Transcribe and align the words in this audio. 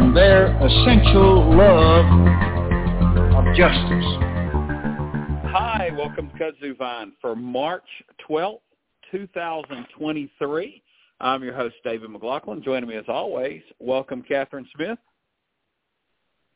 and 0.00 0.16
their 0.16 0.46
essential 0.46 1.54
love 1.54 2.06
of 3.36 3.44
justice. 3.54 4.06
Hi, 5.52 5.90
welcome 5.94 6.30
to 6.30 6.38
Kudzu 6.38 6.78
Vine 6.78 7.12
for 7.20 7.36
March 7.36 7.84
12th, 8.26 8.60
2023. 9.10 10.82
I'm 11.20 11.42
your 11.44 11.52
host, 11.52 11.74
David 11.84 12.08
McLaughlin. 12.08 12.62
Joining 12.62 12.88
me 12.88 12.96
as 12.96 13.04
always, 13.08 13.60
welcome 13.78 14.22
Catherine 14.22 14.66
Smith. 14.74 14.98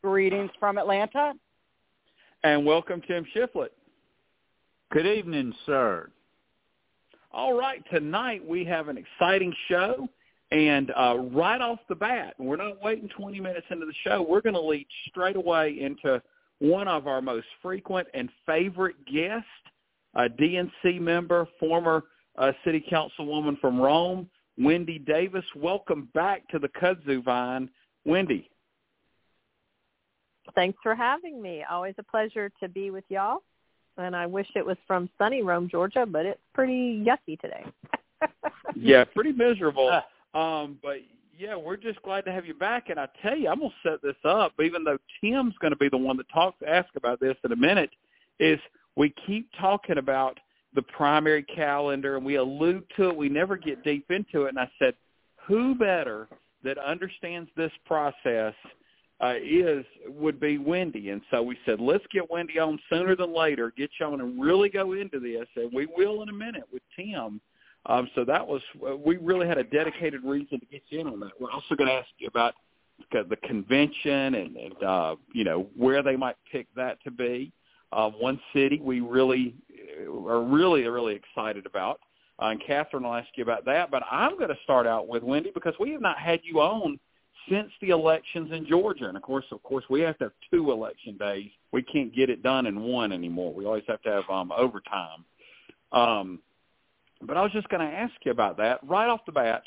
Greetings 0.02 0.50
from 0.58 0.78
Atlanta. 0.78 1.34
And 2.44 2.64
welcome 2.64 3.02
Tim 3.06 3.26
Shiflett. 3.36 3.68
Good 4.90 5.06
evening, 5.06 5.52
sir. 5.66 6.08
All 7.30 7.52
right, 7.58 7.84
tonight 7.92 8.42
we 8.46 8.64
have 8.64 8.88
an 8.88 8.96
exciting 8.96 9.52
show. 9.68 10.08
And 10.50 10.92
uh, 10.96 11.16
right 11.32 11.60
off 11.60 11.80
the 11.88 11.94
bat, 11.94 12.34
we're 12.38 12.56
not 12.56 12.82
waiting 12.82 13.08
20 13.08 13.40
minutes 13.40 13.66
into 13.70 13.86
the 13.86 13.94
show. 14.04 14.22
We're 14.22 14.40
going 14.40 14.54
to 14.54 14.60
lead 14.60 14.86
straight 15.08 15.36
away 15.36 15.78
into 15.80 16.22
one 16.58 16.86
of 16.86 17.06
our 17.06 17.20
most 17.20 17.46
frequent 17.62 18.08
and 18.14 18.28
favorite 18.46 18.96
guests, 19.06 19.46
a 20.14 20.28
DNC 20.28 21.00
member, 21.00 21.48
former 21.58 22.04
uh, 22.36 22.52
city 22.64 22.84
councilwoman 22.90 23.58
from 23.60 23.80
Rome, 23.80 24.28
Wendy 24.58 24.98
Davis. 24.98 25.44
Welcome 25.56 26.08
back 26.14 26.46
to 26.48 26.58
the 26.58 26.68
Kudzu 26.68 27.24
Vine, 27.24 27.68
Wendy. 28.04 28.50
Thanks 30.54 30.78
for 30.82 30.94
having 30.94 31.42
me. 31.42 31.64
Always 31.68 31.94
a 31.98 32.02
pleasure 32.02 32.50
to 32.60 32.68
be 32.68 32.90
with 32.90 33.04
y'all. 33.08 33.42
And 33.96 34.14
I 34.14 34.26
wish 34.26 34.48
it 34.54 34.64
was 34.64 34.76
from 34.86 35.08
sunny 35.18 35.42
Rome, 35.42 35.68
Georgia, 35.70 36.04
but 36.06 36.26
it's 36.26 36.40
pretty 36.52 37.04
yucky 37.04 37.40
today. 37.40 37.64
yeah, 38.76 39.04
pretty 39.04 39.32
miserable. 39.32 40.00
Um, 40.34 40.78
but 40.82 40.98
yeah, 41.38 41.56
we're 41.56 41.76
just 41.76 42.02
glad 42.02 42.24
to 42.26 42.32
have 42.32 42.46
you 42.46 42.54
back. 42.54 42.90
And 42.90 42.98
I 42.98 43.08
tell 43.22 43.36
you, 43.36 43.48
I'm 43.48 43.60
gonna 43.60 43.72
set 43.82 44.02
this 44.02 44.16
up, 44.24 44.52
even 44.62 44.84
though 44.84 44.98
Tim's 45.20 45.54
gonna 45.60 45.76
be 45.76 45.88
the 45.88 45.96
one 45.96 46.16
that 46.16 46.26
talks 46.32 46.58
ask 46.66 46.88
about 46.96 47.20
this 47.20 47.36
in 47.44 47.52
a 47.52 47.56
minute. 47.56 47.90
Is 48.40 48.58
we 48.96 49.14
keep 49.26 49.48
talking 49.60 49.98
about 49.98 50.38
the 50.74 50.82
primary 50.82 51.44
calendar 51.44 52.16
and 52.16 52.26
we 52.26 52.36
allude 52.36 52.84
to 52.96 53.08
it. 53.08 53.16
We 53.16 53.28
never 53.28 53.56
get 53.56 53.84
deep 53.84 54.10
into 54.10 54.44
it. 54.44 54.50
And 54.50 54.58
I 54.58 54.70
said, 54.78 54.94
who 55.46 55.74
better 55.74 56.28
that 56.64 56.78
understands 56.78 57.50
this 57.56 57.70
process 57.86 58.54
uh, 59.20 59.34
is 59.42 59.84
would 60.08 60.40
be 60.40 60.58
Wendy. 60.58 61.10
And 61.10 61.22
so 61.30 61.42
we 61.42 61.56
said, 61.64 61.80
let's 61.80 62.04
get 62.12 62.30
Wendy 62.30 62.58
on 62.58 62.78
sooner 62.90 63.14
than 63.14 63.32
later, 63.32 63.72
get 63.76 63.90
you 64.00 64.06
on 64.06 64.20
and 64.20 64.42
really 64.42 64.68
go 64.68 64.92
into 64.92 65.20
this. 65.20 65.46
And 65.56 65.72
we 65.72 65.86
will 65.86 66.22
in 66.22 66.28
a 66.28 66.32
minute 66.32 66.64
with 66.72 66.82
Tim. 66.96 67.40
Um, 67.86 68.08
so 68.14 68.24
that 68.24 68.46
was 68.46 68.62
we 69.04 69.16
really 69.18 69.46
had 69.46 69.58
a 69.58 69.64
dedicated 69.64 70.24
reason 70.24 70.60
to 70.60 70.66
get 70.66 70.82
you 70.88 71.00
in 71.00 71.06
on 71.06 71.20
that. 71.20 71.32
We're 71.38 71.50
also 71.50 71.74
going 71.74 71.88
to 71.88 71.94
ask 71.94 72.08
you 72.18 72.28
about 72.28 72.54
the 73.12 73.36
convention 73.44 74.34
and, 74.34 74.56
and 74.56 74.82
uh, 74.82 75.16
you 75.32 75.44
know 75.44 75.68
where 75.76 76.02
they 76.02 76.16
might 76.16 76.36
pick 76.50 76.66
that 76.76 77.02
to 77.04 77.10
be. 77.10 77.52
Uh, 77.92 78.10
one 78.10 78.40
city 78.52 78.80
we 78.82 79.00
really 79.00 79.54
are 80.08 80.42
really 80.42 80.84
really 80.84 81.14
excited 81.14 81.66
about, 81.66 82.00
uh, 82.40 82.46
and 82.46 82.62
Catherine 82.66 83.04
will 83.04 83.14
ask 83.14 83.28
you 83.36 83.42
about 83.42 83.64
that. 83.66 83.90
But 83.90 84.02
I'm 84.10 84.38
going 84.38 84.48
to 84.48 84.58
start 84.64 84.86
out 84.86 85.06
with 85.06 85.22
Wendy 85.22 85.50
because 85.52 85.74
we 85.78 85.90
have 85.90 86.00
not 86.00 86.18
had 86.18 86.40
you 86.42 86.60
on 86.60 86.98
since 87.50 87.70
the 87.82 87.90
elections 87.90 88.50
in 88.52 88.66
Georgia, 88.66 89.06
and 89.06 89.16
of 89.16 89.22
course, 89.22 89.44
of 89.52 89.62
course, 89.62 89.84
we 89.90 90.00
have 90.00 90.16
to 90.18 90.24
have 90.24 90.32
two 90.50 90.72
election 90.72 91.18
days. 91.18 91.50
We 91.72 91.82
can't 91.82 92.14
get 92.14 92.30
it 92.30 92.42
done 92.42 92.66
in 92.66 92.80
one 92.80 93.12
anymore. 93.12 93.52
We 93.52 93.66
always 93.66 93.84
have 93.86 94.00
to 94.02 94.10
have 94.10 94.30
um, 94.30 94.50
overtime. 94.56 95.24
Um, 95.92 96.40
but 97.26 97.36
I 97.36 97.42
was 97.42 97.52
just 97.52 97.68
going 97.68 97.86
to 97.86 97.94
ask 97.96 98.12
you 98.24 98.32
about 98.32 98.56
that 98.58 98.80
right 98.86 99.08
off 99.08 99.20
the 99.26 99.32
bat. 99.32 99.62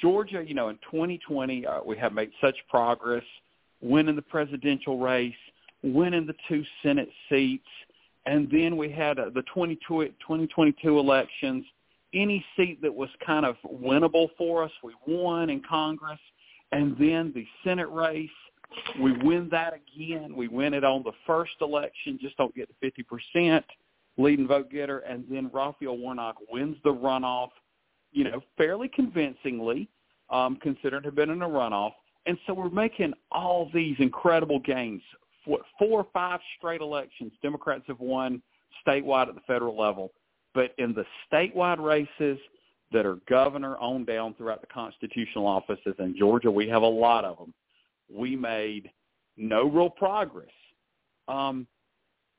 Georgia, 0.00 0.42
you 0.46 0.54
know, 0.54 0.68
in 0.68 0.76
2020, 0.90 1.66
uh, 1.66 1.80
we 1.84 1.96
have 1.96 2.12
made 2.12 2.30
such 2.40 2.56
progress, 2.68 3.22
winning 3.80 4.16
the 4.16 4.22
presidential 4.22 4.98
race, 4.98 5.34
winning 5.82 6.26
the 6.26 6.34
two 6.48 6.64
Senate 6.82 7.10
seats, 7.28 7.66
and 8.26 8.50
then 8.50 8.76
we 8.76 8.90
had 8.90 9.18
uh, 9.18 9.26
the 9.34 9.42
2022 9.54 10.98
elections. 10.98 11.64
Any 12.14 12.44
seat 12.56 12.80
that 12.82 12.94
was 12.94 13.08
kind 13.24 13.46
of 13.46 13.56
winnable 13.66 14.28
for 14.36 14.64
us, 14.64 14.70
we 14.82 14.92
won 15.06 15.50
in 15.50 15.62
Congress, 15.68 16.20
and 16.72 16.96
then 16.98 17.32
the 17.34 17.46
Senate 17.64 17.90
race, 17.90 18.30
we 19.00 19.12
win 19.18 19.48
that 19.50 19.74
again. 19.74 20.34
We 20.34 20.48
win 20.48 20.72
it 20.74 20.84
on 20.84 21.02
the 21.02 21.12
first 21.26 21.52
election, 21.60 22.18
just 22.20 22.36
don't 22.36 22.54
get 22.54 22.68
to 22.68 22.74
50 22.80 23.02
percent 23.02 23.64
leading 24.18 24.46
vote 24.46 24.70
getter, 24.70 24.98
and 25.00 25.24
then 25.30 25.50
Raphael 25.52 25.96
Warnock 25.96 26.36
wins 26.50 26.76
the 26.84 26.92
runoff, 26.92 27.50
you 28.12 28.24
know, 28.24 28.42
fairly 28.56 28.88
convincingly, 28.88 29.88
um, 30.30 30.56
considering 30.62 31.02
to 31.02 31.08
have 31.08 31.14
been 31.14 31.30
in 31.30 31.42
a 31.42 31.48
runoff. 31.48 31.92
And 32.26 32.38
so 32.46 32.54
we're 32.54 32.70
making 32.70 33.14
all 33.30 33.70
these 33.72 33.96
incredible 33.98 34.60
gains. 34.60 35.02
Four 35.44 35.64
or 35.78 36.06
five 36.12 36.40
straight 36.56 36.80
elections, 36.80 37.32
Democrats 37.42 37.84
have 37.88 37.98
won 37.98 38.40
statewide 38.86 39.28
at 39.28 39.34
the 39.34 39.40
federal 39.46 39.76
level. 39.76 40.12
But 40.54 40.74
in 40.78 40.94
the 40.94 41.04
statewide 41.30 41.82
races 41.82 42.38
that 42.92 43.06
are 43.06 43.16
governor 43.28 43.76
on 43.78 44.04
down 44.04 44.34
throughout 44.34 44.60
the 44.60 44.66
constitutional 44.68 45.46
offices 45.46 45.94
in 45.98 46.14
Georgia, 46.16 46.50
we 46.50 46.68
have 46.68 46.82
a 46.82 46.86
lot 46.86 47.24
of 47.24 47.38
them. 47.38 47.54
We 48.14 48.36
made 48.36 48.90
no 49.36 49.68
real 49.68 49.90
progress. 49.90 50.50
Um, 51.26 51.66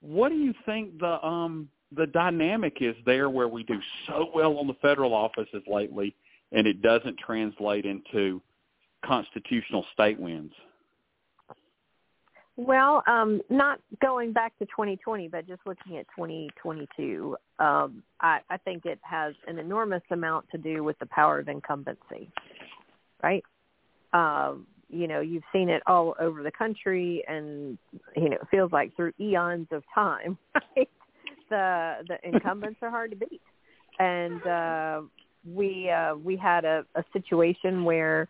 what 0.04 0.30
do 0.30 0.36
you 0.36 0.54
think 0.66 1.00
the 1.00 1.26
um 1.26 1.70
the 1.96 2.08
dynamic 2.08 2.78
is 2.82 2.96
there 3.06 3.30
where 3.30 3.48
we 3.48 3.64
do 3.64 3.80
so 4.08 4.30
well 4.34 4.58
on 4.58 4.68
the 4.68 4.74
federal 4.76 5.14
offices 5.14 5.64
lately 5.68 6.16
and 6.52 6.68
it 6.68 6.82
doesn't 6.82 7.18
translate 7.18 7.86
into 7.86 8.42
constitutional 9.06 9.86
state 9.94 10.20
wins? 10.20 10.52
Well, 12.56 13.02
um, 13.08 13.42
not 13.50 13.80
going 14.00 14.32
back 14.32 14.58
to 14.60 14.66
2020, 14.66 15.28
but 15.28 15.48
just 15.48 15.62
looking 15.66 15.98
at 15.98 16.06
2022, 16.16 17.36
um, 17.58 18.04
I, 18.22 18.42
I 18.50 18.58
think 18.58 18.86
it 18.86 19.00
has 19.02 19.34
an 19.48 19.58
enormous 19.58 20.04
amount 20.12 20.46
to 20.52 20.60
do 20.60 20.84
with 20.84 20.98
the 21.00 21.08
power 21.08 21.40
of 21.40 21.48
incumbency, 21.48 22.30
right? 23.24 23.44
Um, 24.14 24.68
you 24.90 25.08
know 25.08 25.20
you've 25.22 25.44
seen 25.52 25.70
it 25.70 25.82
all 25.88 26.16
over 26.20 26.44
the 26.44 26.52
country 26.52 27.24
and 27.28 27.78
you 28.16 28.30
know 28.30 28.36
it 28.36 28.48
feels 28.52 28.72
like 28.72 28.96
through 28.96 29.12
eons 29.20 29.68
of 29.72 29.84
time 29.94 30.38
right? 30.76 30.90
The 31.50 31.96
the 32.08 32.28
incumbents 32.28 32.80
are 32.82 32.90
hard 32.90 33.12
to 33.12 33.18
beat. 33.18 33.42
And 34.00 34.46
uh 34.48 35.02
we 35.46 35.90
uh 35.90 36.16
we 36.16 36.36
had 36.38 36.66
a, 36.66 36.86
a 36.96 37.04
situation 37.14 37.84
where 37.84 38.28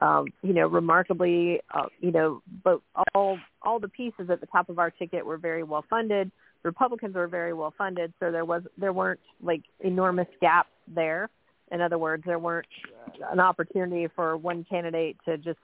um 0.00 0.26
you 0.42 0.52
know 0.52 0.66
remarkably 0.66 1.60
uh, 1.72 1.86
you 2.00 2.10
know 2.10 2.42
but 2.62 2.80
all 3.14 3.38
all 3.62 3.78
the 3.78 3.88
pieces 3.88 4.30
at 4.30 4.40
the 4.40 4.46
top 4.46 4.68
of 4.68 4.78
our 4.78 4.90
ticket 4.90 5.24
were 5.24 5.38
very 5.38 5.62
well 5.62 5.84
funded. 5.88 6.30
Republicans 6.62 7.14
were 7.14 7.28
very 7.28 7.52
well 7.52 7.72
funded 7.76 8.12
so 8.18 8.32
there 8.32 8.44
was 8.44 8.62
there 8.78 8.92
weren't 8.92 9.20
like 9.42 9.62
enormous 9.80 10.28
gaps 10.40 10.70
there. 10.88 11.28
In 11.70 11.80
other 11.80 11.98
words 11.98 12.24
there 12.26 12.38
weren't 12.38 12.66
an 13.30 13.40
opportunity 13.40 14.08
for 14.14 14.36
one 14.36 14.64
candidate 14.68 15.16
to 15.26 15.36
just 15.38 15.58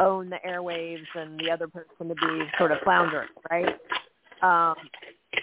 own 0.00 0.30
the 0.30 0.38
airwaves 0.46 1.06
and 1.14 1.38
the 1.38 1.50
other 1.50 1.68
person 1.68 2.08
to 2.08 2.14
be 2.14 2.44
sort 2.58 2.72
of 2.72 2.78
floundering, 2.84 3.28
right? 3.50 3.74
Um, 4.42 4.76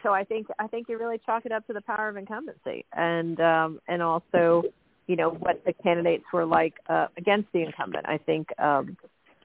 so 0.04 0.14
I 0.14 0.24
think 0.24 0.48
I 0.60 0.68
think 0.68 0.88
you 0.90 0.98
really 0.98 1.20
chalk 1.26 1.46
it 1.46 1.52
up 1.52 1.66
to 1.68 1.74
the 1.74 1.82
power 1.82 2.10
of 2.10 2.18
incumbency 2.18 2.86
and 2.94 3.40
um, 3.40 3.80
and 3.88 4.02
also 4.02 4.64
you 5.08 5.16
know 5.16 5.30
what 5.30 5.64
the 5.66 5.74
candidates 5.74 6.24
were 6.34 6.46
like 6.46 6.74
uh, 6.90 7.08
against 7.18 7.52
the 7.54 7.60
incumbent. 7.60 8.06
I 8.08 8.18
think 8.18 8.48
um, 8.60 8.98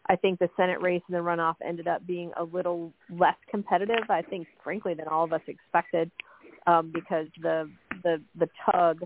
I 0.07 0.17
think 0.17 0.39
the 0.39 0.51
Senate 0.57 0.81
race 0.81 1.03
and 1.09 1.15
the 1.15 1.21
runoff 1.21 1.57
ended 1.65 1.87
up 1.87 2.07
being 2.07 2.33
a 2.37 2.43
little 2.43 2.93
less 3.11 3.37
competitive. 3.49 4.09
I 4.09 4.23
think, 4.23 4.49
frankly, 4.63 4.95
than 4.95 5.07
all 5.07 5.25
of 5.25 5.33
us 5.33 5.43
expected, 5.47 6.11
um, 6.67 6.91
because 6.93 7.27
the 7.41 7.71
the 8.03 8.21
the 8.39 8.49
tug 8.71 9.03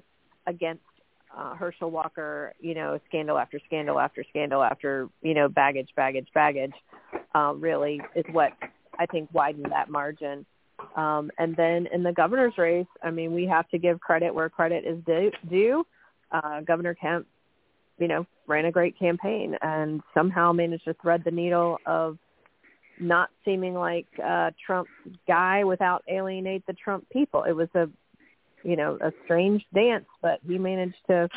against 0.47 0.83
uh, 1.37 1.55
Herschel 1.55 1.91
Walker, 1.91 2.55
you 2.61 2.75
know, 2.75 2.99
scandal 3.09 3.39
after 3.39 3.61
scandal 3.67 3.99
after 3.99 4.25
scandal 4.31 4.63
after, 4.63 5.09
you 5.23 5.35
know, 5.35 5.49
baggage, 5.49 5.89
baggage, 5.97 6.29
baggage, 6.35 6.75
uh, 7.35 7.53
really 7.57 8.01
is 8.15 8.25
what 8.33 8.53
I 8.99 9.07
think 9.07 9.29
widened 9.33 9.71
that 9.71 9.91
margin. 9.91 10.47
Um, 10.97 11.31
and 11.39 11.57
then 11.57 11.89
in 11.93 12.03
the 12.03 12.13
governor's 12.13 12.57
race, 12.59 12.87
I 13.03 13.11
mean, 13.11 13.33
we 13.33 13.47
have 13.47 13.69
to 13.71 13.79
give 13.79 14.01
credit 14.01 14.35
where 14.35 14.49
credit 14.49 14.85
is 14.85 15.03
due. 15.49 15.87
Uh, 16.31 16.61
Governor 16.61 16.95
Kemp, 16.95 17.27
you 17.99 18.09
know, 18.09 18.27
ran 18.47 18.67
a 18.67 18.73
great 18.73 18.99
campaign 18.99 19.57
and 19.63 20.03
somehow 20.13 20.53
managed 20.53 20.85
to 20.85 20.95
thread 20.95 21.23
the 21.25 21.31
needle 21.31 21.79
of 21.87 22.19
not 23.01 23.31
seeming 23.45 23.75
like 23.75 24.07
uh 24.25 24.51
Trump's 24.65 24.91
guy 25.27 25.65
without 25.65 26.05
alienate 26.09 26.65
the 26.67 26.75
Trump 26.75 27.09
people. 27.11 27.43
It 27.43 27.53
was 27.53 27.69
a 27.75 27.89
you 28.65 28.77
know, 28.77 28.99
a 29.01 29.13
strange 29.25 29.65
dance, 29.75 30.07
but 30.23 30.41
he 30.47 30.59
managed 30.59 30.97
to 31.09 31.29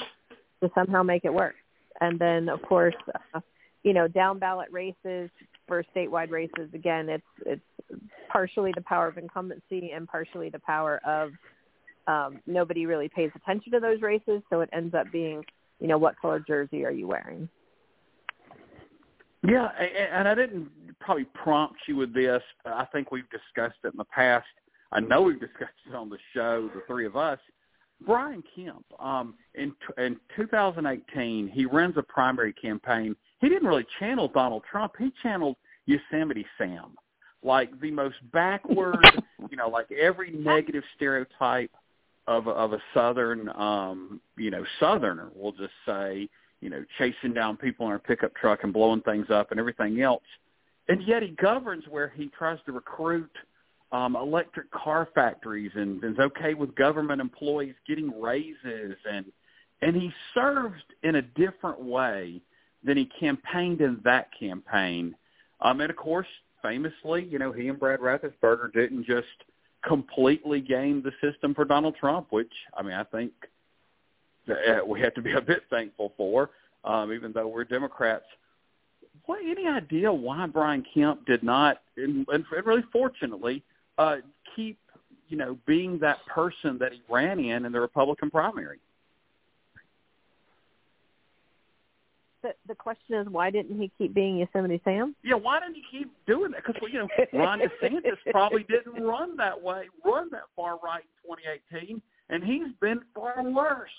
to 0.62 0.71
somehow 0.74 1.03
make 1.03 1.25
it 1.25 1.33
work. 1.33 1.56
And 2.01 2.18
then 2.18 2.50
of 2.50 2.62
course, 2.63 2.95
uh, 3.33 3.41
you 3.83 3.94
know, 3.94 4.07
down 4.07 4.39
ballot 4.39 4.69
races 4.71 5.29
for 5.68 5.83
statewide 5.95 6.31
races 6.31 6.69
again, 6.74 7.09
it's 7.09 7.24
it's 7.45 7.62
partially 8.29 8.71
the 8.75 8.81
power 8.81 9.07
of 9.07 9.18
incumbency 9.18 9.91
and 9.91 10.07
partially 10.07 10.50
the 10.50 10.59
power 10.59 11.00
of 11.06 11.31
um 12.07 12.39
nobody 12.47 12.85
really 12.85 13.09
pays 13.09 13.31
attention 13.35 13.71
to 13.73 13.80
those 13.80 14.01
races, 14.01 14.41
so 14.50 14.62
it 14.62 14.69
ends 14.73 14.95
up 14.95 15.12
being, 15.12 15.44
you 15.80 15.88
know, 15.88 15.97
what 15.97 16.19
color 16.19 16.39
jersey 16.39 16.85
are 16.85 16.91
you 16.91 17.07
wearing? 17.07 17.50
Yeah, 19.47 19.69
and 20.12 20.27
I 20.27 20.35
didn't 20.35 20.69
probably 21.00 21.25
prompt 21.25 21.80
you 21.88 21.95
with 21.95 22.13
this. 22.13 22.41
But 22.63 22.73
I 22.73 22.85
think 22.85 23.12
we've 23.12 23.30
discussed 23.30 23.77
it 23.83 23.94
in 23.94 23.97
the 23.97 24.06
past. 24.06 24.45
I 24.91 24.99
know 24.99 25.21
we've 25.21 25.39
discussed 25.39 25.71
it 25.89 25.95
on 25.95 26.09
the 26.09 26.17
show, 26.33 26.69
the 26.73 26.81
three 26.87 27.05
of 27.05 27.15
us. 27.15 27.39
Brian 28.05 28.43
Kemp, 28.55 28.85
um, 28.99 29.33
in 29.55 29.73
in 29.97 30.17
2018, 30.35 31.47
he 31.47 31.65
runs 31.65 31.95
a 31.97 32.03
primary 32.03 32.53
campaign. 32.53 33.15
He 33.41 33.49
didn't 33.49 33.67
really 33.67 33.85
channel 33.99 34.27
Donald 34.27 34.63
Trump. 34.69 34.93
He 34.99 35.11
channeled 35.23 35.55
Yosemite 35.87 36.45
Sam, 36.57 36.95
like 37.43 37.79
the 37.81 37.91
most 37.91 38.17
backward, 38.31 39.03
you 39.49 39.57
know, 39.57 39.67
like 39.67 39.91
every 39.91 40.31
negative 40.31 40.83
stereotype 40.95 41.71
of 42.27 42.47
of 42.47 42.73
a 42.73 42.81
southern, 42.93 43.49
um, 43.49 44.21
you 44.37 44.51
know, 44.51 44.63
southerner. 44.79 45.31
We'll 45.33 45.53
just 45.53 45.73
say 45.85 46.29
you 46.61 46.69
know, 46.69 46.83
chasing 46.97 47.33
down 47.33 47.57
people 47.57 47.87
in 47.87 47.93
a 47.93 47.99
pickup 47.99 48.35
truck 48.35 48.63
and 48.63 48.73
blowing 48.73 49.01
things 49.01 49.27
up 49.29 49.51
and 49.51 49.59
everything 49.59 50.01
else. 50.01 50.23
And 50.87 51.05
yet 51.05 51.21
he 51.21 51.29
governs 51.29 51.83
where 51.89 52.09
he 52.09 52.29
tries 52.37 52.59
to 52.65 52.71
recruit 52.71 53.31
um, 53.91 54.15
electric 54.15 54.69
car 54.71 55.07
factories 55.15 55.71
and, 55.75 56.03
is 56.03 56.19
okay 56.19 56.53
with 56.53 56.75
government 56.75 57.21
employees 57.21 57.75
getting 57.87 58.19
raises 58.19 58.95
and 59.09 59.25
and 59.81 59.95
he 59.95 60.11
served 60.33 60.83
in 61.03 61.15
a 61.15 61.21
different 61.21 61.79
way 61.79 62.41
than 62.83 62.97
he 62.97 63.07
campaigned 63.19 63.79
in 63.79 63.99
that 64.03 64.29
campaign. 64.39 65.15
Um, 65.61 65.81
and 65.81 65.91
of 65.91 65.95
course, 65.95 66.27
famously, 66.63 67.25
you 67.25 67.37
know, 67.37 67.51
he 67.51 67.67
and 67.67 67.79
Brad 67.79 67.99
Raffensperger 67.99 68.73
didn't 68.73 69.05
just 69.05 69.27
completely 69.87 70.61
game 70.61 71.03
the 71.03 71.11
system 71.21 71.53
for 71.53 71.63
Donald 71.63 71.95
Trump, 71.95 72.27
which 72.31 72.51
I 72.75 72.81
mean, 72.81 72.93
I 72.93 73.03
think– 73.03 73.31
uh, 74.49 74.85
we 74.85 75.01
have 75.01 75.13
to 75.15 75.21
be 75.21 75.33
a 75.33 75.41
bit 75.41 75.63
thankful 75.69 76.13
for, 76.17 76.51
um, 76.83 77.11
even 77.11 77.31
though 77.31 77.47
we're 77.47 77.63
Democrats. 77.63 78.25
What 79.25 79.39
any 79.43 79.67
idea 79.67 80.11
why 80.11 80.47
Brian 80.47 80.85
Kemp 80.93 81.25
did 81.25 81.43
not, 81.43 81.81
and, 81.97 82.25
and 82.29 82.45
really 82.65 82.83
fortunately, 82.93 83.63
uh, 83.97 84.17
keep 84.55 84.77
you 85.29 85.38
know 85.38 85.57
being 85.65 85.99
that 85.99 86.17
person 86.25 86.77
that 86.79 86.94
he 86.94 87.01
ran 87.09 87.39
in 87.39 87.65
in 87.65 87.71
the 87.71 87.79
Republican 87.79 88.29
primary? 88.29 88.79
The, 92.44 92.53
the 92.67 92.75
question 92.75 93.15
is, 93.15 93.27
why 93.27 93.49
didn't 93.49 93.79
he 93.79 93.91
keep 93.97 94.13
being 94.13 94.38
Yosemite 94.38 94.79
Sam? 94.83 95.15
Yeah, 95.23 95.35
why 95.35 95.59
didn't 95.59 95.75
he 95.75 95.83
keep 95.99 96.11
doing 96.27 96.51
that? 96.51 96.63
Because 96.65 96.81
you 96.91 96.99
know, 96.99 97.07
Ron 97.33 97.59
DeSantis 97.59 98.17
probably 98.31 98.63
didn't 98.63 99.03
run 99.03 99.35
that 99.38 99.59
way, 99.59 99.85
run 100.05 100.29
that 100.31 100.44
far 100.55 100.79
right 100.83 101.03
in 101.27 101.35
2018 101.71 102.01
and 102.29 102.44
he's 102.44 102.73
been 102.81 102.99
far 103.15 103.41
worse. 103.44 103.89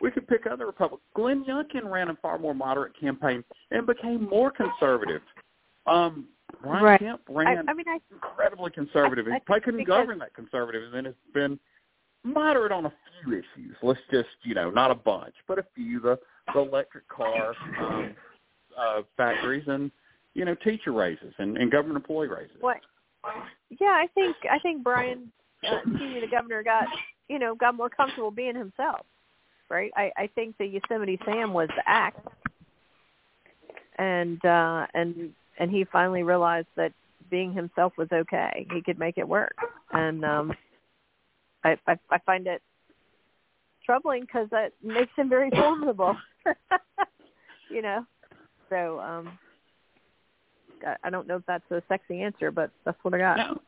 We 0.00 0.10
could 0.10 0.26
pick 0.26 0.46
other 0.50 0.66
Republicans. 0.66 1.02
Glenn 1.14 1.44
Youngkin 1.44 1.90
ran 1.90 2.08
a 2.08 2.16
far 2.16 2.38
more 2.38 2.54
moderate 2.54 2.98
campaign 2.98 3.44
and 3.70 3.86
became 3.86 4.28
more 4.28 4.50
conservative. 4.50 5.22
Um, 5.86 6.26
Brian 6.62 6.84
right. 6.84 7.00
Kemp 7.00 7.20
ran 7.28 7.46
I, 7.46 7.70
I 7.70 7.74
mean, 7.74 7.86
I, 7.88 7.98
incredibly 8.12 8.70
conservative. 8.70 9.26
I, 9.28 9.34
he 9.34 9.40
probably 9.40 9.60
couldn't 9.60 9.80
because, 9.80 10.00
govern 10.00 10.18
that 10.18 10.34
conservative, 10.34 10.84
and 10.84 10.94
then 10.94 11.04
has 11.04 11.14
been 11.32 11.58
moderate 12.24 12.72
on 12.72 12.86
a 12.86 12.92
few 13.22 13.32
issues. 13.32 13.76
Let's 13.82 14.00
just, 14.10 14.28
you 14.42 14.54
know, 14.54 14.70
not 14.70 14.90
a 14.90 14.94
bunch, 14.94 15.34
but 15.46 15.58
a 15.58 15.64
few. 15.74 16.00
The 16.00 16.18
the 16.54 16.60
electric 16.60 17.08
car 17.08 17.54
um, 17.80 18.14
uh, 18.78 19.02
factories 19.16 19.64
and 19.66 19.90
you 20.34 20.44
know 20.44 20.54
teacher 20.54 20.92
raises 20.92 21.32
and, 21.38 21.56
and 21.56 21.70
government 21.70 21.96
employee 21.96 22.28
raises. 22.28 22.56
What? 22.60 22.78
Yeah, 23.80 23.88
I 23.88 24.06
think 24.14 24.36
I 24.50 24.58
think 24.60 24.84
Brian, 24.84 25.32
uh, 25.64 25.78
excuse 25.78 26.22
the 26.22 26.28
governor, 26.28 26.62
got 26.62 26.84
you 27.28 27.38
know, 27.38 27.54
got 27.54 27.74
more 27.74 27.88
comfortable 27.88 28.30
being 28.30 28.54
himself. 28.54 29.04
Right? 29.68 29.90
I, 29.96 30.12
I 30.16 30.30
think 30.34 30.56
the 30.58 30.66
Yosemite 30.66 31.18
Sam 31.24 31.52
was 31.52 31.68
the 31.76 31.82
act. 31.86 32.24
And 33.98 34.44
uh 34.44 34.86
and 34.94 35.32
and 35.58 35.70
he 35.70 35.84
finally 35.84 36.22
realized 36.22 36.68
that 36.76 36.92
being 37.30 37.52
himself 37.52 37.92
was 37.96 38.08
okay. 38.12 38.66
He 38.72 38.82
could 38.82 38.98
make 38.98 39.18
it 39.18 39.28
work. 39.28 39.56
And 39.92 40.24
um 40.24 40.52
I 41.64 41.76
I, 41.86 41.98
I 42.10 42.18
find 42.24 42.46
it 42.46 42.62
troubling 43.84 44.22
because 44.22 44.48
that 44.50 44.72
makes 44.82 45.12
him 45.16 45.28
very 45.28 45.50
formidable. 45.50 46.16
you 47.70 47.82
know. 47.82 48.06
So 48.68 49.00
um 49.00 49.38
I, 50.86 50.96
I 51.04 51.10
don't 51.10 51.26
know 51.26 51.36
if 51.36 51.46
that's 51.46 51.70
a 51.70 51.82
sexy 51.88 52.22
answer, 52.22 52.50
but 52.50 52.70
that's 52.84 52.98
what 53.02 53.14
I 53.14 53.18
got. 53.18 53.36
No. 53.36 53.60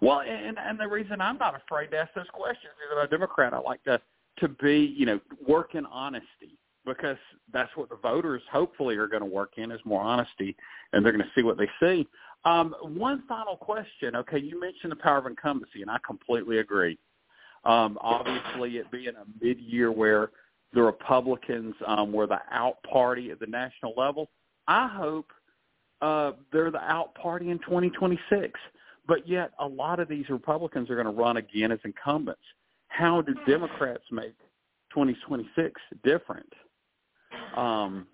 Well, 0.00 0.20
and 0.20 0.58
and 0.58 0.78
the 0.78 0.88
reason 0.88 1.20
I'm 1.20 1.38
not 1.38 1.54
afraid 1.56 1.90
to 1.92 1.98
ask 1.98 2.12
those 2.14 2.26
questions 2.32 2.72
is 2.84 2.96
I'm 2.96 3.04
a 3.04 3.08
Democrat. 3.08 3.54
I 3.54 3.58
like 3.58 3.82
to 3.84 4.00
to 4.38 4.48
be, 4.48 4.94
you 4.96 5.06
know, 5.06 5.18
work 5.46 5.74
in 5.74 5.86
honesty 5.86 6.58
because 6.86 7.18
that's 7.52 7.70
what 7.74 7.88
the 7.88 7.96
voters 7.96 8.42
hopefully 8.50 8.96
are 8.96 9.08
going 9.08 9.22
to 9.22 9.28
work 9.28 9.54
in 9.56 9.70
is 9.72 9.80
more 9.84 10.00
honesty, 10.00 10.56
and 10.92 11.04
they're 11.04 11.12
going 11.12 11.24
to 11.24 11.30
see 11.34 11.42
what 11.42 11.58
they 11.58 11.68
see. 11.80 12.06
Um, 12.44 12.74
one 12.80 13.24
final 13.28 13.56
question. 13.56 14.14
Okay, 14.14 14.38
you 14.38 14.58
mentioned 14.60 14.92
the 14.92 14.96
power 14.96 15.18
of 15.18 15.26
incumbency, 15.26 15.82
and 15.82 15.90
I 15.90 15.98
completely 16.06 16.58
agree. 16.58 16.98
Um, 17.64 17.98
obviously, 18.00 18.76
it 18.76 18.90
being 18.92 19.08
a 19.08 19.44
mid-year 19.44 19.90
where 19.90 20.30
the 20.72 20.82
Republicans 20.82 21.74
um, 21.86 22.12
were 22.12 22.26
the 22.28 22.38
out 22.50 22.76
party 22.84 23.30
at 23.30 23.40
the 23.40 23.46
national 23.46 23.94
level, 23.96 24.30
I 24.68 24.86
hope 24.86 25.26
uh, 26.00 26.32
they're 26.52 26.70
the 26.70 26.78
out 26.78 27.14
party 27.16 27.50
in 27.50 27.58
2026. 27.58 28.58
But 29.08 29.28
yet, 29.28 29.52
a 29.58 29.66
lot 29.66 29.98
of 29.98 30.08
these 30.08 30.28
Republicans 30.28 30.90
are 30.90 30.94
going 30.94 31.06
to 31.06 31.12
run 31.12 31.36
again 31.36 31.72
as 31.72 31.78
incumbents. 31.84 32.40
How 32.88 33.22
do 33.22 33.34
Democrats 33.46 34.04
make 34.12 34.36
2026 34.92 35.80
different 36.04 36.52
um, 37.54 38.06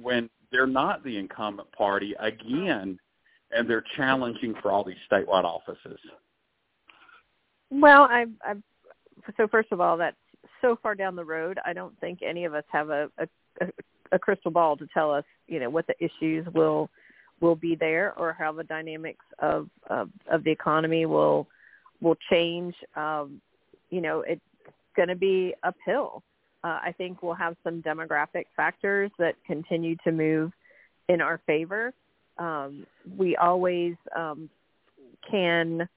when 0.00 0.28
they're 0.50 0.66
not 0.66 1.04
the 1.04 1.16
incumbent 1.16 1.70
party 1.72 2.14
again, 2.18 2.98
and 3.50 3.68
they're 3.68 3.84
challenging 3.96 4.54
for 4.60 4.70
all 4.70 4.84
these 4.84 4.96
statewide 5.10 5.44
offices? 5.44 5.98
Well, 7.70 8.02
I, 8.02 8.26
I 8.42 8.54
so 9.36 9.46
first 9.48 9.72
of 9.72 9.80
all, 9.80 9.96
that's 9.96 10.16
so 10.60 10.78
far 10.82 10.94
down 10.94 11.16
the 11.16 11.24
road. 11.24 11.58
I 11.64 11.72
don't 11.72 11.98
think 12.00 12.20
any 12.22 12.44
of 12.44 12.54
us 12.54 12.64
have 12.68 12.90
a, 12.90 13.10
a, 13.18 13.28
a 14.12 14.18
crystal 14.18 14.50
ball 14.50 14.76
to 14.76 14.86
tell 14.92 15.12
us, 15.12 15.24
you 15.46 15.60
know, 15.60 15.70
what 15.70 15.86
the 15.86 15.94
issues 15.98 16.46
will 16.54 16.90
will 17.40 17.54
be 17.54 17.76
there 17.76 18.14
or 18.18 18.32
how 18.32 18.52
the 18.52 18.64
dynamics 18.64 19.24
of 19.38 19.68
of, 19.88 20.10
of 20.30 20.44
the 20.44 20.50
economy 20.50 21.06
will 21.06 21.46
will 22.00 22.16
change. 22.30 22.74
Um, 22.96 23.40
you 23.90 24.00
know, 24.00 24.20
it's 24.20 24.40
going 24.96 25.08
to 25.08 25.16
be 25.16 25.54
uphill. 25.62 26.22
Uh, 26.64 26.80
I 26.82 26.94
think 26.96 27.22
we'll 27.22 27.34
have 27.34 27.56
some 27.62 27.82
demographic 27.82 28.46
factors 28.56 29.10
that 29.18 29.34
continue 29.46 29.96
to 30.04 30.12
move 30.12 30.52
in 31.08 31.20
our 31.20 31.40
favor. 31.46 31.92
Um, 32.38 32.86
we 33.16 33.36
always 33.36 33.94
um, 34.16 34.50
can 35.28 35.88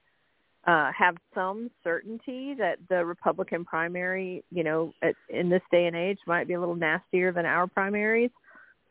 uh, 0.66 0.92
have 0.96 1.16
some 1.34 1.70
certainty 1.82 2.54
that 2.54 2.78
the 2.88 3.04
Republican 3.04 3.64
primary, 3.64 4.44
you 4.52 4.62
know, 4.62 4.92
at, 5.02 5.14
in 5.28 5.48
this 5.48 5.62
day 5.72 5.86
and 5.86 5.96
age, 5.96 6.18
might 6.26 6.46
be 6.46 6.54
a 6.54 6.60
little 6.60 6.76
nastier 6.76 7.32
than 7.32 7.46
our 7.46 7.66
primaries. 7.66 8.30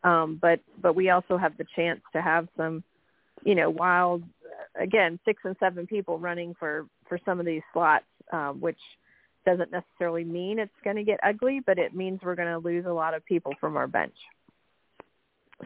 Um, 0.04 0.38
but 0.40 0.60
but 0.80 0.94
we 0.94 1.10
also 1.10 1.38
have 1.38 1.56
the 1.56 1.66
chance 1.76 2.00
to 2.12 2.20
have 2.20 2.48
some, 2.56 2.82
you 3.44 3.54
know, 3.54 3.70
wild, 3.70 4.22
again, 4.74 5.18
six 5.24 5.42
and 5.44 5.56
seven 5.60 5.86
people 5.86 6.18
running 6.18 6.54
for 6.58 6.86
for 7.08 7.18
some 7.24 7.40
of 7.40 7.46
these 7.46 7.62
slots, 7.72 8.04
um, 8.32 8.60
which 8.60 8.78
doesn't 9.44 9.72
necessarily 9.72 10.24
mean 10.24 10.58
it's 10.58 10.72
going 10.84 10.96
to 10.96 11.04
get 11.04 11.20
ugly, 11.22 11.60
but 11.64 11.78
it 11.78 11.94
means 11.94 12.20
we're 12.22 12.34
going 12.34 12.48
to 12.48 12.58
lose 12.58 12.84
a 12.86 12.92
lot 12.92 13.14
of 13.14 13.24
people 13.24 13.52
from 13.60 13.76
our 13.76 13.86
bench. 13.86 14.14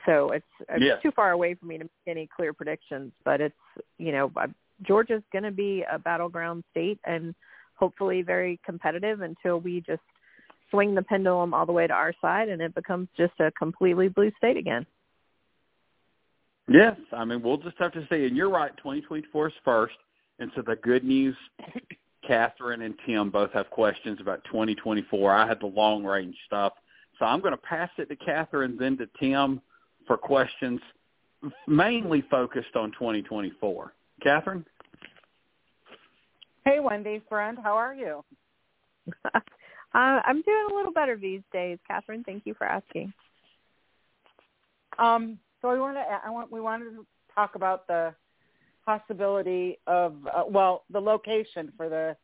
So 0.05 0.31
it's, 0.31 0.45
it's 0.69 0.85
yes. 0.85 0.99
too 1.03 1.11
far 1.11 1.31
away 1.31 1.55
for 1.55 1.67
me 1.67 1.79
to 1.79 1.85
make 1.85 1.91
any 2.07 2.29
clear 2.35 2.53
predictions, 2.53 3.13
but 3.25 3.41
it's 3.41 3.55
you 3.99 4.13
know 4.13 4.31
uh, 4.37 4.49
Georgia's 4.83 5.23
going 5.33 5.45
to 5.45 5.51
be 5.51 5.85
a 5.91 5.99
battleground 5.99 6.65
state 6.71 6.99
and 7.05 7.35
hopefully 7.75 8.23
very 8.23 8.61
competitive 8.65 9.21
until 9.23 9.59
we 9.59 9.81
just 9.81 10.03
swing 10.71 10.95
the 10.95 11.03
pendulum 11.03 11.55
all 11.55 11.65
the 11.65 11.73
way 11.73 11.87
to 11.87 11.93
our 11.93 12.13
side 12.21 12.49
and 12.49 12.61
it 12.61 12.75
becomes 12.75 13.09
just 13.17 13.33
a 13.41 13.51
completely 13.53 14.09
blue 14.09 14.31
state 14.37 14.57
again. 14.57 14.85
Yes, 16.69 16.97
I 17.13 17.25
mean 17.25 17.43
we'll 17.43 17.59
just 17.59 17.79
have 17.79 17.93
to 17.93 18.07
see. 18.11 18.27
And 18.27 18.37
you're 18.37 18.51
right, 18.51 18.77
2024 18.79 19.49
is 19.49 19.55
first. 19.65 19.95
And 20.39 20.51
so 20.55 20.63
the 20.63 20.77
good 20.77 21.05
news, 21.05 21.37
Catherine 22.27 22.83
and 22.83 22.95
Tim 23.07 23.31
both 23.31 23.53
have 23.53 23.71
questions 23.71 24.19
about 24.21 24.43
2024. 24.45 25.33
I 25.33 25.47
had 25.47 25.61
the 25.61 25.67
long 25.67 26.05
range 26.05 26.37
stuff, 26.47 26.73
so 27.19 27.25
I'm 27.25 27.41
going 27.41 27.53
to 27.53 27.59
pass 27.59 27.91
it 27.99 28.09
to 28.09 28.17
Catherine, 28.17 28.77
then 28.79 28.97
to 28.99 29.09
Tim 29.21 29.61
for 30.07 30.17
questions 30.17 30.81
mainly 31.67 32.23
focused 32.31 32.77
on 32.77 32.93
2024. 32.93 33.93
Catherine? 34.23 34.65
Hey, 36.65 36.81
Wendy, 36.81 37.23
friend, 37.29 37.59
how 37.63 37.75
are 37.75 37.95
you? 37.95 38.25
uh, 39.35 39.41
I'm 39.93 40.43
doing 40.43 40.67
a 40.71 40.75
little 40.75 40.93
better 40.93 41.17
these 41.17 41.43
days, 41.53 41.79
Catherine. 41.87 42.25
Thank 42.25 42.45
you 42.45 42.55
for 42.55 42.67
asking. 42.67 43.13
Um, 44.99 45.39
so 45.63 45.69
I 45.69 45.79
wanted 45.79 46.01
to, 46.01 46.21
I 46.25 46.31
want 46.31 46.51
we 46.51 46.61
wanted 46.61 46.87
to 46.87 47.07
talk 47.35 47.55
about 47.55 47.87
the 47.87 48.15
possibility 48.87 49.79
of 49.87 50.15
uh, 50.35 50.45
well 50.49 50.85
the 50.91 51.01
location 51.01 51.73
for 51.77 51.89
the 51.89 52.17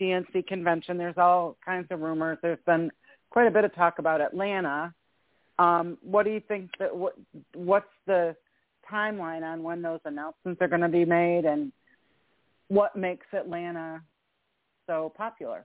DNC 0.00 0.46
convention. 0.46 0.98
There's 0.98 1.16
all 1.16 1.56
kinds 1.64 1.86
of 1.90 2.00
rumors. 2.00 2.38
There's 2.42 2.58
been 2.66 2.90
quite 3.30 3.46
a 3.46 3.50
bit 3.50 3.64
of 3.64 3.74
talk 3.74 3.98
about 3.98 4.20
Atlanta. 4.20 4.92
Um, 5.58 5.96
what 6.02 6.24
do 6.24 6.30
you 6.30 6.40
think 6.40 6.70
that 6.78 6.94
what 6.94 7.14
what's 7.54 7.86
the 8.06 8.34
timeline 8.90 9.42
on 9.42 9.62
when 9.62 9.80
those 9.80 10.00
announcements 10.04 10.60
are 10.60 10.68
going 10.68 10.80
to 10.80 10.88
be 10.88 11.04
made 11.04 11.44
and 11.44 11.72
what 12.68 12.96
makes 12.96 13.26
Atlanta 13.32 14.02
so 14.86 15.12
popular? 15.16 15.64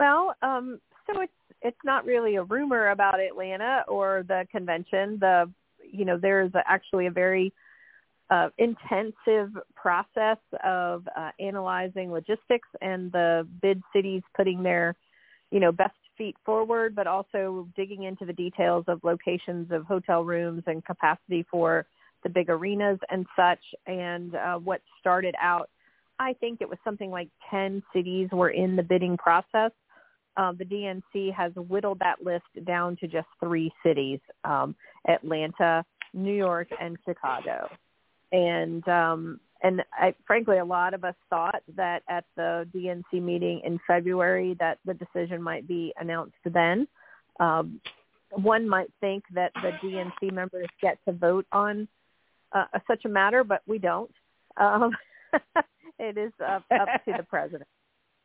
Well, 0.00 0.34
um, 0.42 0.80
so 1.06 1.20
it's 1.20 1.32
it's 1.62 1.78
not 1.84 2.04
really 2.04 2.36
a 2.36 2.42
rumor 2.42 2.90
about 2.90 3.20
Atlanta 3.20 3.84
or 3.88 4.24
the 4.26 4.46
convention. 4.50 5.18
The 5.20 5.50
you 5.80 6.04
know 6.04 6.18
there's 6.18 6.52
actually 6.66 7.06
a 7.06 7.10
very 7.10 7.52
uh, 8.30 8.48
intensive 8.58 9.50
process 9.74 10.38
of 10.64 11.06
uh, 11.16 11.30
analyzing 11.38 12.10
logistics 12.10 12.68
and 12.80 13.12
the 13.12 13.46
bid 13.62 13.82
cities 13.94 14.22
putting 14.36 14.62
their 14.62 14.94
you 15.50 15.60
know 15.60 15.72
best 15.72 15.94
feet 16.18 16.36
forward, 16.44 16.94
but 16.94 17.06
also 17.06 17.68
digging 17.76 18.04
into 18.04 18.24
the 18.24 18.32
details 18.32 18.84
of 18.88 18.98
locations 19.04 19.70
of 19.70 19.84
hotel 19.84 20.24
rooms 20.24 20.62
and 20.66 20.84
capacity 20.84 21.44
for 21.50 21.86
the 22.22 22.28
big 22.28 22.48
arenas 22.48 22.98
and 23.10 23.26
such. 23.36 23.60
And 23.86 24.34
uh, 24.34 24.56
what 24.56 24.80
started 24.98 25.34
out, 25.40 25.68
I 26.18 26.32
think 26.32 26.62
it 26.62 26.68
was 26.68 26.78
something 26.82 27.10
like 27.10 27.28
10 27.50 27.82
cities 27.94 28.28
were 28.32 28.48
in 28.48 28.76
the 28.76 28.82
bidding 28.82 29.18
process 29.18 29.72
uh, 30.36 30.52
the 30.52 30.64
DNC 30.64 31.32
has 31.34 31.52
whittled 31.54 31.98
that 32.00 32.22
list 32.22 32.44
down 32.66 32.96
to 32.96 33.06
just 33.06 33.28
three 33.40 33.72
cities: 33.84 34.20
um, 34.44 34.74
Atlanta, 35.08 35.84
New 36.12 36.34
York, 36.34 36.68
and 36.80 36.96
Chicago. 37.06 37.68
And 38.32 38.86
um, 38.88 39.40
and 39.62 39.82
I, 39.92 40.14
frankly, 40.26 40.58
a 40.58 40.64
lot 40.64 40.94
of 40.94 41.04
us 41.04 41.14
thought 41.30 41.62
that 41.76 42.02
at 42.08 42.24
the 42.36 42.68
DNC 42.74 43.22
meeting 43.22 43.62
in 43.64 43.80
February 43.86 44.54
that 44.60 44.78
the 44.84 44.94
decision 44.94 45.42
might 45.42 45.66
be 45.66 45.92
announced 45.98 46.36
then. 46.44 46.86
Um, 47.40 47.80
one 48.30 48.68
might 48.68 48.90
think 49.00 49.24
that 49.34 49.52
the 49.62 49.72
DNC 49.82 50.32
members 50.32 50.66
get 50.82 50.98
to 51.06 51.12
vote 51.12 51.46
on 51.52 51.88
uh, 52.52 52.64
such 52.86 53.04
a 53.04 53.08
matter, 53.08 53.44
but 53.44 53.62
we 53.66 53.78
don't. 53.78 54.10
Um, 54.56 54.90
it 55.98 56.18
is 56.18 56.32
up, 56.44 56.64
up 56.70 56.88
to 57.04 57.14
the 57.16 57.22
president 57.22 57.68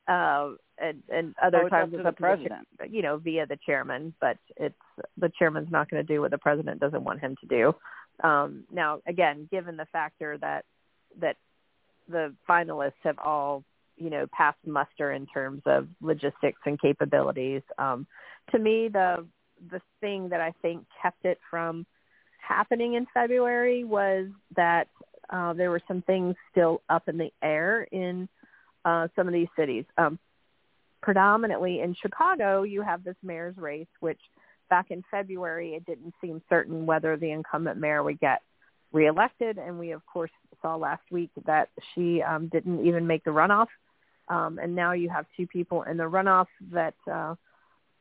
uh, 0.08 0.52
and, 0.78 1.04
and 1.10 1.36
other 1.42 1.64
oh, 1.66 1.70
times 1.70 1.94
it's 1.94 2.06
up 2.06 2.16
to 2.18 2.22
the 2.22 2.26
president, 2.26 2.68
the, 2.80 2.90
you 2.90 3.02
know, 3.02 3.18
via 3.18 3.46
the 3.46 3.58
chairman. 3.66 4.14
But 4.20 4.38
it's 4.58 4.76
the 5.18 5.32
chairman's 5.38 5.72
not 5.72 5.90
going 5.90 6.06
to 6.06 6.14
do 6.14 6.22
what 6.22 6.32
the 6.32 6.38
president 6.38 6.80
doesn't 6.80 7.04
want 7.04 7.22
him 7.22 7.36
to 7.42 7.48
do. 7.48 7.76
Um, 8.24 8.66
now, 8.72 9.00
again, 9.08 9.48
given 9.52 9.78
the 9.78 9.88
factor 9.92 10.38
that 10.40 10.66
that 11.20 11.38
the 12.08 12.34
finalists 12.50 12.94
have 13.04 13.20
all 13.20 13.64
you 13.98 14.10
know 14.10 14.28
passed 14.32 14.66
muster 14.66 15.12
in 15.12 15.26
terms 15.28 15.62
of 15.66 15.88
logistics 16.02 16.62
and 16.66 16.80
capabilities, 16.80 17.62
um, 17.78 18.08
to 18.52 18.60
me 18.60 18.88
the 18.88 19.26
the 19.70 19.82
thing 20.00 20.30
that 20.30 20.42
I 20.42 20.54
think 20.62 20.86
kept 21.02 21.26
it 21.26 21.40
from 21.50 21.86
happening 22.40 22.96
in 22.96 23.06
February 23.14 23.84
was 23.84 24.28
that 24.56 24.88
uh, 25.30 25.54
there 25.54 25.70
were 25.70 25.82
some 25.88 26.02
things 26.02 26.36
still 26.52 26.82
up 26.90 27.08
in 27.08 27.18
the 27.18 27.32
air 27.42 27.84
in 27.92 28.28
uh, 28.86 29.08
some 29.16 29.28
of 29.28 29.34
these 29.34 29.48
cities. 29.56 29.86
Um, 29.98 30.20
predominantly 31.02 31.82
in 31.82 31.96
Chicago, 32.00 32.64
you 32.64 32.82
have 32.82 33.04
this 33.04 33.16
mayor's 33.24 33.58
race, 33.58 33.88
which 34.00 34.20
back 34.72 34.90
in 34.90 35.04
February 35.12 35.76
it 35.76 35.86
didn't 35.86 36.16
seem 36.22 36.42
certain 36.50 36.88
whether 36.88 37.16
the 37.18 37.30
incumbent 37.30 37.78
mayor 37.78 38.02
would 38.02 38.20
get 38.20 38.42
reelected, 38.92 39.60
and 39.60 39.78
we 39.78 39.92
of 39.92 40.04
course 40.06 40.32
saw 40.62 40.76
last 40.76 41.04
week 41.12 41.30
that 41.46 41.70
she 41.94 42.24
um, 42.24 42.48
didn't 42.48 42.86
even 42.88 43.06
make 43.06 43.24
the 43.24 43.32
runoff. 43.32 43.68
Um, 44.30 44.60
and 44.60 44.76
now 44.76 44.94
you 44.94 45.10
have 45.10 45.26
two 45.36 45.46
people 45.46 45.84
in 45.84 45.98
the 45.98 46.10
runoff 46.10 46.48
that 46.72 46.96
uh, 47.12 47.36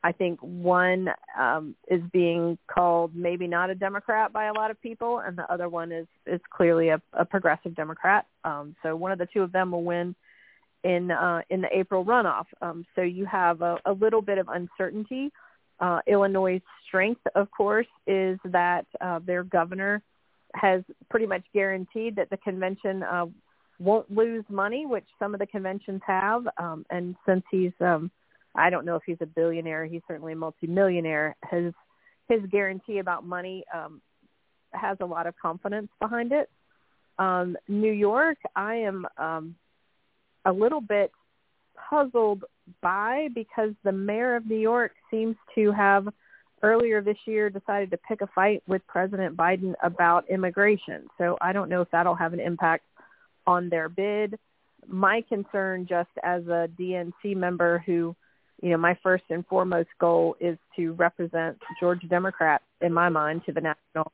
I 0.03 0.13
think 0.13 0.39
one 0.41 1.09
um, 1.39 1.75
is 1.89 2.01
being 2.13 2.57
called 2.67 3.15
maybe 3.15 3.47
not 3.47 3.69
a 3.69 3.75
Democrat 3.75 4.33
by 4.33 4.45
a 4.47 4.53
lot 4.53 4.71
of 4.71 4.81
people, 4.81 5.19
and 5.19 5.37
the 5.37 5.53
other 5.53 5.69
one 5.69 5.91
is 5.93 6.07
is 6.27 6.41
clearly 6.51 6.89
a, 6.91 7.03
a 7.13 7.25
progressive 7.25 7.75
Democrat. 7.75 8.27
Um, 8.45 8.77
so 8.83 8.97
one 8.97 9.13
of 9.13 9.19
the 9.19 9.27
two 9.27 9.43
of 9.43 9.53
them 9.53 9.73
will 9.73 9.83
win 9.83 10.15
in 10.85 11.11
uh, 11.11 11.43
in 11.51 11.61
the 11.61 11.69
April 11.77 12.05
runoff. 12.05 12.47
Um, 12.63 12.87
so 12.95 13.03
you 13.03 13.27
have 13.27 13.61
a, 13.61 13.79
a 13.85 13.93
little 13.93 14.23
bit 14.23 14.39
of 14.39 14.49
uncertainty. 14.49 15.33
Uh, 15.81 16.01
Illinois' 16.07 16.61
strength, 16.87 17.23
of 17.35 17.51
course, 17.51 17.87
is 18.07 18.39
that 18.45 18.87
uh, 19.01 19.19
their 19.25 19.43
governor 19.43 20.03
has 20.55 20.83
pretty 21.09 21.27
much 21.27 21.45
guaranteed 21.55 22.17
that 22.17 22.29
the 22.31 22.37
convention 22.39 23.03
uh, 23.03 23.27
won't 23.79 24.11
lose 24.15 24.45
money, 24.49 24.85
which 24.85 25.07
some 25.19 25.33
of 25.33 25.41
the 25.41 25.47
conventions 25.47 26.03
have. 26.07 26.47
Um, 26.59 26.85
and 26.91 27.17
since 27.27 27.43
he's, 27.51 27.73
um, 27.81 28.11
I 28.55 28.69
don't 28.69 28.85
know 28.85 28.97
if 28.97 29.03
he's 29.07 29.17
a 29.21 29.27
billionaire, 29.27 29.87
he's 29.87 30.03
certainly 30.07 30.35
a 30.35 30.37
multimillionaire. 30.37 31.37
His 31.51 31.73
his 32.29 32.41
guarantee 32.51 32.99
about 32.99 33.27
money 33.27 33.65
um, 33.75 34.01
has 34.73 34.97
a 35.01 35.07
lot 35.07 35.27
of 35.27 35.35
confidence 35.37 35.89
behind 35.99 36.31
it. 36.31 36.49
Um, 37.19 37.57
New 37.67 37.91
York, 37.91 38.39
I 38.55 38.77
am 38.77 39.05
um, 39.19 39.57
a 40.45 40.53
little 40.53 40.81
bit 40.81 41.11
puzzled 41.89 42.45
by 42.81 43.29
because 43.35 43.71
the 43.85 43.93
mayor 43.93 44.37
of 44.37 44.47
New 44.47 44.59
York 44.59 44.93
seems 45.11 45.37
to 45.55 45.73
have 45.73 46.09
earlier 46.63 47.01
this 47.01 47.17
year 47.27 47.51
decided 47.51 47.91
to 47.91 47.97
pick 47.97 48.21
a 48.21 48.27
fight 48.29 48.63
with 48.67 48.87
President 48.87 49.37
Biden 49.37 49.75
about 49.83 50.29
immigration. 50.29 51.09
So 51.19 51.39
I 51.41 51.53
don't 51.53 51.69
know 51.69 51.81
if 51.81 51.91
that'll 51.91 52.15
have 52.15 52.33
an 52.33 52.41
impact 52.41 52.85
on 53.47 53.69
their 53.69 53.89
bid. 53.89 54.39
My 54.87 55.23
concern 55.29 55.87
just 55.89 56.11
as 56.23 56.47
a 56.47 56.69
DNC 56.79 57.37
member 57.37 57.83
who, 57.87 58.15
you 58.63 58.71
know, 58.71 58.77
my 58.77 58.99
first 59.03 59.25
and 59.31 59.47
foremost 59.47 59.89
goal 59.99 60.37
is 60.41 60.59
to 60.77 60.93
represent 60.93 61.59
Georgia 61.81 62.07
Democrats 62.07 62.65
in 62.81 62.93
my 62.93 63.09
mind 63.09 63.43
to 63.47 63.53
the 63.53 63.61
national 63.61 64.13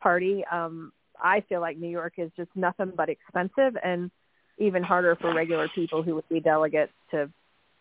party. 0.00 0.44
Um, 0.50 0.92
I 1.22 1.42
feel 1.48 1.60
like 1.60 1.78
New 1.78 1.88
York 1.88 2.14
is 2.18 2.30
just 2.36 2.50
nothing 2.54 2.92
but 2.96 3.08
expensive 3.08 3.76
and 3.82 4.10
even 4.58 4.82
harder 4.82 5.16
for 5.16 5.34
regular 5.34 5.68
people 5.74 6.02
who 6.02 6.14
would 6.14 6.28
be 6.28 6.40
delegates 6.40 6.92
to 7.10 7.30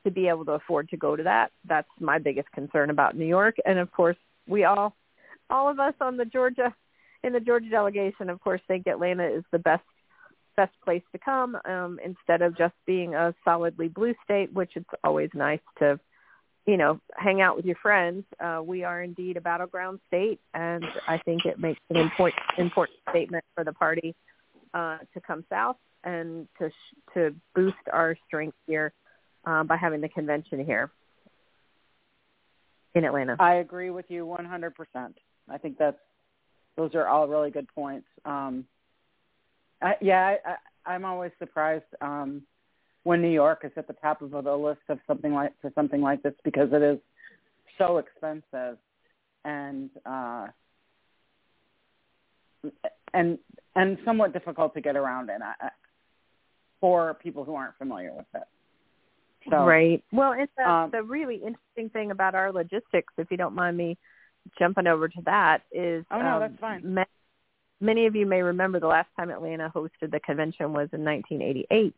to 0.06 0.12
be 0.12 0.30
able 0.30 0.46
to 0.46 0.54
afford 0.54 0.90
to 0.90 0.98
go 0.98 1.16
to 1.16 1.24
that. 1.24 1.52
That's 1.68 1.90
my 2.00 2.20
biggest 2.20 2.50
concern 2.52 2.90
about 2.90 3.18
New 3.18 3.26
York. 3.26 3.56
And 3.66 3.78
of 3.78 3.92
course, 3.92 4.18
we 4.48 4.64
all 4.64 4.96
all 5.50 5.70
of 5.70 5.80
us 5.80 5.94
on 6.00 6.18
the 6.18 6.26
Georgia 6.26 6.74
in 7.24 7.34
the 7.34 7.40
Georgia 7.40 7.70
delegation, 7.70 8.30
of 8.30 8.40
course, 8.40 8.62
think 8.68 8.88
Atlanta 8.88 9.28
is 9.28 9.44
the 9.52 9.60
best 9.60 9.84
best 10.56 10.74
place 10.86 11.02
to 11.12 11.18
come 11.18 11.58
um, 11.66 12.00
instead 12.04 12.42
of 12.42 12.58
just 12.58 12.74
being 12.86 13.14
a 13.14 13.36
solidly 13.44 13.90
blue 13.90 14.14
state, 14.24 14.54
which 14.54 14.72
it's 14.76 14.90
always 15.04 15.30
nice 15.34 15.60
to, 15.80 16.00
you 16.66 16.78
know, 16.78 16.98
hang 17.14 17.42
out 17.42 17.58
with 17.58 17.66
your 17.66 17.76
friends. 17.76 18.24
Uh, 18.40 18.62
we 18.64 18.86
are 18.86 19.02
indeed 19.02 19.36
a 19.36 19.42
battleground 19.42 20.00
state, 20.08 20.40
and 20.54 20.86
I 21.10 21.18
think 21.18 21.46
it 21.46 21.60
makes 21.60 21.82
an 21.90 21.98
important 21.98 22.42
important 22.58 23.00
statement 23.10 23.44
for 23.56 23.64
the 23.64 23.74
party 23.74 24.16
uh, 24.74 25.00
to 25.14 25.20
come 25.20 25.44
south 25.50 25.78
and 26.04 26.48
to 26.60 26.70
to 27.16 27.36
boost 27.56 27.76
our 27.92 28.16
strength 28.28 28.58
here 28.68 28.94
uh, 29.46 29.64
by 29.64 29.78
having 29.78 30.02
the 30.02 30.10
convention 30.10 30.64
here 30.64 30.92
in 32.94 33.04
Atlanta. 33.04 33.36
I 33.40 33.56
agree 33.56 33.90
with 33.90 34.06
you 34.10 34.25
100%. 34.25 35.14
I 35.50 35.58
think 35.58 35.78
that's 35.78 35.98
those 36.75 36.94
are 36.94 37.08
all 37.08 37.28
really 37.28 37.52
good 37.52 37.68
points. 37.74 38.08
Um, 38.25 38.66
I, 39.82 39.94
yeah, 40.02 40.36
I, 40.46 40.52
I, 40.86 40.94
I'm 40.94 41.06
always 41.06 41.32
surprised 41.40 41.86
um, 42.02 42.42
when 43.04 43.22
New 43.22 43.30
York 43.30 43.62
is 43.64 43.72
at 43.78 43.88
the 43.88 43.94
top 43.94 44.22
of 44.22 44.32
the 44.32 44.56
list 44.56 44.82
of 44.90 45.00
something 45.08 45.34
like 45.34 45.54
for 45.62 45.72
something 45.75 46.02
like 46.02 46.22
this 46.24 46.34
because 46.44 46.70
it 46.74 46.82
is 46.82 47.00
so 47.78 47.98
expensive 47.98 48.78
and 49.46 49.90
uh, 50.06 50.48
and 53.14 53.38
and 53.75 53.98
somewhat 54.04 54.34
difficult 54.34 54.74
to 54.74 54.82
get 54.82 54.96
around 54.98 55.30
in. 55.30 55.42
I, 55.42 55.70
for 56.82 57.16
people 57.16 57.44
who 57.44 57.56
aren't 57.56 57.75
familiar 57.78 58.14
with 58.14 58.25
it. 58.36 58.44
So, 59.50 59.58
right. 59.66 60.04
Well, 60.12 60.34
it's 60.38 60.52
a, 60.60 60.70
um, 60.70 60.92
the 60.92 61.04
really 61.04 61.36
interesting 61.36 61.90
thing 61.92 62.12
about 62.12 62.36
our 62.36 62.52
logistics, 62.52 63.14
if 63.18 63.30
you 63.30 63.38
don't 63.38 63.56
mind 63.56 63.78
me 63.78 63.98
jumping 64.58 64.88
over 64.88 65.08
to 65.08 65.22
that, 65.25 65.64
is 65.72 66.06
oh 66.12 66.20
no, 66.20 66.36
um, 66.36 66.40
that's 66.42 66.60
fine. 66.60 66.94
Ma- 66.94 67.04
many 67.80 68.06
of 68.06 68.16
you 68.16 68.25
may 68.25 68.42
remember 68.42 68.80
the 68.80 68.88
last 68.88 69.10
time 69.16 69.30
Atlanta 69.30 69.72
hosted 69.75 70.12
the 70.12 70.20
convention 70.20 70.74
was 70.74 70.90
in 70.94 71.04
1988, 71.04 71.94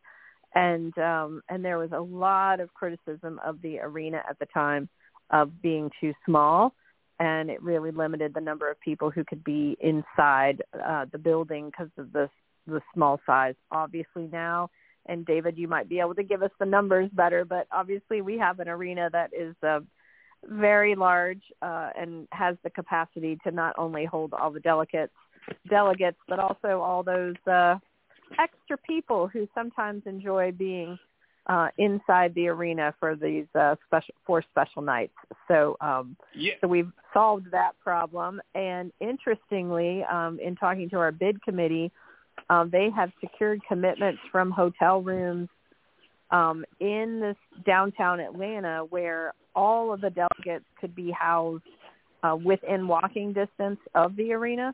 and 0.55 0.97
um, 0.97 1.41
and 1.49 1.63
there 1.63 1.77
was 1.77 1.91
a 1.93 1.99
lot 1.99 2.59
of 2.59 2.73
criticism 2.73 3.39
of 3.45 3.61
the 3.61 3.79
arena 3.79 4.21
at 4.29 4.37
the 4.39 4.47
time 4.47 4.89
of 5.29 5.61
being 5.61 5.89
too 5.99 6.13
small. 6.25 6.73
and 7.19 7.49
it 7.49 7.61
really 7.63 7.91
limited 7.91 8.33
the 8.33 8.41
number 8.41 8.69
of 8.69 8.79
people 8.79 9.09
who 9.09 9.23
could 9.23 9.43
be 9.43 9.75
inside 9.81 10.61
uh, 10.85 11.05
the 11.11 11.17
building 11.17 11.65
because 11.67 11.89
of 11.97 12.11
the 12.13 12.29
the 12.67 12.81
small 12.93 13.19
size. 13.25 13.55
Obviously 13.71 14.27
now, 14.31 14.69
and 15.07 15.25
David, 15.25 15.57
you 15.57 15.67
might 15.67 15.89
be 15.89 15.99
able 15.99 16.15
to 16.15 16.23
give 16.23 16.43
us 16.43 16.51
the 16.59 16.65
numbers 16.65 17.09
better, 17.13 17.45
but 17.45 17.67
obviously 17.71 18.21
we 18.21 18.37
have 18.37 18.59
an 18.59 18.67
arena 18.67 19.09
that 19.11 19.31
is 19.33 19.55
uh, 19.63 19.79
very 20.43 20.95
large 20.95 21.41
uh, 21.61 21.89
and 21.97 22.27
has 22.31 22.55
the 22.63 22.69
capacity 22.69 23.37
to 23.43 23.51
not 23.51 23.73
only 23.77 24.05
hold 24.05 24.33
all 24.33 24.51
the 24.51 24.59
delegates, 24.59 25.13
delegates, 25.69 26.17
but 26.27 26.39
also 26.39 26.81
all 26.81 27.03
those 27.03 27.35
uh, 27.47 27.75
extra 28.39 28.77
people 28.85 29.27
who 29.27 29.47
sometimes 29.55 30.03
enjoy 30.05 30.51
being 30.51 30.97
uh, 31.47 31.69
inside 31.77 32.33
the 32.35 32.47
arena 32.47 32.93
for 32.99 33.15
these 33.15 33.45
uh, 33.55 33.75
special 33.85 34.13
for 34.25 34.43
special 34.51 34.81
nights. 34.81 35.13
So, 35.47 35.77
um, 35.79 36.17
yeah. 36.35 36.53
so 36.59 36.67
we've 36.67 36.91
solved 37.13 37.47
that 37.51 37.71
problem. 37.81 38.41
And 38.53 38.91
interestingly, 38.99 40.03
um, 40.03 40.39
in 40.39 40.55
talking 40.55 40.89
to 40.89 40.97
our 40.97 41.11
bid 41.11 41.41
committee, 41.41 41.91
um, 42.49 42.69
they 42.71 42.89
have 42.95 43.11
secured 43.19 43.61
commitments 43.67 44.21
from 44.31 44.51
hotel 44.51 45.01
rooms 45.01 45.49
um, 46.31 46.65
in 46.79 47.19
this 47.21 47.63
downtown 47.65 48.19
Atlanta 48.19 48.85
where 48.89 49.33
all 49.55 49.93
of 49.93 50.01
the 50.01 50.09
delegates 50.09 50.65
could 50.79 50.95
be 50.95 51.11
housed 51.11 51.63
uh, 52.23 52.35
within 52.35 52.87
walking 52.87 53.33
distance 53.33 53.79
of 53.95 54.15
the 54.15 54.33
arena. 54.33 54.73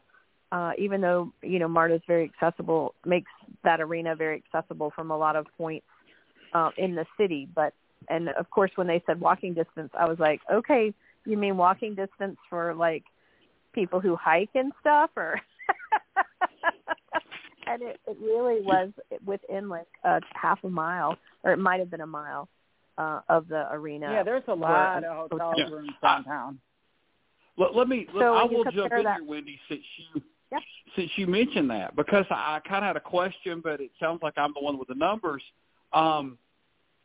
Uh, 0.51 0.71
even 0.77 1.01
though 1.01 1.31
you 1.41 1.57
know 1.57 1.67
Marta's 1.67 2.01
very 2.05 2.31
accessible, 2.31 2.93
makes 3.05 3.31
that 3.63 3.81
arena 3.81 4.15
very 4.15 4.43
accessible 4.45 4.91
from 4.95 5.09
a 5.09 5.17
lot 5.17 5.35
of 5.35 5.47
points 5.57 5.85
uh, 6.53 6.69
in 6.77 6.93
the 6.93 7.05
city. 7.17 7.47
But 7.55 7.73
and 8.07 8.29
of 8.29 8.49
course, 8.51 8.71
when 8.75 8.85
they 8.85 9.01
said 9.07 9.19
walking 9.19 9.55
distance, 9.55 9.89
I 9.97 10.07
was 10.07 10.19
like, 10.19 10.41
okay, 10.51 10.93
you 11.25 11.37
mean 11.37 11.57
walking 11.57 11.95
distance 11.95 12.37
for 12.49 12.75
like 12.75 13.03
people 13.73 13.99
who 13.99 14.15
hike 14.15 14.51
and 14.53 14.71
stuff, 14.79 15.09
or? 15.15 15.41
and 17.67 17.81
it, 17.81 17.99
it 18.07 18.17
really 18.21 18.61
was 18.61 18.89
within 19.25 19.69
like 19.69 19.87
a 20.03 20.21
half 20.33 20.63
a 20.63 20.69
mile, 20.69 21.17
or 21.43 21.51
it 21.51 21.57
might 21.57 21.79
have 21.79 21.89
been 21.91 22.01
a 22.01 22.07
mile 22.07 22.47
uh, 22.97 23.21
of 23.29 23.47
the 23.47 23.67
arena. 23.71 24.11
Yeah, 24.11 24.23
there's 24.23 24.43
a 24.47 24.53
lot 24.53 25.03
of 25.03 25.29
hotel 25.31 25.53
yeah. 25.57 25.65
rooms 25.65 25.91
downtown. 26.01 26.59
Let, 27.57 27.75
let 27.75 27.87
me. 27.87 28.07
Let, 28.13 28.21
So 28.23 28.33
I 28.35 28.43
when 28.43 28.51
you 28.51 28.57
will 28.57 28.63
jump 28.65 28.75
compare 28.75 28.97
in 28.99 29.03
that- 29.05 29.19
here, 29.19 29.29
Wendy, 29.29 29.59
since 29.69 29.81
you 30.13 30.21
Yeah. 30.51 30.59
since 30.95 31.11
you 31.15 31.27
mentioned 31.27 31.69
that 31.71 31.95
because 31.95 32.25
I, 32.29 32.55
I 32.55 32.59
kind 32.67 32.83
of 32.83 32.87
had 32.87 32.97
a 32.97 33.01
question, 33.01 33.61
but 33.63 33.79
it 33.81 33.91
sounds 33.99 34.21
like 34.21 34.33
I'm 34.37 34.53
the 34.53 34.61
one 34.61 34.77
with 34.77 34.87
the 34.87 34.95
numbers. 34.95 35.43
Um, 35.93 36.37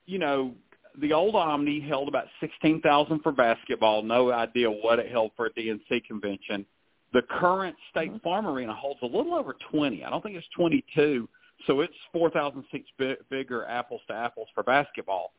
you 0.07 0.19
know, 0.19 0.55
the 1.01 1.13
old 1.13 1.35
Omni 1.35 1.81
held 1.81 2.09
about 2.09 2.27
sixteen 2.41 2.81
thousand 2.81 3.21
for 3.21 3.33
basketball. 3.33 4.03
No 4.03 4.33
idea 4.33 4.71
what 4.71 4.99
it 4.99 5.11
held 5.11 5.33
for 5.37 5.47
a 5.47 5.51
DNC 5.51 6.05
convention. 6.07 6.65
The 7.13 7.23
current 7.23 7.77
State 7.91 8.11
Mm-hmm. 8.11 8.19
Farm 8.19 8.47
Arena 8.47 8.75
holds 8.75 9.01
a 9.03 9.07
little 9.07 9.35
over 9.35 9.57
twenty. 9.71 10.05
I 10.05 10.11
don't 10.11 10.23
think 10.23 10.37
it's 10.37 10.47
twenty 10.57 10.85
two. 10.95 11.29
So 11.67 11.81
it's 11.81 11.95
four 12.13 12.31
thousand 12.31 12.65
six 12.71 12.85
bi- 12.99 13.17
bigger 13.31 13.65
apples 13.67 14.01
to 14.09 14.15
apples 14.15 14.49
for 14.55 14.63
basketball. 14.63 15.33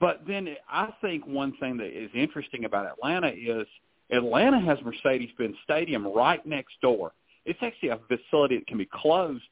But 0.00 0.22
then 0.26 0.48
I 0.68 0.88
think 1.00 1.26
one 1.26 1.56
thing 1.58 1.76
that 1.78 1.86
is 1.96 2.10
interesting 2.14 2.64
about 2.64 2.86
Atlanta 2.86 3.28
is 3.28 3.66
Atlanta 4.10 4.60
has 4.60 4.76
Mercedes-Benz 4.84 5.56
Stadium 5.64 6.06
right 6.06 6.44
next 6.44 6.74
door. 6.82 7.12
It's 7.46 7.58
actually 7.62 7.90
a 7.90 7.98
facility 8.08 8.58
that 8.58 8.66
can 8.66 8.76
be 8.76 8.88
closed. 8.92 9.44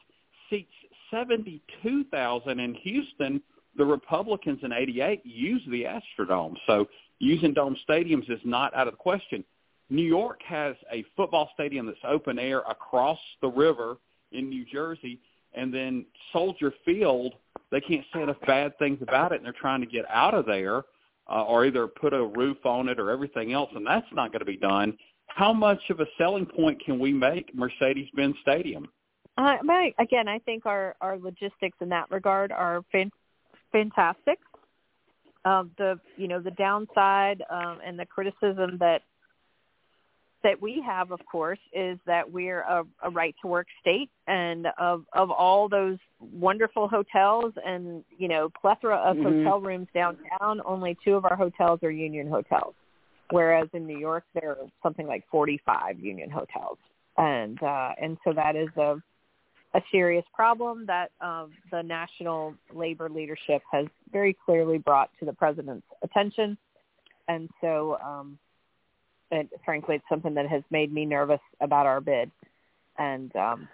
Seats 0.50 0.69
72,000 1.11 2.61
in 2.61 2.75
Houston. 2.75 3.40
The 3.76 3.85
Republicans 3.85 4.61
in 4.62 4.73
88 4.73 5.25
use 5.25 5.62
the 5.71 5.85
Astrodome. 5.85 6.57
So 6.66 6.87
using 7.19 7.54
dome 7.54 7.76
stadiums 7.88 8.31
is 8.31 8.40
not 8.45 8.75
out 8.75 8.88
of 8.88 8.95
the 8.95 8.99
question. 8.99 9.45
New 9.92 10.02
York 10.02 10.40
has 10.49 10.75
a 10.90 11.04
football 11.16 11.50
stadium 11.52 11.84
that's 11.84 11.99
open 12.02 12.38
air 12.38 12.61
across 12.61 13.18
the 13.42 13.49
river 13.49 13.99
in 14.32 14.49
New 14.49 14.64
Jersey. 14.64 15.20
And 15.54 15.72
then 15.72 16.06
Soldier 16.32 16.72
Field, 16.82 17.34
they 17.70 17.80
can't 17.82 18.04
say 18.14 18.22
enough 18.22 18.40
bad 18.46 18.78
things 18.78 18.99
about 19.02 19.33
it, 19.33 19.37
and 19.37 19.44
they're 19.44 19.52
trying 19.52 19.81
to 19.81 19.87
get 19.87 20.07
out 20.09 20.33
of 20.33 20.46
there 20.46 20.85
uh, 21.28 21.44
or 21.44 21.66
either 21.66 21.87
put 21.87 22.14
a 22.14 22.24
roof 22.24 22.64
on 22.64 22.88
it 22.88 22.98
or 22.98 23.11
everything 23.11 23.52
else, 23.52 23.70
and 23.74 23.87
that's 23.87 24.07
not 24.12 24.33
going 24.33 24.40
to 24.40 24.46
be 24.46 24.57
done. 24.57 24.96
How 25.26 25.52
much 25.52 25.90
of 25.90 26.00
a 26.00 26.07
selling 26.16 26.46
point 26.46 26.83
can 26.83 26.98
we 26.98 27.12
make 27.12 27.55
Mercedes-Benz 27.55 28.37
Stadium? 28.40 28.88
Uh, 29.37 29.57
but 29.64 29.92
again, 29.98 30.28
I 30.28 30.38
think 30.40 30.66
our 30.66 30.94
our 31.00 31.18
logistics 31.18 31.76
in 31.81 31.88
that 31.88 32.11
regard 32.11 32.52
are 32.52 32.83
fan- 32.92 33.12
fantastic. 33.72 34.38
Um, 35.44 35.70
the 35.78 35.98
you 36.16 36.28
know 36.28 36.40
the 36.40 36.50
downside 36.50 37.42
um, 37.50 37.78
and 37.85 37.98
the 37.98 38.05
criticism 38.05 38.76
that 38.78 39.02
that 40.42 40.61
we 40.61 40.83
have, 40.85 41.12
of 41.12 41.20
course, 41.31 41.59
is 41.72 41.98
that 42.07 42.31
we're 42.31 42.61
a, 42.62 42.85
a 43.02 43.11
right 43.11 43.35
to 43.42 43.48
work 43.48 43.66
state, 43.81 44.11
and 44.26 44.66
of 44.78 45.05
of 45.12 45.31
all 45.31 45.68
those 45.68 45.98
wonderful 46.18 46.88
hotels 46.88 47.52
and 47.64 48.05
you 48.18 48.28
know 48.28 48.48
plethora 48.61 48.96
of 48.96 49.16
Mhm. 49.16 49.44
hotel 49.44 49.61
rooms 49.61 49.88
downtown, 49.94 50.61
only 50.64 50.96
two 51.05 51.14
of 51.14 51.24
our 51.24 51.37
hotels 51.37 51.83
are 51.83 51.90
union 51.90 52.28
hotels, 52.28 52.74
whereas 53.31 53.68
in 53.72 53.87
New 53.87 53.98
York 53.98 54.24
there 54.35 54.50
are 54.50 54.66
something 54.83 55.07
like 55.07 55.26
forty 55.28 55.59
five 55.59 55.98
union 56.00 56.31
hotels, 56.31 56.78
and 57.16 57.62
uh, 57.62 57.92
and 58.00 58.18
so 58.24 58.33
that 58.33 58.57
is 58.57 58.68
a 58.76 59.00
a 59.74 59.83
serious 59.90 60.24
problem 60.35 60.85
that 60.87 61.11
um, 61.20 61.50
the 61.70 61.83
national 61.83 62.55
labor 62.74 63.09
leadership 63.09 63.62
has 63.70 63.87
very 64.11 64.37
clearly 64.44 64.76
brought 64.78 65.11
to 65.18 65.24
the 65.24 65.33
president's 65.33 65.87
attention, 66.02 66.59
and 67.28 67.48
so 67.61 67.96
um, 68.05 68.38
and 69.33 69.49
frankly, 69.64 69.97
it's 69.97 70.05
something 70.09 70.35
that 70.35 70.49
has 70.49 70.62
made 70.71 70.92
me 70.92 71.05
nervous 71.05 71.40
about 71.61 71.87
our 71.87 72.01
bid. 72.01 72.31
And 72.99 73.35
um, 73.35 73.68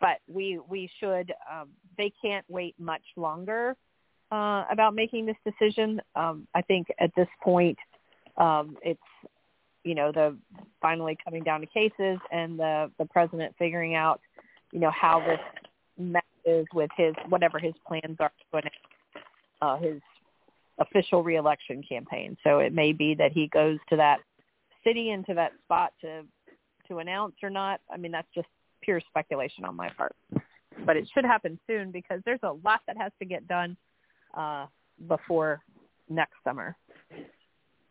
but 0.00 0.18
we 0.32 0.58
we 0.68 0.88
should 1.00 1.32
um, 1.52 1.68
they 1.98 2.12
can't 2.22 2.44
wait 2.48 2.74
much 2.78 3.02
longer 3.16 3.76
uh, 4.30 4.64
about 4.70 4.94
making 4.94 5.26
this 5.26 5.36
decision. 5.44 6.00
Um, 6.14 6.46
I 6.54 6.62
think 6.62 6.86
at 7.00 7.10
this 7.16 7.28
point, 7.42 7.78
um, 8.36 8.76
it's 8.82 9.00
you 9.82 9.96
know 9.96 10.12
the 10.12 10.36
finally 10.80 11.18
coming 11.22 11.42
down 11.42 11.60
to 11.60 11.66
cases 11.66 12.18
and 12.30 12.58
the 12.58 12.90
the 12.98 13.06
president 13.06 13.54
figuring 13.58 13.96
out 13.96 14.20
you 14.72 14.78
know 14.78 14.90
how 14.90 15.20
this 15.20 15.40
meshes 15.98 16.66
with 16.72 16.90
his 16.96 17.14
whatever 17.28 17.58
his 17.58 17.74
plans 17.86 18.16
are 18.20 18.32
for 18.52 18.62
uh, 19.60 19.76
his 19.78 20.00
official 20.78 21.22
reelection 21.22 21.82
campaign. 21.82 22.36
So 22.44 22.58
it 22.58 22.72
may 22.72 22.92
be 22.92 23.14
that 23.14 23.32
he 23.32 23.48
goes 23.48 23.78
to 23.90 23.96
that 23.96 24.20
city 24.84 25.10
into 25.10 25.34
that 25.34 25.52
spot 25.64 25.92
to 26.02 26.22
to 26.88 26.98
announce 26.98 27.34
or 27.42 27.50
not. 27.50 27.80
I 27.92 27.96
mean, 27.96 28.12
that's 28.12 28.28
just 28.34 28.48
pure 28.82 29.00
speculation 29.08 29.64
on 29.64 29.74
my 29.74 29.88
part. 29.90 30.14
But 30.84 30.96
it 30.96 31.08
should 31.14 31.24
happen 31.24 31.58
soon 31.66 31.90
because 31.90 32.20
there's 32.24 32.40
a 32.42 32.52
lot 32.64 32.80
that 32.86 32.96
has 32.98 33.10
to 33.20 33.24
get 33.24 33.46
done 33.48 33.76
uh, 34.36 34.66
before 35.08 35.62
next 36.10 36.34
summer. 36.44 36.76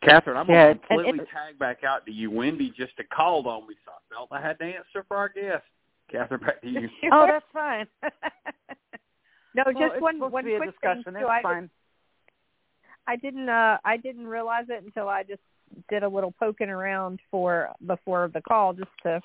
Catherine, 0.04 0.38
I'm 0.38 0.50
Yeah, 0.50 0.66
going 0.66 0.80
to 0.80 0.88
completely 0.88 1.20
it- 1.22 1.28
tag 1.34 1.58
back 1.58 1.84
out 1.84 2.06
to 2.06 2.12
you. 2.12 2.30
Wendy 2.30 2.72
just 2.78 2.92
called 3.12 3.48
on 3.48 3.68
me, 3.68 3.76
so 3.86 3.92
I 3.94 4.14
felt 4.14 4.28
I 4.32 4.42
had 4.46 4.60
to 4.60 4.66
answer 4.66 5.06
for 5.08 5.18
our 5.18 5.30
guest. 5.30 5.64
Catherine, 6.12 6.42
back 6.42 6.62
to 6.62 6.68
you. 6.70 6.90
Oh, 7.12 7.26
that's 7.26 7.46
fine. 7.54 7.88
no, 9.56 9.64
Well, 9.66 9.90
just 9.90 10.02
one 10.02 10.20
one 10.20 10.44
to 10.44 10.50
be 10.50 10.56
a 10.56 10.58
quick 10.58 10.72
discussion. 10.72 11.04
thing. 11.06 11.16
It's 11.16 11.22
too. 11.24 11.28
I, 11.28 11.42
fine. 11.42 11.70
I 13.08 13.16
didn't 13.16 13.50
uh 13.50 13.78
I 13.86 13.98
didn't 13.98 14.28
realize 14.28 14.66
it 14.70 14.84
until 14.84 15.08
I 15.10 15.24
just 15.24 15.42
did 15.90 16.04
a 16.04 16.08
little 16.08 16.34
poking 16.40 16.70
around 16.70 17.20
for 17.32 17.70
before 17.86 18.30
the 18.34 18.42
call 18.42 18.74
just 18.74 18.92
to 19.04 19.20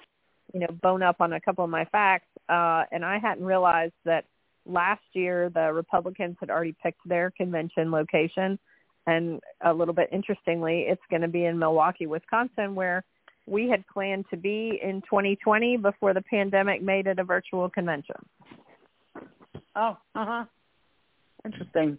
you 0.53 0.61
know 0.61 0.69
bone 0.83 1.03
up 1.03 1.17
on 1.21 1.33
a 1.33 1.41
couple 1.41 1.65
of 1.65 1.71
my 1.71 1.85
facts 1.87 2.29
uh 2.49 2.85
and 2.91 3.05
I 3.05 3.19
hadn't 3.19 3.45
realized 3.45 3.95
that 4.05 4.25
last 4.67 5.03
year 5.13 5.51
the 5.51 5.73
Republicans 5.73 6.37
had 6.41 6.51
already 6.51 6.75
picked 6.83 7.07
their 7.07 7.31
convention 7.31 7.91
location 7.91 8.59
and 9.07 9.41
a 9.65 9.73
little 9.73 9.95
bit 9.95 10.09
interestingly 10.13 10.87
it's 10.89 11.03
going 11.11 11.23
to 11.23 11.29
be 11.29 11.45
in 11.45 11.59
Milwaukee, 11.59 12.07
Wisconsin 12.07 12.75
where 12.75 13.05
we 13.47 13.69
had 13.69 13.87
planned 13.87 14.27
to 14.31 14.37
be 14.37 14.79
in 14.83 15.01
2020 15.03 15.79
before 15.79 16.13
the 16.13 16.23
pandemic 16.23 16.83
made 16.83 17.07
it 17.07 17.19
a 17.19 17.25
virtual 17.25 17.71
convention. 17.71 18.17
Oh, 19.75 19.97
uh 20.15 20.25
huh. 20.27 20.45
Interesting. 21.45 21.99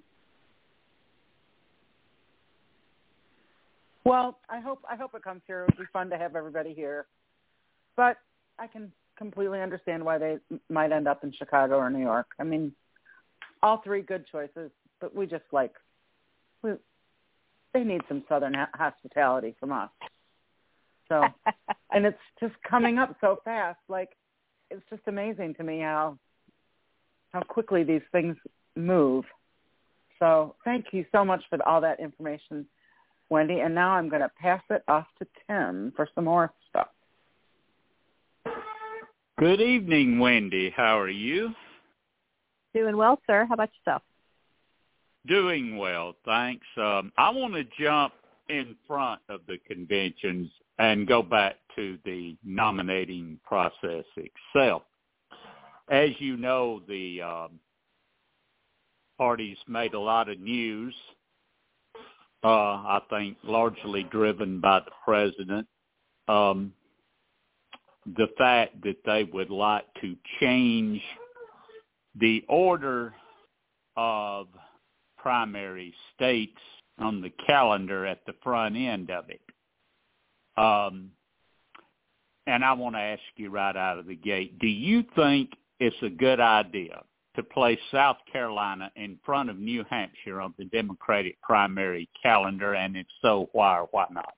Well, 4.05 4.39
I 4.49 4.59
hope 4.59 4.83
I 4.89 4.95
hope 4.95 5.13
it 5.13 5.23
comes 5.23 5.41
here. 5.45 5.61
It 5.61 5.67
would 5.67 5.77
be 5.77 5.91
fun 5.91 6.09
to 6.09 6.17
have 6.17 6.35
everybody 6.35 6.73
here, 6.73 7.05
but 7.95 8.17
I 8.57 8.67
can 8.67 8.91
completely 9.17 9.61
understand 9.61 10.03
why 10.03 10.17
they 10.17 10.37
might 10.69 10.91
end 10.91 11.07
up 11.07 11.23
in 11.23 11.33
Chicago 11.33 11.77
or 11.77 11.89
New 11.89 12.01
York. 12.01 12.27
I 12.39 12.43
mean, 12.43 12.71
all 13.61 13.81
three 13.83 14.01
good 14.01 14.25
choices, 14.31 14.71
but 15.01 15.13
we 15.13 15.25
just 15.27 15.43
like 15.51 15.73
we 16.63 16.71
they 17.73 17.83
need 17.83 18.01
some 18.07 18.23
southern 18.27 18.55
hospitality 18.73 19.55
from 19.59 19.71
us. 19.71 19.89
So, 21.07 21.23
and 21.91 22.05
it's 22.05 22.17
just 22.39 22.53
coming 22.67 22.97
up 22.97 23.15
so 23.21 23.39
fast. 23.43 23.79
Like 23.89 24.09
it's 24.71 24.83
just 24.89 25.03
amazing 25.07 25.55
to 25.55 25.63
me 25.63 25.79
how 25.79 26.17
how 27.31 27.41
quickly 27.41 27.83
these 27.83 28.01
things 28.11 28.37
move. 28.75 29.25
So 30.19 30.55
thank 30.65 30.87
you 30.91 31.05
so 31.11 31.23
much 31.23 31.43
for 31.49 31.61
all 31.67 31.81
that 31.81 31.99
information. 31.99 32.65
Wendy. 33.29 33.59
And 33.59 33.73
now 33.75 33.91
I'm 33.91 34.09
going 34.09 34.21
to 34.21 34.31
pass 34.41 34.61
it 34.69 34.83
off 34.87 35.07
to 35.19 35.27
Tim 35.47 35.93
for 35.95 36.07
some 36.15 36.25
more 36.25 36.51
stuff. 36.69 36.87
Good 39.39 39.61
evening, 39.61 40.19
Wendy. 40.19 40.73
How 40.75 40.99
are 40.99 41.09
you? 41.09 41.53
Doing 42.73 42.97
well, 42.97 43.19
sir. 43.25 43.45
How 43.47 43.53
about 43.53 43.69
yourself? 43.79 44.01
Doing 45.27 45.77
well, 45.77 46.13
thanks. 46.25 46.65
Um, 46.77 47.11
I 47.17 47.29
want 47.29 47.53
to 47.53 47.63
jump 47.81 48.13
in 48.49 48.75
front 48.87 49.21
of 49.29 49.41
the 49.47 49.57
conventions 49.67 50.49
and 50.77 51.07
go 51.07 51.21
back 51.21 51.55
to 51.75 51.97
the 52.05 52.35
nominating 52.43 53.39
process 53.45 54.05
itself. 54.15 54.83
As 55.89 56.09
you 56.19 56.37
know, 56.37 56.81
the 56.87 57.21
um, 57.21 57.59
parties 59.17 59.57
made 59.67 59.93
a 59.93 59.99
lot 59.99 60.29
of 60.29 60.39
news, 60.39 60.95
uh, 62.43 62.47
I 62.47 63.01
think 63.09 63.37
largely 63.43 64.03
driven 64.03 64.59
by 64.59 64.79
the 64.79 64.91
president. 65.03 65.67
Um, 66.27 66.73
the 68.05 68.27
fact 68.37 68.81
that 68.83 68.97
they 69.05 69.23
would 69.33 69.49
like 69.49 69.85
to 70.01 70.15
change 70.39 71.01
the 72.15 72.43
order 72.47 73.13
of 73.97 74.47
primary 75.17 75.93
states 76.15 76.59
on 76.97 77.21
the 77.21 77.31
calendar 77.45 78.05
at 78.05 78.25
the 78.25 78.33
front 78.43 78.75
end 78.75 79.11
of 79.11 79.25
it. 79.29 79.41
Um, 80.57 81.11
and 82.47 82.63
I 82.63 82.73
want 82.73 82.95
to 82.95 82.99
ask 82.99 83.21
you 83.35 83.49
right 83.49 83.75
out 83.75 83.99
of 83.99 84.07
the 84.07 84.15
gate, 84.15 84.59
do 84.59 84.67
you 84.67 85.03
think 85.15 85.51
it's 85.79 85.95
a 86.01 86.09
good 86.09 86.39
idea 86.39 87.03
to 87.39 87.43
place 87.43 87.79
South 87.91 88.17
Carolina 88.31 88.91
in 88.97 89.17
front 89.25 89.49
of 89.49 89.57
New 89.57 89.85
Hampshire 89.89 90.41
on 90.41 90.53
the 90.57 90.65
Democratic 90.65 91.41
primary 91.41 92.09
calendar, 92.21 92.75
and 92.75 92.97
if 92.97 93.07
so, 93.21 93.49
why 93.53 93.79
or 93.79 93.87
why 93.91 94.05
not? 94.11 94.33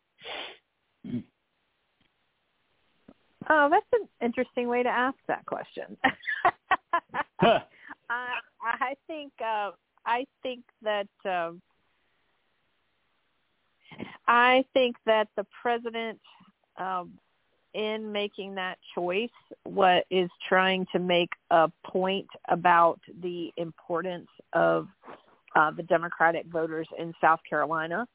Oh, 3.50 3.70
that's 3.72 3.86
an 3.94 4.08
interesting 4.22 4.68
way 4.68 4.84
to 4.84 4.90
ask 4.90 5.18
that 5.28 5.44
question. 5.48 5.98
I, 7.42 7.62
I 8.62 8.94
think 9.08 9.32
uh, 9.44 9.72
I 10.06 10.28
think 10.44 10.64
that 10.84 11.08
um, 11.26 11.60
I 14.28 14.64
think 14.74 14.96
that 15.08 15.28
the 15.36 15.46
president, 15.60 16.20
um, 16.78 17.14
in 17.74 18.12
making 18.12 18.56
that 18.56 18.78
choice, 18.96 19.30
what 19.64 20.06
is 20.10 20.30
trying 20.48 20.86
to 20.92 21.00
make 21.00 21.30
a 21.52 21.72
point 21.86 22.28
about 22.50 23.00
the 23.22 23.52
importance 23.58 24.28
of 24.54 24.88
uh, 25.56 25.72
the 25.72 25.84
Democratic 25.84 26.46
voters 26.48 26.88
in 26.98 27.14
South 27.22 27.40
Carolina. 27.50 28.08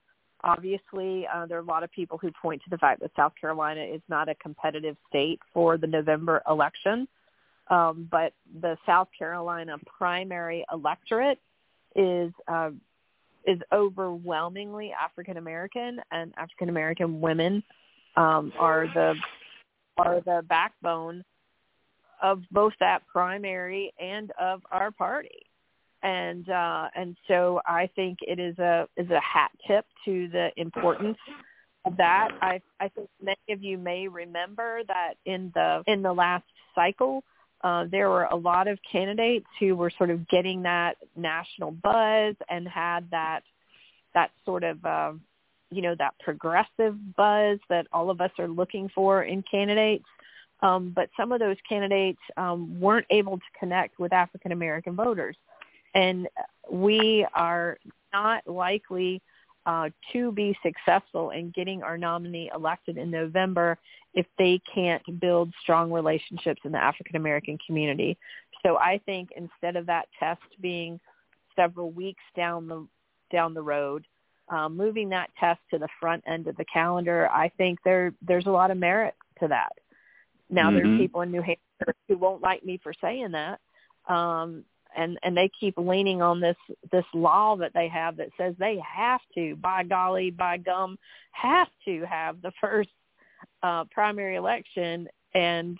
Obviously, 0.45 1.27
uh, 1.35 1.47
there 1.47 1.59
are 1.59 1.63
a 1.63 1.65
lot 1.65 1.83
of 1.83 1.91
people 1.91 2.19
who 2.19 2.31
point 2.41 2.63
to 2.63 2.71
the 2.71 2.79
fact 2.79 3.01
that 3.01 3.11
South 3.17 3.33
Carolina 3.41 3.83
is 3.83 4.01
not 4.09 4.29
a 4.29 4.35
competitive 4.37 4.97
state 5.09 5.41
for 5.53 5.77
the 5.77 5.87
November 5.87 6.43
election. 6.49 7.09
Um, 7.69 8.09
but 8.11 8.33
the 8.61 8.77
South 8.87 9.09
Carolina 9.19 9.77
primary 9.99 10.65
electorate 10.73 11.39
is 11.97 12.33
uh, 12.47 12.71
is 13.45 13.59
overwhelmingly 13.73 14.93
African 14.93 15.37
American, 15.37 16.01
and 16.11 16.33
African 16.37 16.69
American 16.69 17.21
women 17.21 17.63
um, 18.17 18.53
are 18.59 18.87
the 18.95 19.15
are 19.99 20.21
the 20.25 20.43
backbone 20.49 21.25
of 22.23 22.43
both 22.51 22.73
that 22.81 23.07
primary 23.11 23.93
and 24.01 24.33
of 24.41 24.63
our 24.71 24.91
party. 24.91 25.47
And 26.03 26.49
uh, 26.49 26.89
and 26.95 27.17
so 27.27 27.61
I 27.67 27.89
think 27.97 28.19
it 28.23 28.39
is 28.39 28.59
a 28.59 28.87
is 28.97 29.11
a 29.11 29.21
hat 29.21 29.51
tip 29.67 29.87
to 30.05 30.29
the 30.29 30.51
importance 30.57 31.19
of 31.85 31.97
that. 31.97 32.29
I 32.43 32.61
I 32.79 32.89
think 32.89 33.09
many 33.21 33.39
of 33.49 33.63
you 33.63 33.79
may 33.79 34.07
remember 34.07 34.83
that 34.87 35.15
in 35.25 35.51
the 35.55 35.83
in 35.87 36.03
the 36.03 36.13
last 36.13 36.45
cycle 36.75 37.25
uh, 37.65 37.85
there 37.91 38.11
were 38.11 38.25
a 38.25 38.37
lot 38.37 38.69
of 38.69 38.79
candidates 38.91 39.47
who 39.59 39.75
were 39.75 39.91
sort 39.97 40.11
of 40.11 40.29
getting 40.29 40.63
that 40.63 40.97
national 41.17 41.73
buzz 41.73 42.37
and 42.49 42.69
had 42.69 43.11
that 43.11 43.41
that 44.15 44.31
sort 44.45 44.63
of 44.63 44.85
uh, 44.85 45.13
you 45.71 45.83
know 45.83 45.95
that 45.99 46.15
progressive 46.21 46.97
buzz 47.17 47.59
that 47.69 47.87
all 47.93 48.11
of 48.11 48.21
us 48.21 48.31
are 48.39 48.49
looking 48.49 48.89
for 48.95 49.25
in 49.25 49.43
candidates. 49.43 50.05
Um, 50.63 50.93
but 50.95 51.11
some 51.17 51.33
of 51.33 51.41
those 51.41 51.57
candidates 51.69 52.21
um, 52.39 52.81
weren't 52.81 53.07
able 53.11 53.37
to 53.37 53.45
connect 53.59 53.99
with 53.99 54.13
African 54.13 54.53
American 54.53 54.97
voters, 54.97 55.37
and 55.95 56.29
we 56.71 57.27
are 57.35 57.79
not 58.13 58.47
likely 58.47 59.21
uh, 59.67 59.91
to 60.13 60.33
be 60.33 60.57
successful 60.63 61.31
in 61.31 61.51
getting 61.51 61.83
our 61.83 61.99
nominee 61.99 62.51
elected 62.55 62.97
in 62.97 63.11
November 63.11 63.77
if 64.15 64.25
they 64.39 64.61
can't 64.73 65.03
build 65.21 65.53
strong 65.61 65.91
relationships 65.91 66.61
in 66.65 66.73
the 66.73 66.83
African 66.83 67.17
American 67.17 67.59
community. 67.67 68.17
So 68.65 68.79
I 68.79 69.01
think 69.05 69.31
instead 69.37 69.77
of 69.77 69.87
that 69.87 70.07
test 70.19 70.41
being 70.61 70.99
several 71.55 71.91
weeks 71.91 72.23
down 72.37 72.69
the 72.69 72.87
down 73.33 73.55
the 73.55 73.63
road, 73.63 74.07
um, 74.49 74.77
moving 74.77 75.09
that 75.11 75.31
test 75.39 75.61
to 75.71 75.79
the 75.79 75.89
front 76.01 76.23
end 76.27 76.47
of 76.47 76.57
the 76.57 76.65
calendar, 76.67 77.29
I 77.31 77.49
think 77.57 77.79
there 77.85 78.13
there's 78.27 78.47
a 78.47 78.51
lot 78.51 78.71
of 78.71 78.79
merit 78.79 79.15
to 79.41 79.49
that. 79.49 79.73
Now 80.49 80.71
mm-hmm. 80.71 80.77
there's 80.77 81.01
people 81.01 81.23
in 81.23 81.31
New 81.31 81.43
Hampshire 81.43 81.95
who 82.09 82.17
won't 82.17 82.43
like 82.43 82.65
me 82.65 82.79
for 82.83 82.93
saying 83.01 83.33
that, 83.33 83.61
um, 84.09 84.65
and 84.97 85.19
and 85.23 85.37
they 85.37 85.51
keep 85.59 85.77
leaning 85.77 86.23
on 86.23 86.41
this 86.41 86.57
this 86.93 87.05
law 87.13 87.57
that 87.57 87.73
they 87.75 87.89
have 87.89 88.17
that 88.17 88.31
says 88.39 88.55
they 88.59 88.79
have 88.79 89.21
to 89.35 89.57
by 89.57 89.83
golly 89.83 90.31
by 90.31 90.57
gum 90.57 90.99
have 91.33 91.69
to 91.85 92.05
have 92.05 92.41
the 92.43 92.53
first 92.61 92.89
uh 93.63 93.85
primary 93.91 94.37
election 94.37 95.07
and 95.35 95.79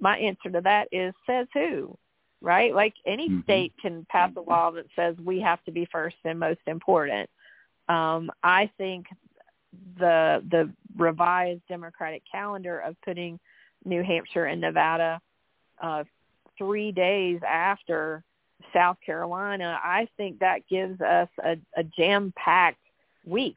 my 0.00 0.18
answer 0.18 0.50
to 0.50 0.60
that 0.60 0.88
is 0.92 1.14
says 1.26 1.46
who 1.54 1.96
right 2.40 2.74
like 2.74 2.94
any 3.06 3.28
mm-hmm. 3.28 3.42
state 3.42 3.72
can 3.80 4.06
pass 4.10 4.30
a 4.36 4.40
law 4.40 4.70
that 4.70 4.86
says 4.94 5.16
we 5.24 5.40
have 5.40 5.62
to 5.64 5.70
be 5.70 5.88
first 5.90 6.16
and 6.24 6.38
most 6.38 6.60
important 6.66 7.28
um 7.92 8.30
i 8.42 8.70
think 8.78 9.06
the 9.98 10.42
the 10.50 10.70
revised 10.96 11.60
democratic 11.68 12.22
calendar 12.30 12.78
of 12.80 12.96
putting 13.04 13.38
new 13.84 14.02
hampshire 14.02 14.46
and 14.46 14.60
nevada 14.60 15.20
uh 15.82 16.04
3 16.58 16.92
days 16.92 17.40
after 17.46 18.22
South 18.72 18.98
Carolina, 19.04 19.78
I 19.82 20.08
think 20.16 20.38
that 20.40 20.68
gives 20.68 21.00
us 21.00 21.28
a, 21.42 21.56
a 21.76 21.82
jam-packed 21.82 22.78
week, 23.24 23.56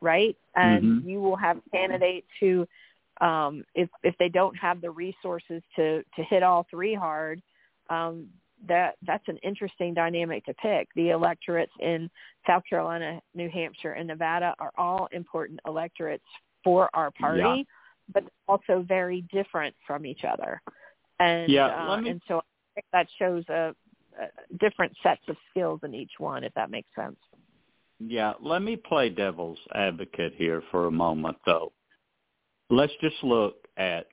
right? 0.00 0.36
And 0.54 0.84
mm-hmm. 0.84 1.08
you 1.08 1.20
will 1.20 1.36
have 1.36 1.58
candidates 1.72 2.26
who, 2.40 2.66
um, 3.20 3.64
if 3.74 3.88
if 4.02 4.16
they 4.18 4.28
don't 4.28 4.56
have 4.56 4.80
the 4.80 4.90
resources 4.90 5.62
to 5.76 6.02
to 6.16 6.22
hit 6.22 6.42
all 6.42 6.66
three 6.70 6.94
hard, 6.94 7.42
um, 7.90 8.26
that 8.68 8.96
that's 9.06 9.26
an 9.28 9.38
interesting 9.42 9.94
dynamic 9.94 10.44
to 10.46 10.54
pick. 10.54 10.88
The 10.94 11.10
electorates 11.10 11.72
in 11.80 12.10
South 12.46 12.62
Carolina, 12.68 13.20
New 13.34 13.48
Hampshire, 13.50 13.92
and 13.92 14.08
Nevada 14.08 14.54
are 14.58 14.72
all 14.76 15.08
important 15.12 15.60
electorates 15.66 16.24
for 16.62 16.88
our 16.94 17.10
party, 17.10 17.42
yeah. 17.42 17.62
but 18.12 18.24
also 18.48 18.84
very 18.86 19.24
different 19.32 19.74
from 19.86 20.06
each 20.06 20.22
other. 20.24 20.60
And 21.20 21.50
yeah, 21.50 21.90
uh, 21.90 22.00
me... 22.00 22.10
and 22.10 22.22
so 22.26 22.40
that 22.92 23.06
shows 23.18 23.44
a 23.48 23.74
uh, 24.20 24.26
different 24.60 24.92
sets 25.02 25.22
of 25.28 25.36
skills 25.50 25.80
in 25.82 25.94
each 25.94 26.12
one, 26.18 26.44
if 26.44 26.54
that 26.54 26.70
makes 26.70 26.88
sense. 26.94 27.16
Yeah, 27.98 28.34
let 28.40 28.62
me 28.62 28.76
play 28.76 29.10
devil's 29.10 29.58
advocate 29.74 30.34
here 30.36 30.62
for 30.70 30.86
a 30.86 30.90
moment, 30.90 31.36
though. 31.46 31.72
Let's 32.70 32.92
just 33.00 33.16
look 33.22 33.56
at 33.76 34.06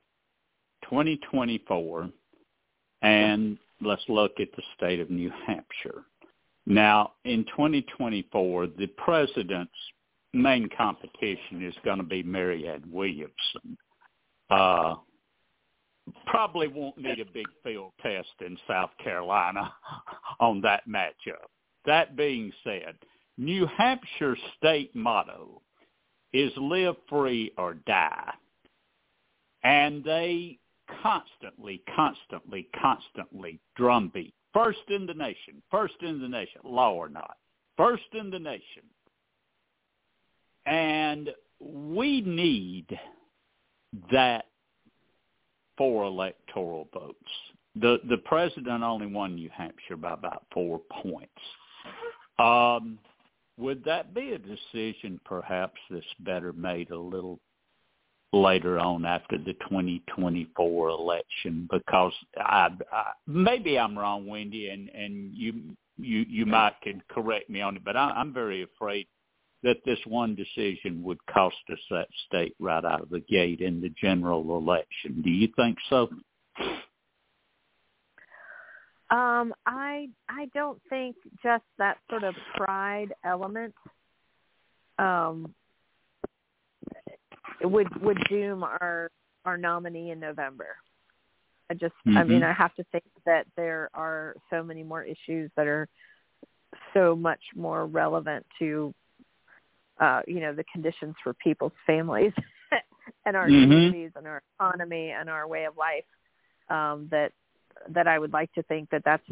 2024 0.90 2.10
and 3.02 3.58
let's 3.82 4.04
look 4.08 4.34
at 4.39 4.50
the 4.56 4.63
state 4.78 5.00
of 5.00 5.10
New 5.10 5.32
Hampshire. 5.46 6.04
Now, 6.65 7.13
in 7.26 7.44
2024, 7.46 8.67
the 8.67 8.88
president's 8.98 9.72
main 10.34 10.70
competition 10.78 11.65
is 11.65 11.74
going 11.84 11.98
to 11.98 12.04
be 12.04 12.24
Marianne 12.24 12.84
Williamson. 12.89 13.78
Uh, 14.50 14.96
probably 16.26 16.67
won't 16.67 16.98
need 16.98 17.20
a 17.20 17.26
big 17.26 17.48
field 17.63 17.91
test 18.02 18.30
in 18.46 18.58
South 18.67 18.91
Carolina 19.04 19.74
on 20.39 20.62
that 20.62 20.88
matchup. 20.88 21.48
That 21.86 22.15
being 22.15 22.52
said, 22.63 22.96
New 23.38 23.67
Hampshire 23.78 24.38
state 24.58 24.96
motto 24.96 25.62
is 26.34 26.52
live 26.58 26.96
free 27.10 27.52
or 27.58 27.74
die. 27.74 28.34
And 29.63 30.04
they 30.04 30.60
constantly, 31.02 31.82
constantly, 31.96 32.68
constantly 32.82 33.60
drumbeat. 33.76 34.34
First 34.54 34.80
in 34.90 35.06
the 35.06 35.14
nation, 35.14 35.62
first 35.70 35.96
in 36.02 36.22
the 36.22 36.28
nation, 36.28 36.62
law 36.64 36.94
or 36.94 37.10
not, 37.10 37.38
first 37.78 38.04
in 38.14 38.30
the 38.30 38.40
nation. 38.40 38.84
And 40.66 41.30
we 41.60 42.22
need 42.22 42.88
that 44.12 44.46
four 45.78 46.04
electoral 46.04 46.88
votes. 46.94 47.18
The 47.76 48.00
the 48.10 48.18
president 48.18 48.84
only 48.84 49.08
won 49.08 49.36
New 49.36 49.50
Hampshire 49.50 49.98
by 49.98 50.14
about 50.14 50.44
four 50.54 50.82
points. 51.02 51.32
Um, 52.38 53.00
would 53.58 53.84
that 53.86 54.14
be 54.14 54.34
a 54.34 54.38
decision 54.38 55.20
perhaps 55.26 55.80
that's 55.90 56.06
better 56.20 56.52
made 56.54 56.92
a 56.92 57.00
little 57.00 57.40
later 58.34 58.80
on 58.80 59.06
after 59.06 59.38
the 59.38 59.54
2024 59.54 60.89
election? 60.89 61.67
Because 61.72 62.13
I, 62.38 62.70
I 62.91 63.12
maybe 63.28 63.78
I'm 63.78 63.98
wrong, 63.98 64.28
Wendy, 64.28 64.70
and 64.70 64.89
and 64.89 65.34
you 65.34 65.76
you 65.98 66.26
you 66.28 66.46
might 66.46 66.74
can 66.82 67.02
correct 67.10 67.50
me 67.50 67.62
on 67.62 67.78
it, 67.78 67.84
but 67.84 67.96
I, 67.96 68.12
I'm 68.12 68.34
very 68.34 68.63
afraid 68.63 69.08
that 69.63 69.78
this 69.86 70.00
one 70.08 70.36
decision 70.36 71.04
would 71.04 71.24
cost 71.28 71.56
us 71.72 71.80
that 71.91 72.08
state 72.26 72.56
right 72.60 72.84
out 72.84 73.02
of 73.02 73.10
the 73.10 73.20
gate 73.20 73.62
in 73.62 73.80
the 73.82 73.94
general 74.02 74.58
election. 74.58 75.22
Do 75.22 75.30
you 75.30 75.50
think 75.56 75.78
so? 75.89 76.10
Um, 79.12 79.54
I 79.65 80.08
I 80.30 80.46
don't 80.54 80.80
think 80.89 81.17
just 81.44 81.65
that 81.78 81.98
sort 82.10 82.24
of 82.24 82.34
pride 82.56 83.13
element 83.26 83.76
um, 84.98 85.54
would 87.63 88.02
would 88.02 88.17
doom 88.30 88.63
our 88.63 89.10
our 89.45 89.58
nominee 89.58 90.12
in 90.12 90.19
November. 90.19 90.76
I 91.69 91.74
just 91.74 91.93
mm-hmm. 92.08 92.17
I 92.17 92.24
mean 92.24 92.43
I 92.43 92.54
have 92.54 92.76
to 92.76 92.84
think 92.91 93.06
that 93.26 93.45
there 93.56 93.89
are 93.93 94.36
so 94.50 94.63
many 94.63 94.84
more 94.84 95.04
issues 95.04 95.50
that 95.56 95.67
are 95.67 95.88
so 96.93 97.15
much 97.15 97.41
more 97.56 97.86
relevant 97.86 98.45
to 98.60 98.93
uh, 100.00 100.21
you 100.28 100.39
know 100.39 100.54
the 100.54 100.65
conditions 100.71 101.15
for 101.24 101.34
people's 101.34 101.74
families 101.86 102.34
and 103.26 103.36
our 103.36 103.47
mm-hmm. 103.47 103.69
communities 103.69 104.12
and 104.15 104.28
our 104.28 104.41
economy 104.56 105.12
and 105.12 105.30
our 105.30 105.47
way 105.47 105.65
of 105.65 105.78
life 105.78 106.06
um, 106.69 107.08
that 107.12 107.32
that 107.89 108.08
I 108.08 108.19
would 108.19 108.34
like 108.34 108.52
to 108.54 108.63
think 108.63 108.89
that 108.89 109.04
that's 109.04 109.24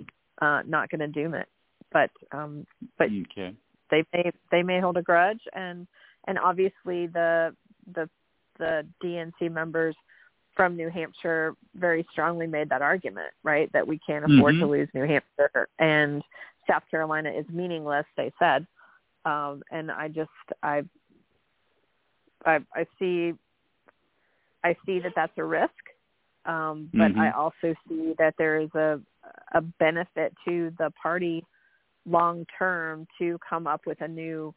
uh, 0.42 0.62
not 0.66 0.90
going 0.90 1.00
to 1.00 1.08
doom 1.08 1.34
it. 1.34 1.48
But 1.92 2.12
um, 2.32 2.66
but 2.98 3.08
okay. 3.08 3.56
they 3.90 4.04
may 4.14 4.32
they 4.52 4.64
may 4.64 4.80
hold 4.80 4.98
a 4.98 5.02
grudge, 5.02 5.42
and 5.54 5.88
and 6.28 6.38
obviously 6.38 7.08
the 7.08 7.56
the 7.94 8.10
the 8.60 8.86
DNC 9.04 9.52
members 9.52 9.96
from 10.56 10.76
New 10.76 10.90
Hampshire 10.90 11.56
very 11.76 12.06
strongly 12.12 12.46
made 12.46 12.70
that 12.70 12.82
argument, 12.82 13.30
right? 13.44 13.72
That 13.74 13.88
we 13.88 14.00
can't 14.06 14.26
afford 14.26 14.56
mm-hmm. 14.56 14.64
to 14.64 14.68
lose 14.68 14.90
New 14.94 15.08
Hampshire, 15.08 15.68
and 15.80 16.22
South 16.70 16.84
Carolina 16.92 17.32
is 17.32 17.46
meaningless. 17.50 18.06
They 18.16 18.32
said, 18.38 18.68
um, 19.26 19.64
and 19.72 19.90
I 19.90 20.10
just 20.10 20.30
I 20.62 20.84
I, 22.46 22.60
I 22.76 22.86
see 23.00 23.34
I 24.64 24.76
see 24.86 25.00
that 25.00 25.14
that's 25.16 25.34
a 25.38 25.44
risk 25.44 25.72
um, 26.46 26.90
but 26.94 27.12
mm-hmm. 27.12 27.20
I 27.20 27.32
also 27.32 27.76
see 27.88 28.14
that 28.18 28.34
there 28.38 28.60
is 28.60 28.74
a 28.76 29.00
a 29.54 29.62
benefit 29.62 30.34
to 30.48 30.74
the 30.78 30.92
party 31.02 31.46
long 32.06 32.46
term 32.58 33.08
to 33.20 33.38
come 33.48 33.68
up 33.68 33.82
with 33.86 34.02
a 34.02 34.08
new 34.08 34.54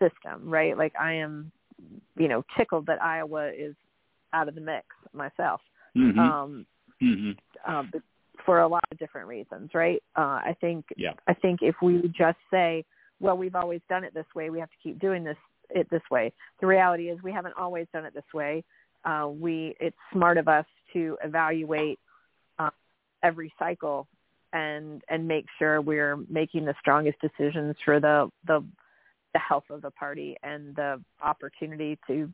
system, 0.00 0.48
right? 0.48 0.76
Like 0.76 0.94
I 0.98 1.14
am, 1.14 1.52
you 2.16 2.28
know, 2.28 2.44
tickled 2.56 2.86
that 2.86 3.02
Iowa 3.02 3.50
is 3.50 3.74
out 4.32 4.48
of 4.48 4.54
the 4.54 4.60
mix 4.60 4.86
myself. 5.12 5.60
Mm-hmm. 5.96 6.18
Um, 6.18 6.66
mm-hmm. 7.02 7.32
uh, 7.66 7.82
for 8.44 8.60
a 8.60 8.68
lot 8.68 8.82
of 8.90 8.98
different 8.98 9.28
reasons, 9.28 9.70
right? 9.74 10.02
Uh, 10.16 10.40
I 10.44 10.56
think 10.60 10.86
yeah. 10.96 11.12
I 11.28 11.34
think 11.34 11.60
if 11.62 11.76
we 11.82 12.02
just 12.16 12.38
say, 12.50 12.84
well, 13.20 13.36
we've 13.36 13.54
always 13.54 13.80
done 13.88 14.04
it 14.04 14.14
this 14.14 14.26
way, 14.34 14.50
we 14.50 14.58
have 14.58 14.70
to 14.70 14.76
keep 14.82 14.98
doing 14.98 15.24
this 15.24 15.36
it 15.70 15.88
this 15.90 16.02
way. 16.10 16.32
The 16.60 16.66
reality 16.66 17.08
is 17.08 17.22
we 17.22 17.32
haven't 17.32 17.54
always 17.56 17.86
done 17.92 18.04
it 18.04 18.14
this 18.14 18.24
way. 18.34 18.64
Uh, 19.04 19.28
we 19.28 19.74
it's 19.80 19.96
smart 20.12 20.38
of 20.38 20.48
us 20.48 20.66
to 20.92 21.18
evaluate 21.24 21.98
uh, 22.58 22.70
every 23.22 23.52
cycle 23.58 24.06
and 24.52 25.02
and 25.08 25.26
make 25.26 25.46
sure 25.58 25.80
we're 25.80 26.16
making 26.28 26.64
the 26.64 26.74
strongest 26.80 27.18
decisions 27.20 27.74
for 27.84 28.00
the 28.00 28.30
the 28.46 28.64
the 29.32 29.38
health 29.38 29.64
of 29.70 29.82
the 29.82 29.90
party 29.90 30.36
and 30.42 30.74
the 30.76 31.00
opportunity 31.22 31.98
to 32.06 32.30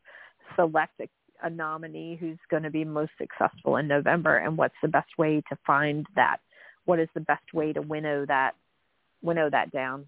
select 0.56 1.00
a, 1.00 1.08
a 1.42 1.50
nominee 1.50 2.16
who's 2.18 2.38
going 2.50 2.62
to 2.62 2.70
be 2.70 2.84
most 2.84 3.12
successful 3.18 3.76
in 3.76 3.88
November 3.88 4.38
and 4.38 4.56
what's 4.56 4.74
the 4.82 4.88
best 4.88 5.10
way 5.18 5.42
to 5.48 5.58
find 5.66 6.06
that? 6.16 6.38
What 6.84 6.98
is 6.98 7.08
the 7.14 7.20
best 7.20 7.52
way 7.52 7.72
to 7.72 7.82
winnow 7.82 8.24
that 8.26 8.54
winnow 9.22 9.50
that 9.50 9.70
down? 9.72 10.06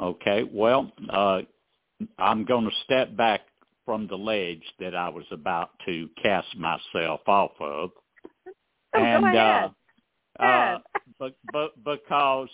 Okay 0.00 0.42
well 0.50 0.90
uh 1.10 1.42
I'm 2.18 2.44
going 2.44 2.64
to 2.64 2.76
step 2.84 3.16
back 3.16 3.42
from 3.84 4.06
the 4.08 4.16
ledge 4.16 4.62
that 4.80 4.94
I 4.94 5.08
was 5.08 5.24
about 5.30 5.70
to 5.86 6.08
cast 6.20 6.56
myself 6.56 7.20
off 7.26 7.52
of. 7.60 7.90
Oh, 8.94 8.98
and 8.98 9.36
uh 9.36 9.68
uh 10.40 10.78
but 11.18 11.34
but 11.52 11.72
because 11.84 12.48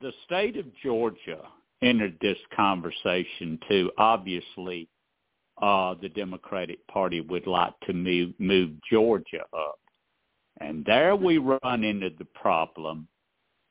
the 0.00 0.12
state 0.26 0.56
of 0.56 0.66
Georgia 0.82 1.40
entered 1.84 2.16
this 2.20 2.38
conversation 2.54 3.58
too, 3.68 3.90
obviously 3.98 4.88
uh 5.62 5.94
the 6.02 6.08
Democratic 6.08 6.84
Party 6.88 7.20
would 7.20 7.46
like 7.46 7.78
to 7.86 7.92
move 7.92 8.32
move 8.38 8.70
Georgia 8.90 9.44
up. 9.56 9.78
And 10.60 10.84
there 10.84 11.16
we 11.16 11.38
run 11.38 11.84
into 11.84 12.10
the 12.18 12.26
problem 12.26 13.08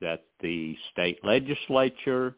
that 0.01 0.25
the 0.41 0.77
state 0.91 1.19
legislature 1.23 2.35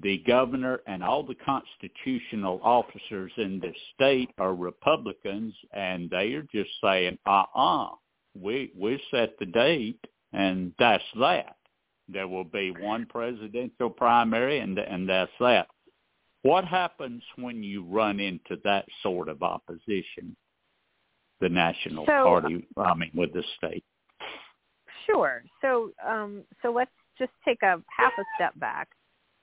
the 0.00 0.18
governor 0.26 0.80
and 0.86 1.02
all 1.02 1.22
the 1.22 1.34
constitutional 1.34 2.60
officers 2.62 3.32
in 3.36 3.60
this 3.60 3.76
state 3.94 4.30
are 4.38 4.54
Republicans, 4.54 5.54
and 5.72 6.08
they 6.08 6.32
are 6.32 6.46
just 6.52 6.70
saying, 6.82 7.18
"Uh-uh, 7.26 7.90
we 8.34 8.72
we 8.74 9.02
set 9.10 9.38
the 9.38 9.46
date, 9.46 10.00
and 10.32 10.72
that's 10.78 11.04
that. 11.16 11.56
There 12.12 12.28
will 12.28 12.44
be 12.44 12.70
one 12.70 13.06
presidential 13.06 13.90
primary, 13.90 14.60
and 14.60 14.78
and 14.78 15.08
that's 15.08 15.32
that." 15.40 15.68
What 16.42 16.64
happens 16.64 17.22
when 17.36 17.62
you 17.62 17.84
run 17.84 18.18
into 18.18 18.56
that 18.64 18.86
sort 19.02 19.28
of 19.28 19.42
opposition? 19.42 20.36
The 21.40 21.48
national 21.48 22.04
so, 22.06 22.24
party, 22.24 22.66
I 22.76 22.94
mean, 22.94 23.10
with 23.14 23.32
the 23.32 23.42
state. 23.56 23.84
Sure. 25.06 25.42
So, 25.60 25.90
um, 26.06 26.42
so 26.62 26.70
let's 26.70 26.90
just 27.18 27.32
take 27.44 27.62
a 27.62 27.82
half 27.96 28.12
a 28.16 28.22
step 28.36 28.52
back 28.60 28.88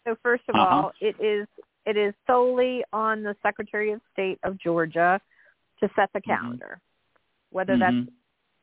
so 0.10 0.15
first 0.23 0.43
of 0.49 0.55
uh-huh. 0.55 0.67
all, 0.67 0.91
it 1.01 1.15
is 1.21 1.47
it 1.86 1.97
is 1.97 2.13
solely 2.27 2.84
on 2.93 3.23
the 3.23 3.36
Secretary 3.41 3.91
of 3.91 4.01
State 4.13 4.39
of 4.43 4.60
Georgia 4.60 5.19
to 5.79 5.89
set 5.95 6.10
the 6.13 6.19
mm-hmm. 6.19 6.32
calendar. 6.32 6.79
Mm-hmm. 6.79 7.55
Whether 7.55 7.73
mm-hmm. 7.73 8.05
that's 8.05 8.17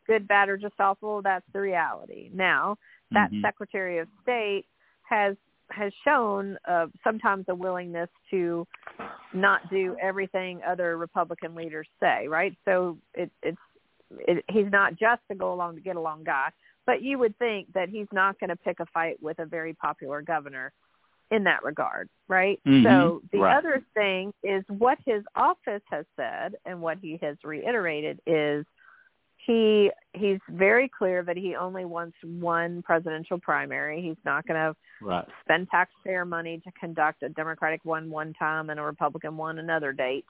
good, 0.07 0.27
bad, 0.29 0.49
or 0.49 0.57
just 0.57 0.75
awful, 0.79 1.23
that's 1.23 1.45
the 1.53 1.61
reality. 1.61 2.31
Now, 2.33 2.77
that 3.13 3.31
mm-hmm. 3.31 3.43
Secretary 3.45 3.99
of 3.99 4.09
State 4.23 4.67
has 5.09 5.37
has 5.71 5.93
shown 6.05 6.57
uh, 6.69 6.87
sometimes 7.03 7.45
a 7.49 7.55
willingness 7.55 8.09
to 8.31 8.67
not 9.35 9.69
do 9.69 9.97
everything 10.01 10.61
other 10.67 10.97
Republican 10.97 11.57
leaders 11.57 11.89
say, 12.01 12.29
right? 12.29 12.57
So 12.65 12.99
it, 13.15 13.31
it's 13.43 13.59
it, 14.11 14.45
he's 14.49 14.71
not 14.71 14.93
just 14.93 15.23
a 15.31 15.35
go 15.35 15.53
along 15.53 15.75
to 15.75 15.81
get 15.81 15.97
along 15.97 16.25
guy, 16.25 16.51
but 16.87 17.03
you 17.03 17.19
would 17.19 17.37
think 17.39 17.73
that 17.75 17.89
he's 17.89 18.07
not 18.13 18.39
going 18.39 18.51
to 18.51 18.57
pick 18.57 18.81
a 18.81 18.87
fight 18.87 19.21
with 19.21 19.39
a 19.41 19.45
very 19.45 19.75
popular 19.75 20.23
governor 20.23 20.73
in 21.31 21.43
that 21.45 21.65
regard, 21.65 22.09
right? 22.29 22.61
Mm-hmm. 22.67 22.87
So 22.87 23.23
the 23.33 23.41
right. 23.41 23.59
other 23.59 23.85
thing 23.95 24.33
is 24.45 24.63
what 24.69 24.99
his 25.05 25.25
office 25.35 25.83
has 25.91 26.05
said 26.17 26.55
and 26.65 26.81
what 26.81 26.99
he 27.03 27.19
has 27.21 27.37
reiterated 27.43 28.21
is 28.27 28.65
he 29.47 29.91
he's 30.13 30.41
very 30.49 30.89
clear 30.89 31.23
that 31.23 31.37
he 31.37 31.55
only 31.55 31.85
wants 31.85 32.17
one 32.23 32.83
presidential 32.83 33.39
primary. 33.39 34.03
He's 34.03 34.17
not 34.25 34.47
going 34.47 34.75
to 35.01 35.25
spend 35.43 35.69
taxpayer 35.71 36.25
money 36.25 36.61
to 36.65 36.73
conduct 36.73 37.23
a 37.23 37.29
Democratic 37.29 37.85
one 37.85 38.11
one 38.11 38.35
time 38.35 38.71
and 38.71 38.81
a 38.81 38.83
Republican 38.83 39.37
one 39.37 39.59
another 39.59 39.93
date. 39.93 40.25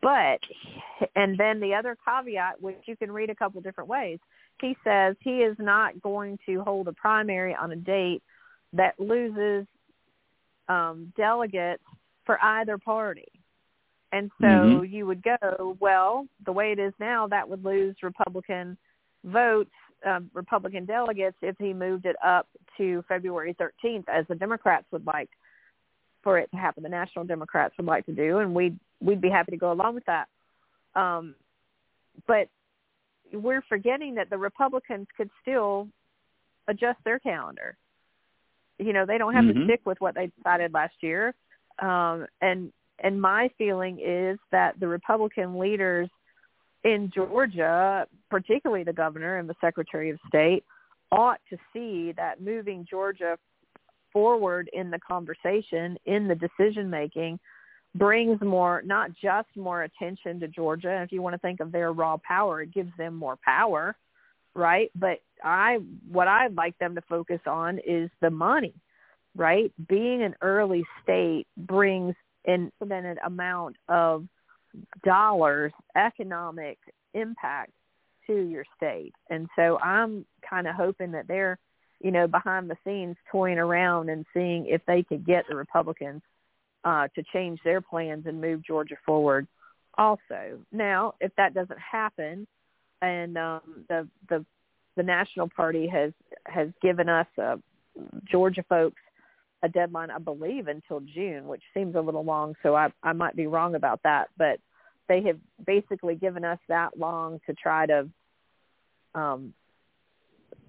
But 0.00 0.40
and 1.16 1.38
then 1.38 1.60
the 1.60 1.74
other 1.74 1.96
caveat, 2.04 2.60
which 2.60 2.76
you 2.86 2.96
can 2.96 3.10
read 3.10 3.30
a 3.30 3.34
couple 3.34 3.60
different 3.60 3.90
ways, 3.90 4.18
he 4.60 4.76
says 4.84 5.16
he 5.20 5.38
is 5.38 5.56
not 5.58 6.00
going 6.00 6.38
to 6.46 6.60
hold 6.62 6.88
a 6.88 6.92
primary 6.92 7.54
on 7.54 7.72
a 7.72 7.76
date 7.76 8.22
that 8.72 8.98
loses 8.98 9.66
um, 10.68 11.12
delegates 11.16 11.82
for 12.24 12.42
either 12.42 12.78
party. 12.78 13.35
And 14.12 14.30
so 14.40 14.46
mm-hmm. 14.46 14.94
you 14.94 15.06
would 15.06 15.22
go, 15.22 15.76
well, 15.80 16.26
the 16.44 16.52
way 16.52 16.72
it 16.72 16.78
is 16.78 16.92
now, 17.00 17.26
that 17.28 17.48
would 17.48 17.64
lose 17.64 17.96
Republican 18.02 18.76
votes, 19.24 19.70
um, 20.06 20.30
Republican 20.32 20.84
delegates, 20.84 21.36
if 21.42 21.56
he 21.58 21.72
moved 21.72 22.06
it 22.06 22.16
up 22.24 22.46
to 22.78 23.02
February 23.08 23.56
13th, 23.60 24.04
as 24.08 24.24
the 24.28 24.34
Democrats 24.34 24.86
would 24.92 25.06
like 25.06 25.30
for 26.22 26.38
it 26.38 26.50
to 26.52 26.56
happen. 26.56 26.82
The 26.82 26.88
National 26.88 27.24
Democrats 27.24 27.74
would 27.78 27.86
like 27.86 28.06
to 28.06 28.12
do, 28.12 28.38
and 28.38 28.54
we'd 28.54 28.78
we'd 29.00 29.20
be 29.20 29.28
happy 29.28 29.52
to 29.52 29.58
go 29.58 29.72
along 29.72 29.94
with 29.94 30.04
that. 30.06 30.28
Um, 30.94 31.34
but 32.26 32.48
we're 33.32 33.62
forgetting 33.68 34.14
that 34.14 34.30
the 34.30 34.38
Republicans 34.38 35.06
could 35.16 35.30
still 35.42 35.88
adjust 36.68 36.98
their 37.04 37.18
calendar 37.18 37.76
you 38.78 38.92
know 38.92 39.06
they 39.06 39.18
don't 39.18 39.34
have 39.34 39.44
mm-hmm. 39.44 39.60
to 39.60 39.64
stick 39.66 39.80
with 39.84 40.00
what 40.00 40.14
they 40.14 40.30
decided 40.36 40.72
last 40.72 40.94
year 41.00 41.34
um 41.80 42.26
and 42.40 42.72
and 43.00 43.20
my 43.20 43.50
feeling 43.58 43.98
is 44.04 44.38
that 44.52 44.78
the 44.80 44.88
republican 44.88 45.58
leaders 45.58 46.08
in 46.84 47.10
georgia 47.14 48.06
particularly 48.30 48.84
the 48.84 48.92
governor 48.92 49.38
and 49.38 49.48
the 49.48 49.54
secretary 49.60 50.10
of 50.10 50.18
state 50.28 50.64
ought 51.12 51.40
to 51.48 51.56
see 51.72 52.12
that 52.16 52.40
moving 52.40 52.86
georgia 52.88 53.36
forward 54.16 54.70
in 54.72 54.90
the 54.90 54.98
conversation, 54.98 55.98
in 56.06 56.26
the 56.26 56.34
decision 56.34 56.88
making, 56.88 57.38
brings 57.94 58.40
more, 58.40 58.80
not 58.82 59.10
just 59.12 59.48
more 59.56 59.82
attention 59.82 60.40
to 60.40 60.48
Georgia. 60.48 61.02
If 61.02 61.12
you 61.12 61.20
want 61.20 61.34
to 61.34 61.38
think 61.38 61.60
of 61.60 61.70
their 61.70 61.92
raw 61.92 62.16
power, 62.26 62.62
it 62.62 62.72
gives 62.72 62.88
them 62.96 63.14
more 63.14 63.36
power, 63.44 63.94
right? 64.54 64.90
But 64.94 65.18
I, 65.44 65.80
what 66.10 66.28
I'd 66.28 66.54
like 66.54 66.78
them 66.78 66.94
to 66.94 67.02
focus 67.02 67.40
on 67.46 67.78
is 67.86 68.08
the 68.22 68.30
money, 68.30 68.72
right? 69.36 69.70
Being 69.86 70.22
an 70.22 70.34
early 70.40 70.82
state 71.02 71.46
brings 71.58 72.14
infinite 72.46 73.18
amount 73.24 73.76
of 73.88 74.26
dollars, 75.04 75.72
economic 75.96 76.78
impact 77.14 77.72
to 78.26 78.34
your 78.34 78.64
state. 78.76 79.12
And 79.30 79.48
so 79.56 79.78
I'm 79.78 80.26
kind 80.48 80.66
of 80.66 80.74
hoping 80.74 81.12
that 81.12 81.28
they're, 81.28 81.58
you 82.00 82.10
know, 82.10 82.26
behind 82.26 82.68
the 82.68 82.76
scenes 82.84 83.16
toying 83.30 83.58
around 83.58 84.10
and 84.10 84.26
seeing 84.34 84.66
if 84.66 84.82
they 84.86 85.02
could 85.02 85.24
get 85.24 85.44
the 85.48 85.56
Republicans 85.56 86.22
uh, 86.84 87.08
to 87.14 87.22
change 87.32 87.58
their 87.64 87.80
plans 87.80 88.26
and 88.26 88.40
move 88.40 88.64
Georgia 88.64 88.96
forward 89.04 89.46
also. 89.96 90.58
Now, 90.72 91.14
if 91.20 91.32
that 91.36 91.54
doesn't 91.54 91.78
happen 91.78 92.46
and 93.02 93.36
um, 93.38 93.84
the, 93.88 94.08
the, 94.28 94.44
the 94.96 95.02
National 95.02 95.48
Party 95.48 95.86
has, 95.86 96.12
has 96.46 96.68
given 96.82 97.08
us, 97.08 97.26
uh, 97.42 97.56
Georgia 98.30 98.64
folks, 98.68 99.00
a 99.62 99.68
deadline, 99.68 100.10
I 100.10 100.18
believe, 100.18 100.68
until 100.68 101.00
June, 101.00 101.46
which 101.46 101.62
seems 101.74 101.94
a 101.94 102.00
little 102.00 102.24
long, 102.24 102.54
so 102.62 102.74
I, 102.74 102.88
I 103.02 103.12
might 103.12 103.36
be 103.36 103.46
wrong 103.46 103.74
about 103.74 104.00
that. 104.04 104.28
But 104.36 104.58
they 105.08 105.22
have 105.22 105.38
basically 105.66 106.14
given 106.14 106.44
us 106.44 106.58
that 106.68 106.98
long 106.98 107.40
to 107.46 107.54
try 107.54 107.86
to 107.86 108.08
um, 109.14 109.54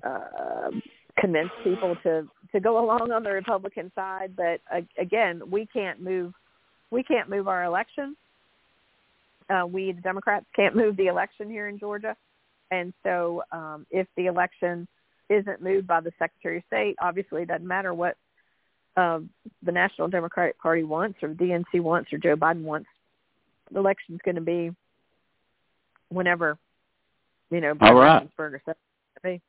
uh, 0.03 0.69
convince 1.19 1.49
people 1.63 1.95
to 2.03 2.27
to 2.53 2.59
go 2.61 2.83
along 2.83 3.11
on 3.11 3.23
the 3.23 3.31
Republican 3.31 3.91
side. 3.93 4.35
But 4.35 4.61
uh, 4.73 4.81
again, 4.97 5.41
we 5.49 5.65
can't 5.65 6.01
move 6.01 6.33
we 6.91 7.03
can't 7.03 7.29
move 7.29 7.47
our 7.47 7.63
election. 7.63 8.15
Uh, 9.49 9.65
we 9.65 9.91
the 9.91 10.01
Democrats 10.01 10.45
can't 10.55 10.75
move 10.75 10.97
the 10.97 11.07
election 11.07 11.49
here 11.49 11.67
in 11.67 11.79
Georgia, 11.79 12.15
and 12.71 12.93
so 13.03 13.43
um, 13.51 13.85
if 13.91 14.07
the 14.15 14.27
election 14.27 14.87
isn't 15.29 15.61
moved 15.61 15.87
by 15.87 15.99
the 15.99 16.11
Secretary 16.17 16.57
of 16.57 16.63
State, 16.67 16.95
obviously 17.01 17.41
it 17.41 17.49
doesn't 17.49 17.67
matter 17.67 17.93
what 17.93 18.15
uh, 18.97 19.19
the 19.63 19.71
National 19.71 20.07
Democratic 20.07 20.59
Party 20.59 20.83
wants 20.83 21.19
or 21.21 21.29
DNC 21.29 21.79
wants 21.81 22.11
or 22.11 22.17
Joe 22.17 22.35
Biden 22.35 22.63
wants 22.63 22.87
the 23.71 23.79
election's 23.79 24.19
going 24.25 24.35
to 24.35 24.41
be 24.41 24.71
whenever, 26.09 26.57
you 27.51 27.61
know, 27.61 27.73
All 27.81 27.93
right. 27.95 28.27
or 28.37 28.61
something. 28.65 29.41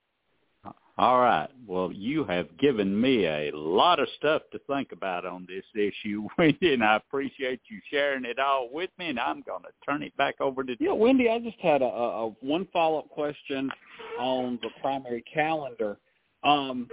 All 0.99 1.21
right. 1.21 1.49
Well, 1.65 1.93
you 1.93 2.25
have 2.25 2.59
given 2.59 3.01
me 3.01 3.25
a 3.27 3.53
lot 3.55 4.01
of 4.01 4.09
stuff 4.17 4.43
to 4.51 4.59
think 4.67 4.91
about 4.91 5.25
on 5.25 5.47
this 5.49 5.65
issue, 5.77 6.27
Wendy, 6.39 6.75
and 6.75 6.83
I 6.83 6.97
appreciate 6.97 7.61
you 7.69 7.79
sharing 7.89 8.25
it 8.25 8.41
all 8.41 8.69
with 8.73 8.91
me. 8.99 9.11
And 9.11 9.21
I'm 9.21 9.43
going 9.43 9.63
to 9.63 9.69
turn 9.87 10.03
it 10.03 10.17
back 10.17 10.41
over 10.41 10.65
to. 10.65 10.73
you. 10.73 10.77
Yeah, 10.81 10.93
Wendy, 10.93 11.31
I 11.31 11.39
just 11.39 11.61
had 11.61 11.83
a, 11.83 11.85
a 11.85 12.29
one 12.41 12.67
follow 12.73 12.99
up 12.99 13.11
question 13.11 13.71
on 14.19 14.59
the 14.61 14.71
primary 14.83 15.23
calendar. 15.33 15.99
Um, 16.43 16.89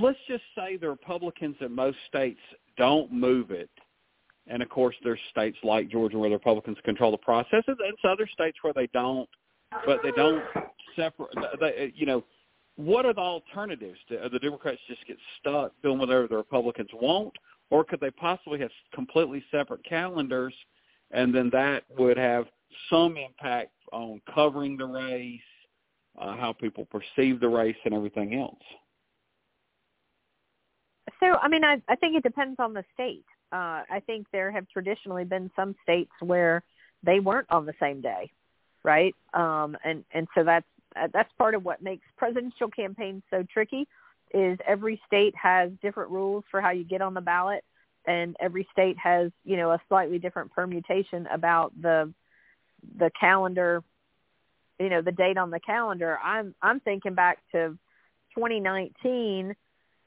let's 0.00 0.18
just 0.28 0.44
say 0.56 0.76
the 0.76 0.88
Republicans 0.88 1.56
in 1.60 1.74
most 1.74 1.98
states 2.08 2.40
don't 2.76 3.12
move 3.12 3.50
it 3.50 3.70
and 4.48 4.62
of 4.62 4.68
course, 4.68 4.96
there's 5.04 5.18
states 5.30 5.58
like 5.62 5.90
Georgia 5.90 6.18
where 6.18 6.30
the 6.30 6.36
Republicans 6.36 6.78
control 6.84 7.10
the 7.10 7.18
process, 7.18 7.62
and 7.66 7.76
there's 7.78 7.94
other 8.04 8.26
states 8.32 8.58
where 8.62 8.72
they 8.72 8.88
don't, 8.88 9.28
but 9.84 10.00
they 10.02 10.10
don't 10.12 10.42
separate. 10.96 11.30
They, 11.60 11.92
you 11.94 12.06
know, 12.06 12.24
what 12.76 13.04
are 13.04 13.12
the 13.12 13.20
alternatives? 13.20 13.98
Do 14.08 14.18
the 14.32 14.38
Democrats 14.38 14.80
just 14.88 15.06
get 15.06 15.18
stuck 15.38 15.72
doing 15.82 15.98
whatever 15.98 16.26
the 16.26 16.36
Republicans 16.36 16.88
want, 16.94 17.34
or 17.70 17.84
could 17.84 18.00
they 18.00 18.10
possibly 18.10 18.58
have 18.60 18.70
completely 18.94 19.44
separate 19.50 19.84
calendars, 19.84 20.54
and 21.10 21.34
then 21.34 21.50
that 21.52 21.84
would 21.98 22.16
have 22.16 22.46
some 22.88 23.16
impact 23.16 23.72
on 23.92 24.20
covering 24.34 24.76
the 24.76 24.86
race, 24.86 25.40
uh, 26.18 26.36
how 26.36 26.52
people 26.52 26.86
perceive 26.86 27.40
the 27.40 27.48
race, 27.48 27.76
and 27.84 27.92
everything 27.92 28.34
else? 28.34 28.62
So, 31.20 31.34
I 31.34 31.48
mean, 31.48 31.64
I, 31.64 31.82
I 31.88 31.96
think 31.96 32.16
it 32.16 32.22
depends 32.22 32.60
on 32.60 32.74
the 32.74 32.84
state 32.94 33.24
uh, 33.52 33.82
I 33.90 34.02
think 34.06 34.26
there 34.30 34.50
have 34.50 34.68
traditionally 34.68 35.24
been 35.24 35.50
some 35.56 35.74
states 35.82 36.10
where 36.20 36.62
they 37.02 37.20
weren't 37.20 37.50
on 37.50 37.64
the 37.64 37.74
same 37.80 38.00
day, 38.00 38.30
right? 38.82 39.14
Um, 39.32 39.76
and 39.84 40.04
and 40.12 40.28
so 40.34 40.44
that's 40.44 40.66
uh, 40.96 41.08
that's 41.12 41.32
part 41.38 41.54
of 41.54 41.64
what 41.64 41.82
makes 41.82 42.04
presidential 42.16 42.68
campaigns 42.68 43.22
so 43.30 43.44
tricky. 43.52 43.88
Is 44.34 44.58
every 44.66 45.00
state 45.06 45.34
has 45.36 45.70
different 45.80 46.10
rules 46.10 46.44
for 46.50 46.60
how 46.60 46.70
you 46.70 46.84
get 46.84 47.00
on 47.00 47.14
the 47.14 47.22
ballot, 47.22 47.64
and 48.06 48.36
every 48.38 48.68
state 48.70 48.98
has 48.98 49.30
you 49.44 49.56
know 49.56 49.70
a 49.70 49.80
slightly 49.88 50.18
different 50.18 50.52
permutation 50.52 51.26
about 51.32 51.72
the 51.80 52.12
the 52.98 53.10
calendar, 53.18 53.82
you 54.78 54.90
know, 54.90 55.00
the 55.00 55.12
date 55.12 55.38
on 55.38 55.50
the 55.50 55.60
calendar. 55.60 56.18
I'm 56.22 56.54
I'm 56.60 56.80
thinking 56.80 57.14
back 57.14 57.38
to 57.52 57.78
2019 58.34 59.56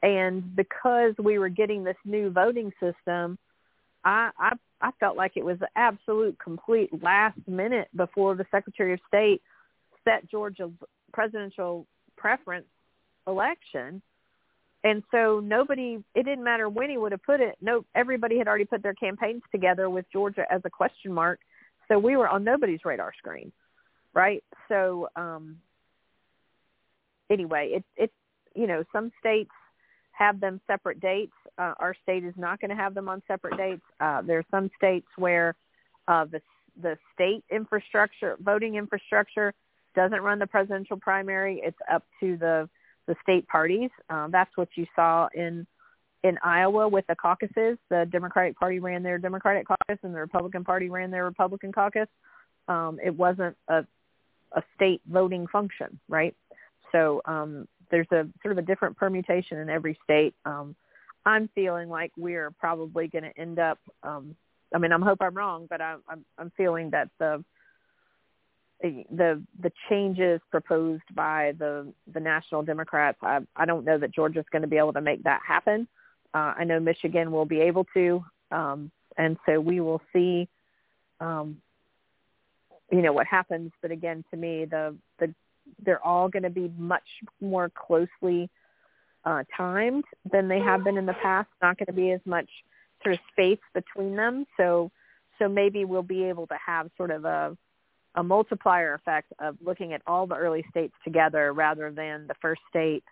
and 0.03 0.55
because 0.55 1.13
we 1.17 1.37
were 1.37 1.49
getting 1.49 1.83
this 1.83 1.97
new 2.05 2.29
voting 2.29 2.71
system, 2.79 3.37
I 4.03 4.31
I, 4.37 4.53
I 4.81 4.91
felt 4.99 5.15
like 5.17 5.33
it 5.35 5.45
was 5.45 5.59
the 5.59 5.69
absolute 5.75 6.37
complete 6.39 6.89
last 7.03 7.39
minute 7.47 7.87
before 7.95 8.35
the 8.35 8.45
Secretary 8.51 8.93
of 8.93 8.99
State 9.07 9.41
set 10.03 10.29
Georgia's 10.29 10.71
presidential 11.13 11.85
preference 12.17 12.65
election. 13.27 14.01
And 14.83 15.03
so 15.11 15.39
nobody, 15.39 16.03
it 16.15 16.23
didn't 16.23 16.43
matter 16.43 16.67
when 16.67 16.89
he 16.89 16.97
would 16.97 17.11
have 17.11 17.21
put 17.21 17.39
it. 17.39 17.55
No, 17.61 17.85
everybody 17.93 18.39
had 18.39 18.47
already 18.47 18.65
put 18.65 18.81
their 18.81 18.95
campaigns 18.95 19.43
together 19.51 19.89
with 19.91 20.05
Georgia 20.11 20.45
as 20.49 20.61
a 20.65 20.71
question 20.71 21.13
mark. 21.13 21.39
So 21.87 21.99
we 21.99 22.17
were 22.17 22.27
on 22.27 22.43
nobody's 22.43 22.79
radar 22.83 23.13
screen, 23.15 23.51
right? 24.13 24.43
So 24.69 25.07
um, 25.15 25.57
anyway, 27.29 27.73
it, 27.73 27.83
it, 27.95 28.11
you 28.55 28.65
know, 28.65 28.83
some 28.91 29.11
states 29.19 29.51
have 30.21 30.39
them 30.39 30.61
separate 30.67 30.99
dates. 30.99 31.33
Uh, 31.57 31.73
our 31.79 31.95
state 32.03 32.23
is 32.23 32.33
not 32.37 32.59
going 32.61 32.69
to 32.69 32.75
have 32.75 32.93
them 32.93 33.09
on 33.09 33.21
separate 33.27 33.57
dates. 33.57 33.81
Uh, 33.99 34.21
there 34.21 34.37
are 34.37 34.45
some 34.51 34.69
states 34.77 35.07
where 35.17 35.55
uh, 36.07 36.25
the 36.25 36.41
the 36.81 36.97
state 37.13 37.43
infrastructure, 37.51 38.37
voting 38.39 38.75
infrastructure, 38.75 39.53
doesn't 39.93 40.21
run 40.21 40.39
the 40.39 40.47
presidential 40.47 40.97
primary. 40.97 41.59
It's 41.63 41.77
up 41.91 42.03
to 42.19 42.37
the 42.37 42.69
the 43.07 43.15
state 43.23 43.47
parties. 43.47 43.89
Um, 44.09 44.29
that's 44.31 44.55
what 44.55 44.69
you 44.75 44.85
saw 44.95 45.27
in 45.33 45.65
in 46.23 46.37
Iowa 46.43 46.87
with 46.87 47.05
the 47.07 47.15
caucuses. 47.15 47.77
The 47.89 48.07
Democratic 48.11 48.55
Party 48.57 48.79
ran 48.79 49.01
their 49.03 49.17
Democratic 49.17 49.67
caucus, 49.67 49.99
and 50.03 50.13
the 50.13 50.19
Republican 50.19 50.63
Party 50.63 50.89
ran 50.89 51.09
their 51.11 51.25
Republican 51.25 51.71
caucus. 51.71 52.07
Um, 52.67 52.99
it 53.03 53.15
wasn't 53.15 53.57
a 53.67 53.85
a 54.53 54.61
state 54.75 55.01
voting 55.09 55.47
function, 55.47 55.99
right? 56.07 56.35
So 56.91 57.21
um, 57.25 57.67
there's 57.91 58.07
a 58.11 58.27
sort 58.41 58.53
of 58.53 58.57
a 58.57 58.61
different 58.61 58.97
permutation 58.97 59.57
in 59.57 59.69
every 59.69 59.97
state. 60.03 60.33
Um, 60.45 60.75
I'm 61.25 61.49
feeling 61.53 61.89
like 61.89 62.11
we're 62.17 62.51
probably 62.51 63.07
going 63.07 63.25
to 63.25 63.37
end 63.37 63.59
up. 63.59 63.77
Um, 64.01 64.35
I 64.73 64.79
mean, 64.79 64.91
I'm 64.91 65.01
hope 65.01 65.19
I'm 65.21 65.35
wrong, 65.35 65.67
but 65.69 65.81
I'm 65.81 65.99
I'm, 66.09 66.25
I'm 66.37 66.51
feeling 66.57 66.89
that 66.91 67.09
the 67.19 67.43
the 68.81 69.43
the 69.59 69.71
changes 69.89 70.41
proposed 70.49 71.03
by 71.13 71.53
the 71.59 71.93
the 72.11 72.19
national 72.19 72.63
Democrats. 72.63 73.19
I 73.21 73.39
I 73.55 73.65
don't 73.65 73.85
know 73.85 73.97
that 73.97 74.13
Georgia's 74.13 74.45
going 74.51 74.63
to 74.63 74.67
be 74.67 74.77
able 74.77 74.93
to 74.93 75.01
make 75.01 75.23
that 75.23 75.41
happen. 75.45 75.87
Uh, 76.33 76.53
I 76.57 76.63
know 76.63 76.79
Michigan 76.79 77.31
will 77.31 77.45
be 77.45 77.59
able 77.59 77.85
to, 77.93 78.23
um, 78.51 78.91
and 79.17 79.37
so 79.45 79.59
we 79.59 79.79
will 79.81 80.01
see. 80.13 80.47
Um, 81.19 81.61
you 82.91 83.01
know 83.01 83.13
what 83.13 83.25
happens, 83.27 83.71
but 83.81 83.91
again, 83.91 84.23
to 84.31 84.37
me, 84.37 84.65
the 84.65 84.95
the 85.19 85.33
they're 85.83 86.05
all 86.05 86.29
going 86.29 86.43
to 86.43 86.49
be 86.49 86.71
much 86.77 87.03
more 87.39 87.69
closely 87.69 88.49
uh, 89.25 89.43
timed 89.55 90.03
than 90.31 90.47
they 90.47 90.59
have 90.59 90.83
been 90.83 90.97
in 90.97 91.05
the 91.05 91.15
past. 91.21 91.49
Not 91.61 91.77
going 91.77 91.87
to 91.87 91.93
be 91.93 92.11
as 92.11 92.21
much 92.25 92.49
sort 93.03 93.15
of 93.15 93.19
space 93.31 93.59
between 93.73 94.15
them. 94.15 94.45
So 94.57 94.91
so 95.39 95.49
maybe 95.49 95.85
we'll 95.85 96.03
be 96.03 96.25
able 96.25 96.47
to 96.47 96.57
have 96.65 96.89
sort 96.97 97.11
of 97.11 97.25
a 97.25 97.57
a 98.15 98.23
multiplier 98.23 98.93
effect 98.93 99.31
of 99.39 99.55
looking 99.63 99.93
at 99.93 100.01
all 100.05 100.27
the 100.27 100.35
early 100.35 100.65
states 100.69 100.93
together 101.03 101.53
rather 101.53 101.91
than 101.91 102.27
the 102.27 102.35
first 102.41 102.61
state, 102.69 103.03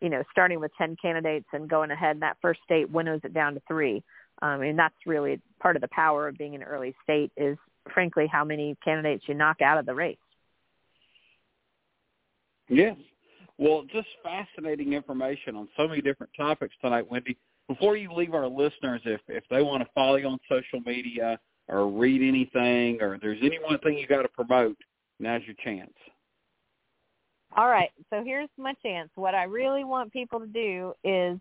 you 0.00 0.08
know, 0.08 0.22
starting 0.32 0.58
with 0.58 0.70
10 0.78 0.96
candidates 1.00 1.46
and 1.52 1.68
going 1.68 1.90
ahead 1.90 2.12
and 2.12 2.22
that 2.22 2.38
first 2.40 2.60
state 2.64 2.90
winnows 2.90 3.20
it 3.24 3.34
down 3.34 3.54
to 3.54 3.62
three. 3.68 4.02
Um, 4.40 4.62
and 4.62 4.78
that's 4.78 4.94
really 5.04 5.40
part 5.60 5.76
of 5.76 5.82
the 5.82 5.88
power 5.88 6.28
of 6.28 6.38
being 6.38 6.54
an 6.54 6.62
early 6.62 6.94
state 7.02 7.30
is 7.36 7.58
frankly 7.92 8.26
how 8.26 8.44
many 8.44 8.76
candidates 8.82 9.24
you 9.26 9.34
knock 9.34 9.60
out 9.60 9.76
of 9.76 9.84
the 9.84 9.94
race. 9.94 10.16
Yes. 12.68 12.96
Well, 13.58 13.84
just 13.92 14.08
fascinating 14.22 14.92
information 14.92 15.56
on 15.56 15.68
so 15.76 15.88
many 15.88 16.00
different 16.00 16.32
topics 16.36 16.74
tonight, 16.80 17.10
Wendy. 17.10 17.36
Before 17.66 17.96
you 17.96 18.12
leave 18.14 18.34
our 18.34 18.46
listeners, 18.46 19.00
if 19.04 19.20
if 19.28 19.44
they 19.50 19.62
want 19.62 19.82
to 19.82 19.88
follow 19.94 20.16
you 20.16 20.28
on 20.28 20.38
social 20.48 20.80
media 20.86 21.38
or 21.66 21.88
read 21.88 22.22
anything, 22.22 23.02
or 23.02 23.18
there's 23.20 23.40
any 23.42 23.58
one 23.58 23.78
thing 23.80 23.98
you 23.98 24.06
got 24.06 24.22
to 24.22 24.28
promote, 24.28 24.76
now's 25.18 25.42
your 25.44 25.56
chance. 25.62 25.92
All 27.56 27.68
right. 27.68 27.90
So 28.10 28.22
here's 28.24 28.48
my 28.56 28.74
chance. 28.82 29.10
What 29.16 29.34
I 29.34 29.44
really 29.44 29.84
want 29.84 30.12
people 30.12 30.40
to 30.40 30.46
do 30.46 30.94
is 31.04 31.38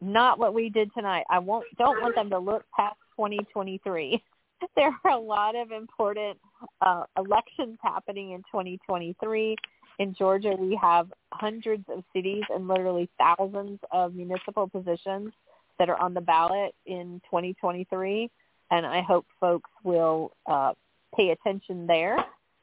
not 0.00 0.38
what 0.38 0.54
we 0.54 0.70
did 0.70 0.90
tonight. 0.94 1.24
I 1.30 1.38
won't 1.38 1.66
don't 1.76 2.00
want 2.00 2.14
them 2.14 2.30
to 2.30 2.38
look 2.38 2.64
past 2.74 2.96
2023. 3.16 4.22
there 4.76 4.96
are 5.04 5.10
a 5.10 5.18
lot 5.18 5.56
of 5.56 5.72
important 5.72 6.38
uh, 6.80 7.04
elections 7.16 7.78
happening 7.82 8.32
in 8.32 8.40
2023. 8.40 9.56
In 9.98 10.14
Georgia, 10.14 10.54
we 10.58 10.78
have 10.80 11.12
hundreds 11.32 11.84
of 11.88 12.04
cities 12.14 12.44
and 12.50 12.68
literally 12.68 13.08
thousands 13.18 13.80
of 13.90 14.14
municipal 14.14 14.68
positions 14.68 15.32
that 15.78 15.88
are 15.88 16.00
on 16.00 16.14
the 16.14 16.20
ballot 16.20 16.74
in 16.86 17.20
2023, 17.26 18.30
and 18.70 18.86
I 18.86 19.02
hope 19.02 19.26
folks 19.40 19.70
will 19.82 20.32
uh, 20.46 20.72
pay 21.16 21.30
attention 21.30 21.86
there. 21.86 22.16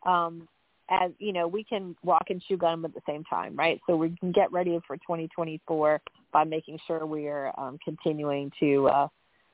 Um, 0.06 0.48
as 0.90 1.12
you 1.18 1.34
know, 1.34 1.48
we 1.48 1.64
can 1.64 1.96
walk 2.04 2.26
and 2.30 2.42
chew 2.42 2.58
gum 2.58 2.86
at 2.86 2.94
the 2.94 3.02
same 3.08 3.24
time, 3.24 3.56
right? 3.56 3.82
So 3.88 3.96
we 3.96 4.16
can 4.18 4.32
get 4.32 4.52
ready 4.52 4.80
for 4.86 4.98
2024 4.98 6.00
by 6.32 6.44
making 6.44 6.80
sure 6.86 7.06
we 7.06 7.28
are 7.28 7.52
um, 7.60 7.80
continuing 7.84 8.52
to 8.60 8.88
uh, 8.88 9.08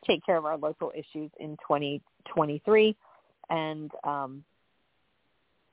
take 0.05 0.25
care 0.25 0.35
of 0.35 0.45
our 0.45 0.57
local 0.57 0.91
issues 0.93 1.31
in 1.39 1.51
2023. 1.67 2.95
And 3.49 3.91
um, 4.03 4.43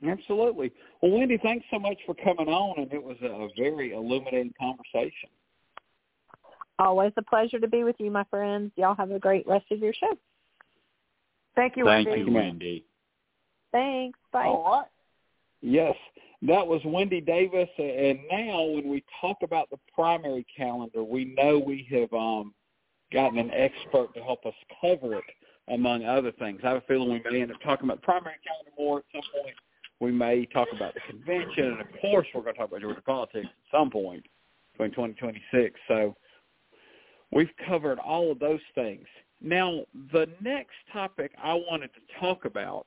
absolutely, 0.06 0.72
well, 1.02 1.12
Wendy, 1.12 1.38
thanks 1.42 1.66
so 1.70 1.78
much 1.78 1.98
for 2.06 2.14
coming 2.14 2.48
on, 2.48 2.82
and 2.82 2.92
it 2.92 3.02
was 3.02 3.16
a 3.22 3.48
very 3.60 3.92
illuminating 3.92 4.54
conversation. 4.58 5.28
Always 6.78 7.12
a 7.16 7.22
pleasure 7.22 7.58
to 7.58 7.68
be 7.68 7.82
with 7.82 7.96
you, 7.98 8.10
my 8.10 8.24
friends. 8.24 8.70
Y'all 8.76 8.94
have 8.94 9.10
a 9.10 9.18
great 9.18 9.46
rest 9.46 9.66
of 9.72 9.80
your 9.80 9.92
show. 9.92 10.16
Thank 11.56 11.76
you, 11.76 11.84
Thank 11.84 12.08
Wendy. 12.08 12.22
you, 12.22 12.32
Wendy. 12.32 12.84
Thanks. 13.72 14.18
Bye. 14.32 14.44
All 14.44 14.78
right. 14.78 14.86
Yes, 15.60 15.96
that 16.42 16.64
was 16.64 16.80
Wendy 16.84 17.20
Davis. 17.20 17.68
And 17.78 18.20
now, 18.30 18.62
when 18.62 18.88
we 18.88 19.02
talk 19.20 19.38
about 19.42 19.68
the 19.70 19.78
primary 19.92 20.46
calendar, 20.56 21.02
we 21.02 21.34
know 21.36 21.58
we 21.58 21.86
have 21.90 22.12
um, 22.12 22.54
gotten 23.12 23.38
an 23.38 23.50
expert 23.50 24.14
to 24.14 24.22
help 24.22 24.46
us 24.46 24.54
cover 24.80 25.14
it, 25.16 25.24
among 25.66 26.04
other 26.04 26.32
things. 26.32 26.60
I 26.62 26.68
have 26.68 26.76
a 26.78 26.80
feeling 26.82 27.10
we 27.10 27.22
may 27.30 27.42
end 27.42 27.50
up 27.50 27.60
talking 27.62 27.88
about 27.88 28.00
the 28.00 28.04
primary 28.04 28.36
calendar 28.46 28.70
more 28.78 28.98
at 28.98 29.04
some 29.12 29.22
point. 29.42 29.54
We 30.00 30.12
may 30.12 30.46
talk 30.46 30.68
about 30.74 30.94
the 30.94 31.00
convention, 31.08 31.64
and 31.72 31.80
of 31.80 31.86
course, 32.00 32.26
we're 32.34 32.42
going 32.42 32.54
to 32.54 32.58
talk 32.60 32.68
about 32.68 32.80
Georgia 32.80 33.02
politics 33.02 33.46
at 33.46 33.78
some 33.78 33.90
point 33.90 34.24
between 34.72 34.90
2026. 34.90 35.78
So 35.88 36.14
we've 37.32 37.50
covered 37.66 37.98
all 37.98 38.30
of 38.30 38.38
those 38.38 38.60
things. 38.74 39.06
Now, 39.40 39.84
the 40.12 40.28
next 40.40 40.76
topic 40.92 41.32
I 41.42 41.54
wanted 41.54 41.90
to 41.94 42.20
talk 42.20 42.44
about 42.44 42.86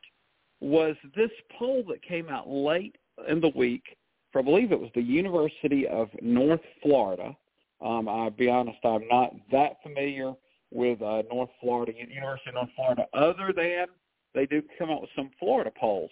was 0.62 0.96
this 1.16 1.32
poll 1.58 1.84
that 1.90 2.02
came 2.02 2.30
out 2.30 2.48
late 2.48 2.96
in 3.28 3.42
the 3.42 3.52
week 3.56 3.84
for, 4.32 4.40
I 4.40 4.44
believe 4.44 4.72
it 4.72 4.80
was 4.80 4.92
the 4.96 5.02
University 5.02 5.88
of 5.88 6.10
North 6.22 6.62
Florida. 6.82 7.36
Um, 7.82 8.08
I'll 8.08 8.30
be 8.30 8.50
honest, 8.50 8.78
I'm 8.84 9.08
not 9.10 9.34
that 9.52 9.78
familiar 9.84 10.34
with 10.72 11.02
uh, 11.02 11.24
North 11.30 11.50
Florida, 11.60 11.92
University 11.98 12.50
of 12.50 12.56
North 12.56 12.70
Florida, 12.76 13.06
other 13.14 13.52
than 13.54 13.88
they 14.34 14.46
do 14.46 14.62
come 14.78 14.90
out 14.90 15.02
with 15.02 15.10
some 15.16 15.32
Florida 15.40 15.72
polls. 15.78 16.12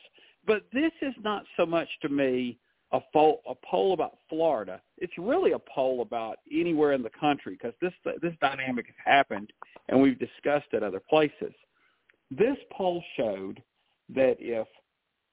But 0.49 0.63
this 0.73 0.91
is 1.03 1.13
not 1.23 1.43
so 1.55 1.63
much 1.63 1.87
to 2.01 2.09
me 2.09 2.57
a 2.91 2.99
poll, 3.13 3.43
a 3.47 3.53
poll 3.63 3.93
about 3.93 4.17
Florida. 4.27 4.81
It's 4.97 5.13
really 5.19 5.51
a 5.51 5.59
poll 5.59 6.01
about 6.01 6.37
anywhere 6.51 6.93
in 6.93 7.03
the 7.03 7.11
country 7.11 7.53
because 7.53 7.75
this 7.79 7.93
this 8.19 8.33
dynamic 8.41 8.87
has 8.87 8.95
happened, 9.05 9.53
and 9.89 10.01
we've 10.01 10.17
discussed 10.17 10.69
it 10.73 10.81
other 10.81 11.01
places. 11.07 11.53
This 12.31 12.57
poll 12.71 13.03
showed 13.15 13.61
that 14.15 14.37
if 14.39 14.67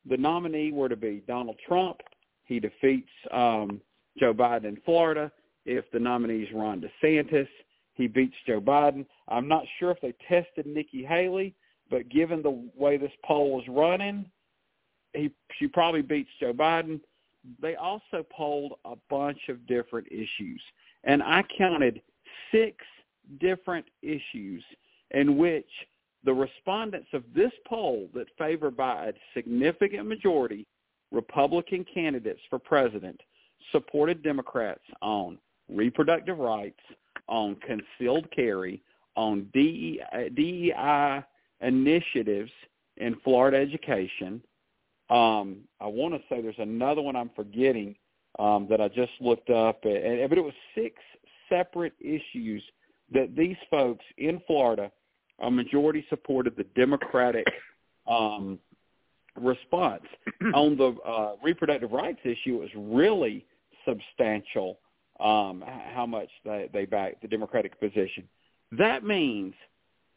the 0.05 0.19
nominee 0.19 0.71
were 0.71 0.91
to 0.91 0.97
be 0.97 1.23
Donald 1.27 1.57
Trump, 1.67 1.97
he 2.45 2.61
defeats 2.61 3.09
um, 3.33 3.81
Joe 4.19 4.35
Biden 4.35 4.67
in 4.67 4.77
Florida. 4.85 5.33
If 5.65 5.91
the 5.93 5.99
nominee 5.99 6.43
is 6.43 6.53
Ron 6.55 6.83
DeSantis, 6.83 7.49
he 7.95 8.07
beats 8.07 8.37
Joe 8.47 8.61
Biden. 8.61 9.07
I'm 9.29 9.49
not 9.49 9.65
sure 9.79 9.91
if 9.91 10.01
they 10.03 10.13
tested 10.29 10.67
Nikki 10.67 11.07
Haley, 11.07 11.55
but 11.89 12.11
given 12.11 12.43
the 12.43 12.69
way 12.77 12.99
this 12.99 13.13
poll 13.25 13.53
was 13.53 13.65
running, 13.67 14.27
he 15.17 15.31
she 15.59 15.67
probably 15.67 16.03
beats 16.03 16.31
Joe 16.39 16.53
Biden. 16.53 17.01
They 17.61 17.77
also 17.77 18.25
polled 18.31 18.75
a 18.85 18.95
bunch 19.09 19.49
of 19.49 19.67
different 19.67 20.07
issues, 20.09 20.61
and 21.05 21.23
I 21.23 21.43
counted 21.57 22.03
six 22.53 22.77
different 23.41 23.87
issues 24.03 24.63
in 25.13 25.37
which 25.37 25.69
the 26.25 26.35
respondents 26.35 27.09
of 27.13 27.23
this 27.35 27.53
poll 27.67 28.09
that 28.15 28.27
favor 28.37 28.71
by 28.71 29.07
a 29.07 29.13
significant 29.35 30.07
majority 30.09 30.67
Republican 31.13 31.85
candidates 31.93 32.41
for 32.51 32.59
president 32.59 33.21
supported 33.73 34.23
Democrats 34.23 34.83
on 35.03 35.39
reproductive 35.69 36.39
rights, 36.39 36.81
on 37.29 37.57
concealed 37.57 38.29
carry, 38.35 38.83
on 39.17 39.49
DEI 39.55 41.23
initiatives 41.61 42.51
in 42.99 43.17
Florida 43.25 43.57
education. 43.57 44.43
Um, 45.09 45.59
I 45.81 45.87
want 45.87 46.15
to 46.15 46.21
say 46.29 46.41
there's 46.41 46.55
another 46.59 47.03
one 47.03 47.17
I'm 47.17 47.31
forgetting 47.37 47.95
um, 48.39 48.67
that 48.69 48.81
I 48.81 48.89
just 48.89 49.13
looked 49.21 49.51
up, 49.51 49.85
and, 49.85 49.97
and, 49.97 50.29
but 50.29 50.39
it 50.39 50.45
was 50.45 50.55
six 50.75 50.97
separate 51.49 51.95
issues 52.01 52.63
that 53.13 53.37
these 53.37 53.57
folks 53.71 54.05
in 54.19 54.41
Florida– 54.47 54.91
a 55.41 55.51
majority 55.51 56.05
supported 56.09 56.57
the 56.57 56.65
Democratic 56.75 57.47
um, 58.11 58.59
response. 59.41 60.05
On 60.55 60.77
the 60.77 60.97
uh, 61.07 61.33
reproductive 61.43 61.93
rights 61.93 62.21
issue, 62.25 62.57
it 62.57 62.61
was 62.61 62.71
really 62.77 63.45
substantial 63.87 64.79
um, 65.21 65.65
how 65.95 66.07
much 66.07 66.29
they, 66.45 66.69
they 66.73 66.85
backed 66.85 67.23
the 67.23 67.29
Democratic 67.29 67.79
position. 67.81 68.25
That 68.73 69.05
means 69.05 69.55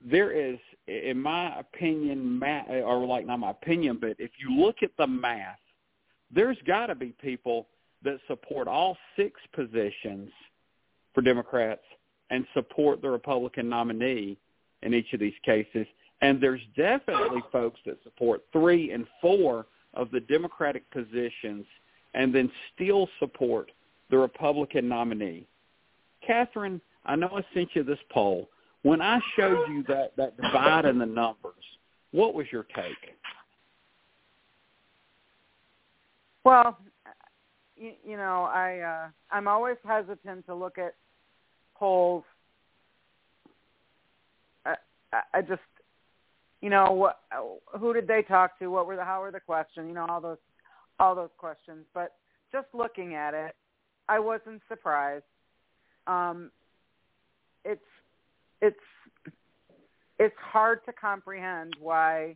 there 0.01 0.31
is, 0.31 0.57
in 0.87 1.21
my 1.21 1.57
opinion, 1.59 2.41
or 2.67 3.05
like 3.05 3.25
not 3.25 3.39
my 3.39 3.51
opinion, 3.51 3.97
but 3.99 4.15
if 4.19 4.31
you 4.39 4.55
look 4.55 4.77
at 4.81 4.91
the 4.97 5.07
math, 5.07 5.59
there's 6.31 6.57
got 6.65 6.87
to 6.87 6.95
be 6.95 7.13
people 7.21 7.67
that 8.03 8.19
support 8.27 8.67
all 8.67 8.97
six 9.15 9.39
positions 9.53 10.29
for 11.13 11.21
Democrats 11.21 11.81
and 12.29 12.45
support 12.53 13.01
the 13.01 13.09
Republican 13.09 13.67
nominee 13.67 14.37
in 14.83 14.93
each 14.93 15.11
of 15.13 15.19
these 15.19 15.33
cases. 15.43 15.85
And 16.21 16.41
there's 16.41 16.61
definitely 16.75 17.41
folks 17.51 17.79
that 17.85 17.97
support 18.03 18.43
three 18.51 18.91
and 18.91 19.05
four 19.21 19.65
of 19.93 20.11
the 20.11 20.19
Democratic 20.21 20.89
positions 20.91 21.65
and 22.13 22.33
then 22.33 22.51
still 22.73 23.09
support 23.19 23.71
the 24.09 24.17
Republican 24.17 24.87
nominee. 24.87 25.47
Catherine, 26.25 26.81
I 27.05 27.15
know 27.15 27.29
I 27.33 27.43
sent 27.53 27.69
you 27.73 27.83
this 27.83 27.99
poll. 28.11 28.49
When 28.83 29.01
I 29.01 29.19
showed 29.35 29.67
you 29.69 29.83
that, 29.87 30.13
that 30.17 30.37
divide 30.37 30.85
in 30.85 30.97
the 30.97 31.05
numbers, 31.05 31.53
what 32.11 32.33
was 32.33 32.47
your 32.51 32.63
take? 32.75 33.15
Well, 36.45 36.77
you, 37.75 37.91
you 38.05 38.17
know, 38.17 38.43
I 38.43 38.79
uh, 38.79 39.07
I'm 39.31 39.47
always 39.47 39.75
hesitant 39.83 40.45
to 40.45 40.55
look 40.55 40.77
at 40.77 40.95
polls 41.75 42.23
I 45.33 45.41
just, 45.41 45.61
you 46.61 46.69
know, 46.69 46.91
what, 46.91 47.19
who 47.79 47.93
did 47.93 48.07
they 48.07 48.21
talk 48.21 48.59
to? 48.59 48.67
What 48.67 48.85
were 48.85 48.95
the, 48.95 49.03
how 49.03 49.21
were 49.21 49.31
the 49.31 49.39
questions? 49.39 49.87
You 49.87 49.93
know, 49.93 50.05
all 50.07 50.21
those, 50.21 50.37
all 50.99 51.15
those 51.15 51.29
questions. 51.37 51.85
But 51.93 52.15
just 52.51 52.67
looking 52.73 53.15
at 53.15 53.33
it, 53.33 53.55
I 54.07 54.19
wasn't 54.19 54.61
surprised. 54.67 55.23
Um, 56.07 56.51
it's, 57.65 57.81
it's, 58.61 58.77
it's 60.17 60.35
hard 60.39 60.83
to 60.85 60.93
comprehend 60.93 61.73
why 61.79 62.35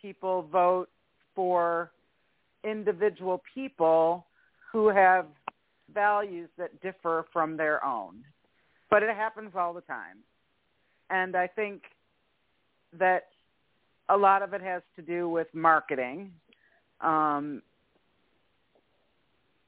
people 0.00 0.42
vote 0.42 0.88
for 1.34 1.92
individual 2.64 3.42
people 3.54 4.26
who 4.72 4.88
have 4.88 5.26
values 5.92 6.48
that 6.58 6.80
differ 6.80 7.26
from 7.32 7.56
their 7.56 7.84
own. 7.84 8.24
But 8.90 9.02
it 9.02 9.14
happens 9.14 9.50
all 9.54 9.72
the 9.72 9.80
time 9.82 10.18
and 11.10 11.36
I 11.36 11.46
think 11.46 11.82
that 12.98 13.28
a 14.08 14.16
lot 14.16 14.42
of 14.42 14.52
it 14.52 14.62
has 14.62 14.82
to 14.96 15.02
do 15.02 15.28
with 15.28 15.48
marketing 15.52 16.32
um, 17.00 17.62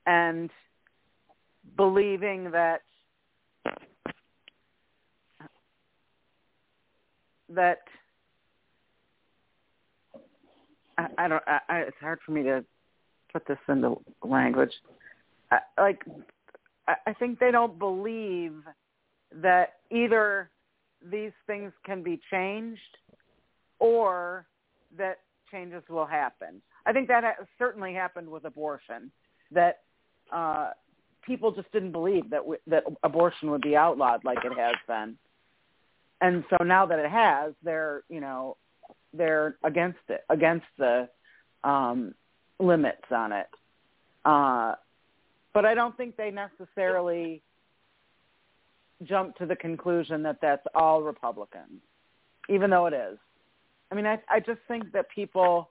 and 0.07 0.51
believing 1.77 2.51
that 2.53 2.83
that 7.55 7.81
I, 10.97 11.07
I 11.17 11.29
don't. 11.29 11.43
I, 11.47 11.61
I, 11.69 11.79
it's 11.81 11.97
hard 12.01 12.19
for 12.25 12.33
me 12.33 12.43
to 12.43 12.65
put 13.33 13.47
this 13.47 13.59
into 13.69 13.97
language. 14.23 14.73
I, 15.51 15.59
like, 15.79 16.03
I, 16.87 16.95
I 17.07 17.13
think 17.15 17.39
they 17.39 17.51
don't 17.51 17.79
believe 17.79 18.55
that 19.33 19.75
either 19.91 20.51
these 21.11 21.33
things 21.47 21.73
can 21.85 22.03
be 22.03 22.21
changed 22.31 22.81
or 23.79 24.47
that 24.97 25.19
changes 25.51 25.83
will 25.89 26.07
happen. 26.07 26.61
I 26.87 26.93
think 26.93 27.09
that 27.09 27.25
ha- 27.25 27.45
certainly 27.59 27.95
happened 27.95 28.29
with 28.29 28.45
abortion, 28.45 29.11
that 29.53 29.81
uh, 30.33 30.71
people 31.23 31.53
just 31.53 31.71
didn't 31.73 31.93
believe 31.93 32.31
that 32.31 32.39
w- 32.39 32.59
that 32.67 32.85
abortion 33.03 33.51
would 33.51 33.63
be 33.63 33.77
outlawed 33.77 34.25
like 34.25 34.39
it 34.45 34.53
has 34.59 34.75
been. 34.87 35.17
And 36.21 36.45
so 36.51 36.65
now 36.65 36.87
that 36.87 36.99
it 36.99 37.11
has, 37.11 37.55
they're 37.63 38.03
you 38.09 38.21
know 38.21 38.57
they're 39.13 39.57
against 39.65 39.99
it, 40.09 40.25
against 40.29 40.67
the 40.79 41.09
um, 41.65 42.15
limits 42.59 43.05
on 43.11 43.33
it. 43.33 43.49
Uh, 44.25 44.75
but 45.55 45.65
I 45.65 45.75
don't 45.75 45.97
think 45.97 46.17
they 46.17 46.31
necessarily 46.31 47.43
jump 49.05 49.37
to 49.37 49.47
the 49.47 49.57
conclusion 49.57 50.23
that 50.25 50.39
that's 50.43 50.67
all 50.75 51.03
Republicans, 51.03 51.81
even 52.49 52.71
though 52.71 52.87
it 52.87 52.95
is. 52.95 53.19
I 53.91 53.95
mean, 53.95 54.07
I 54.07 54.21
I 54.29 54.41
just 54.41 54.61
think 54.69 54.93
that 54.93 55.09
people, 55.11 55.71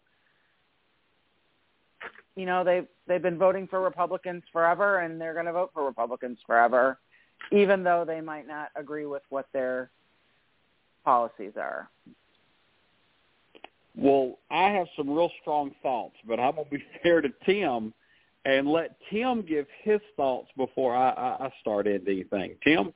you 2.36 2.46
know, 2.46 2.64
they 2.64 2.82
they've 3.08 3.22
been 3.22 3.38
voting 3.38 3.68
for 3.68 3.82
Republicans 3.82 4.44
forever, 4.52 5.00
and 5.00 5.20
they're 5.20 5.34
going 5.34 5.46
to 5.46 5.54
vote 5.54 5.72
for 5.74 5.86
Republicans 5.86 6.40
forever, 6.46 7.00
even 7.52 7.84
though 7.84 8.06
they 8.06 8.22
might 8.22 8.48
not 8.48 8.70
agree 8.76 9.06
with 9.06 9.24
what 9.30 9.48
their 9.54 9.92
policies 11.08 11.54
are. 11.56 11.90
Well, 13.96 14.40
I 14.52 14.72
have 14.72 14.88
some 14.98 15.10
real 15.10 15.32
strong 15.42 15.72
thoughts, 15.82 16.16
but 16.28 16.38
I'm 16.38 16.56
going 16.56 16.66
to 16.66 16.72
be 16.72 16.84
fair 17.04 17.22
to 17.22 17.30
Tim 17.46 17.94
and 18.44 18.68
let 18.68 18.98
Tim 19.10 19.42
give 19.42 19.68
his 19.84 20.02
thoughts 20.18 20.50
before 20.58 20.94
I, 20.94 21.12
I, 21.12 21.46
I 21.46 21.54
start 21.62 21.88
into 21.88 22.12
anything. 22.12 22.56
Tim? 22.62 22.92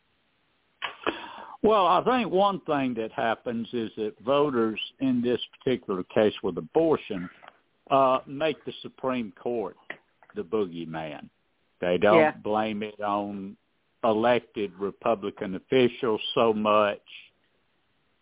Well, 1.63 1.87
I 1.87 2.03
think 2.03 2.29
one 2.33 2.59
thing 2.61 2.95
that 2.95 3.13
happens 3.13 3.67
is 3.71 3.91
that 3.95 4.13
voters 4.25 4.79
in 4.99 5.21
this 5.21 5.39
particular 5.63 6.03
case 6.03 6.33
with 6.43 6.57
abortion 6.57 7.29
uh, 7.89 8.19
make 8.27 8.63
the 8.65 8.73
Supreme 8.81 9.31
Court 9.41 9.77
the 10.35 10.41
boogeyman. 10.41 11.29
They 11.79 11.97
don't 11.97 12.17
Yeah. 12.19 12.31
blame 12.43 12.83
it 12.83 12.99
on 12.99 13.55
elected 14.03 14.73
Republican 14.79 15.55
officials 15.55 16.21
so 16.35 16.51
much, 16.53 16.99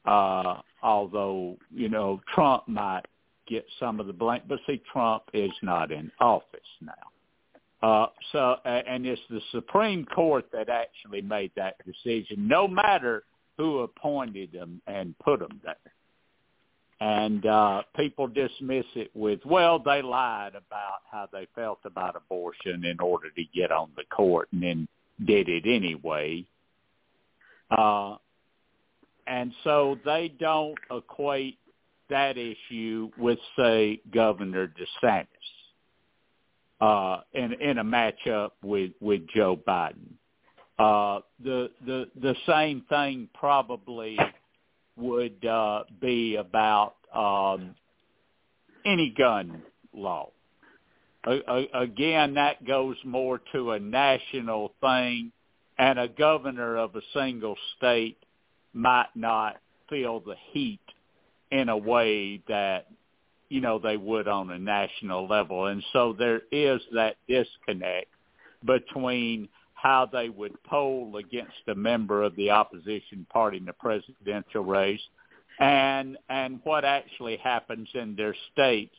uh, 0.09 0.61
although, 0.81 1.55
you 1.71 1.87
know, 1.87 2.19
Trump 2.33 2.67
might 2.67 3.03
get 3.47 3.63
some 3.79 3.99
of 3.99 4.07
the 4.07 4.13
blame. 4.13 4.41
But 4.47 4.59
see, 4.65 4.81
Trump 4.91 5.23
is 5.33 5.51
not 5.61 5.91
in 5.91 6.11
office 6.19 6.59
now. 6.81 7.87
Uh, 7.87 8.07
so, 8.31 8.55
and 8.65 9.05
it's 9.05 9.21
the 9.29 9.39
Supreme 9.51 10.05
Court 10.05 10.45
that 10.51 10.67
actually 10.67 11.21
made 11.21 11.51
that 11.55 11.75
decision, 11.85 12.47
no 12.47 12.67
matter 12.67 13.23
who 13.57 13.79
appointed 13.79 14.51
them 14.51 14.81
and 14.87 15.17
put 15.19 15.39
them 15.39 15.61
there. 15.63 15.75
And 17.01 17.45
uh, 17.45 17.83
people 17.95 18.27
dismiss 18.27 18.85
it 18.95 19.11
with, 19.13 19.39
well, 19.45 19.79
they 19.79 20.01
lied 20.01 20.55
about 20.55 21.01
how 21.09 21.29
they 21.31 21.47
felt 21.55 21.79
about 21.85 22.17
abortion 22.17 22.83
in 22.83 22.99
order 22.99 23.29
to 23.29 23.43
get 23.55 23.71
on 23.71 23.91
the 23.95 24.03
court, 24.13 24.49
and 24.51 24.63
then 24.63 24.87
did 25.25 25.47
it 25.47 25.63
anyway. 25.65 26.45
Uh, 27.71 28.15
and 29.29 29.53
so 29.63 29.97
they 30.03 30.33
don't 30.39 30.77
equate 30.91 31.59
that 32.09 32.37
issue 32.37 33.11
with, 33.17 33.37
say, 33.55 34.01
Governor 34.11 34.73
DeSantis 35.03 35.27
uh, 36.81 37.21
in 37.33 37.53
in 37.53 37.77
a 37.77 37.83
matchup 37.83 38.51
with 38.63 38.91
with 38.99 39.21
Joe 39.33 39.57
Biden. 39.67 40.13
Uh, 40.79 41.19
the 41.43 41.69
the 41.85 42.09
the 42.19 42.35
same 42.47 42.83
thing 42.89 43.29
probably 43.33 44.17
would 44.97 45.45
uh, 45.45 45.83
be 46.01 46.35
about 46.35 46.95
um, 47.13 47.75
any 48.85 49.13
gun 49.15 49.61
law. 49.93 50.31
Again, 51.25 52.35
that 52.35 52.65
goes 52.65 52.95
more 53.03 53.41
to 53.51 53.71
a 53.71 53.79
national 53.79 54.73
thing, 54.81 55.31
and 55.77 55.99
a 55.99 56.07
governor 56.07 56.77
of 56.77 56.95
a 56.95 57.01
single 57.13 57.55
state 57.77 58.17
might 58.73 59.09
not 59.15 59.57
feel 59.89 60.19
the 60.19 60.35
heat 60.51 60.79
in 61.51 61.69
a 61.69 61.77
way 61.77 62.41
that 62.47 62.87
you 63.49 63.61
know 63.61 63.79
they 63.79 63.97
would 63.97 64.27
on 64.27 64.51
a 64.51 64.59
national 64.59 65.27
level. 65.27 65.67
And 65.67 65.83
so 65.93 66.15
there 66.17 66.41
is 66.51 66.81
that 66.93 67.17
disconnect 67.27 68.07
between 68.65 69.49
how 69.73 70.07
they 70.11 70.29
would 70.29 70.61
poll 70.63 71.15
against 71.17 71.67
a 71.67 71.75
member 71.75 72.23
of 72.23 72.35
the 72.35 72.49
opposition 72.51 73.25
party 73.31 73.57
in 73.57 73.65
the 73.65 73.73
presidential 73.73 74.63
race 74.63 75.01
and 75.59 76.17
and 76.29 76.59
what 76.63 76.85
actually 76.85 77.37
happens 77.37 77.87
in 77.93 78.15
their 78.15 78.35
state 78.51 78.91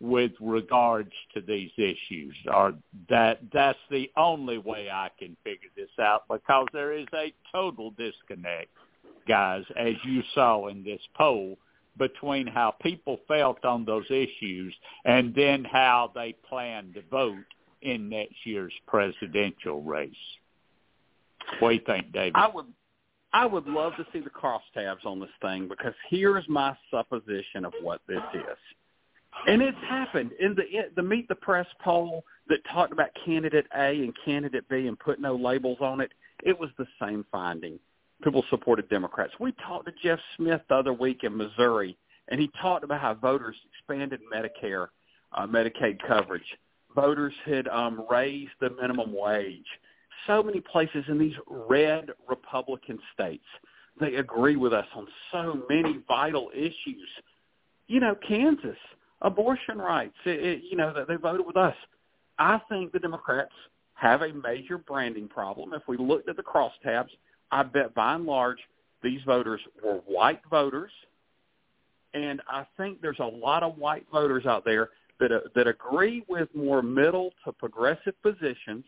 with 0.00 0.32
regards 0.40 1.12
to 1.34 1.40
these 1.40 1.70
issues. 1.76 2.34
Or 2.52 2.74
that 3.08 3.40
that's 3.52 3.78
the 3.90 4.10
only 4.16 4.58
way 4.58 4.88
I 4.90 5.10
can 5.18 5.36
figure 5.44 5.70
this 5.76 5.88
out 6.00 6.24
because 6.28 6.66
there 6.72 6.92
is 6.92 7.06
a 7.14 7.32
total 7.52 7.92
disconnect 7.92 8.68
guys 9.26 9.64
as 9.76 9.94
you 10.04 10.22
saw 10.34 10.68
in 10.68 10.84
this 10.84 11.00
poll 11.16 11.56
between 11.98 12.46
how 12.46 12.74
people 12.82 13.20
felt 13.28 13.64
on 13.64 13.84
those 13.84 14.06
issues 14.10 14.74
and 15.04 15.34
then 15.34 15.64
how 15.64 16.10
they 16.14 16.34
plan 16.48 16.92
to 16.94 17.02
vote 17.10 17.44
in 17.82 18.08
next 18.08 18.34
year's 18.44 18.72
presidential 18.86 19.82
race. 19.82 20.10
What 21.60 21.70
do 21.70 21.74
you 21.74 21.80
think, 21.86 22.12
David? 22.12 22.32
I 22.34 22.48
would 22.52 22.66
I 23.32 23.46
would 23.46 23.66
love 23.66 23.94
to 23.96 24.06
see 24.12 24.20
the 24.20 24.30
crosstabs 24.30 25.04
on 25.04 25.18
this 25.18 25.28
thing 25.42 25.68
because 25.68 25.92
here's 26.08 26.48
my 26.48 26.76
supposition 26.90 27.64
of 27.64 27.72
what 27.82 28.00
this 28.06 28.22
is. 28.32 28.58
And 29.48 29.60
it's 29.60 29.76
happened 29.88 30.30
in 30.40 30.54
the 30.54 30.62
the 30.96 31.02
meet 31.02 31.28
the 31.28 31.34
press 31.34 31.66
poll 31.82 32.24
that 32.48 32.58
talked 32.72 32.92
about 32.92 33.08
candidate 33.24 33.66
A 33.76 33.88
and 33.90 34.14
candidate 34.24 34.68
B 34.68 34.86
and 34.86 34.98
put 34.98 35.20
no 35.20 35.34
labels 35.34 35.78
on 35.80 36.00
it. 36.00 36.12
It 36.44 36.58
was 36.58 36.70
the 36.78 36.86
same 37.00 37.24
finding. 37.30 37.78
People 38.24 38.44
supported 38.48 38.88
Democrats. 38.88 39.34
We 39.38 39.52
talked 39.66 39.84
to 39.84 39.92
Jeff 40.02 40.18
Smith 40.36 40.62
the 40.70 40.76
other 40.76 40.94
week 40.94 41.24
in 41.24 41.36
Missouri, 41.36 41.94
and 42.28 42.40
he 42.40 42.50
talked 42.60 42.82
about 42.82 43.02
how 43.02 43.12
voters 43.12 43.54
expanded 43.70 44.18
Medicare, 44.34 44.88
uh, 45.34 45.46
Medicaid 45.46 45.98
coverage. 46.08 46.56
Voters 46.94 47.34
had 47.44 47.68
um, 47.68 48.06
raised 48.10 48.52
the 48.60 48.70
minimum 48.80 49.14
wage. 49.14 49.66
So 50.26 50.42
many 50.42 50.60
places 50.60 51.04
in 51.08 51.18
these 51.18 51.34
red 51.46 52.12
Republican 52.26 52.98
states, 53.12 53.44
they 54.00 54.14
agree 54.14 54.56
with 54.56 54.72
us 54.72 54.86
on 54.96 55.06
so 55.30 55.62
many 55.68 56.00
vital 56.08 56.50
issues. 56.54 57.08
You 57.88 58.00
know, 58.00 58.16
Kansas, 58.26 58.78
abortion 59.20 59.76
rights. 59.76 60.16
It, 60.24 60.42
it, 60.42 60.62
you 60.70 60.78
know, 60.78 60.94
they, 60.94 61.14
they 61.14 61.20
voted 61.20 61.46
with 61.46 61.58
us. 61.58 61.76
I 62.38 62.58
think 62.70 62.92
the 62.92 63.00
Democrats 63.00 63.52
have 63.94 64.22
a 64.22 64.32
major 64.32 64.78
branding 64.78 65.28
problem. 65.28 65.74
If 65.74 65.82
we 65.86 65.98
looked 65.98 66.28
at 66.30 66.36
the 66.36 66.42
crosstabs, 66.42 67.10
I 67.54 67.62
bet 67.62 67.94
by 67.94 68.16
and 68.16 68.26
large 68.26 68.58
these 69.00 69.20
voters 69.24 69.60
were 69.82 70.00
white 70.06 70.40
voters, 70.50 70.90
and 72.12 72.42
I 72.48 72.66
think 72.76 73.00
there's 73.00 73.20
a 73.20 73.24
lot 73.24 73.62
of 73.62 73.78
white 73.78 74.04
voters 74.12 74.44
out 74.44 74.64
there 74.64 74.90
that 75.20 75.30
uh, 75.30 75.40
that 75.54 75.68
agree 75.68 76.24
with 76.28 76.48
more 76.52 76.82
middle 76.82 77.30
to 77.44 77.52
progressive 77.52 78.20
positions, 78.22 78.84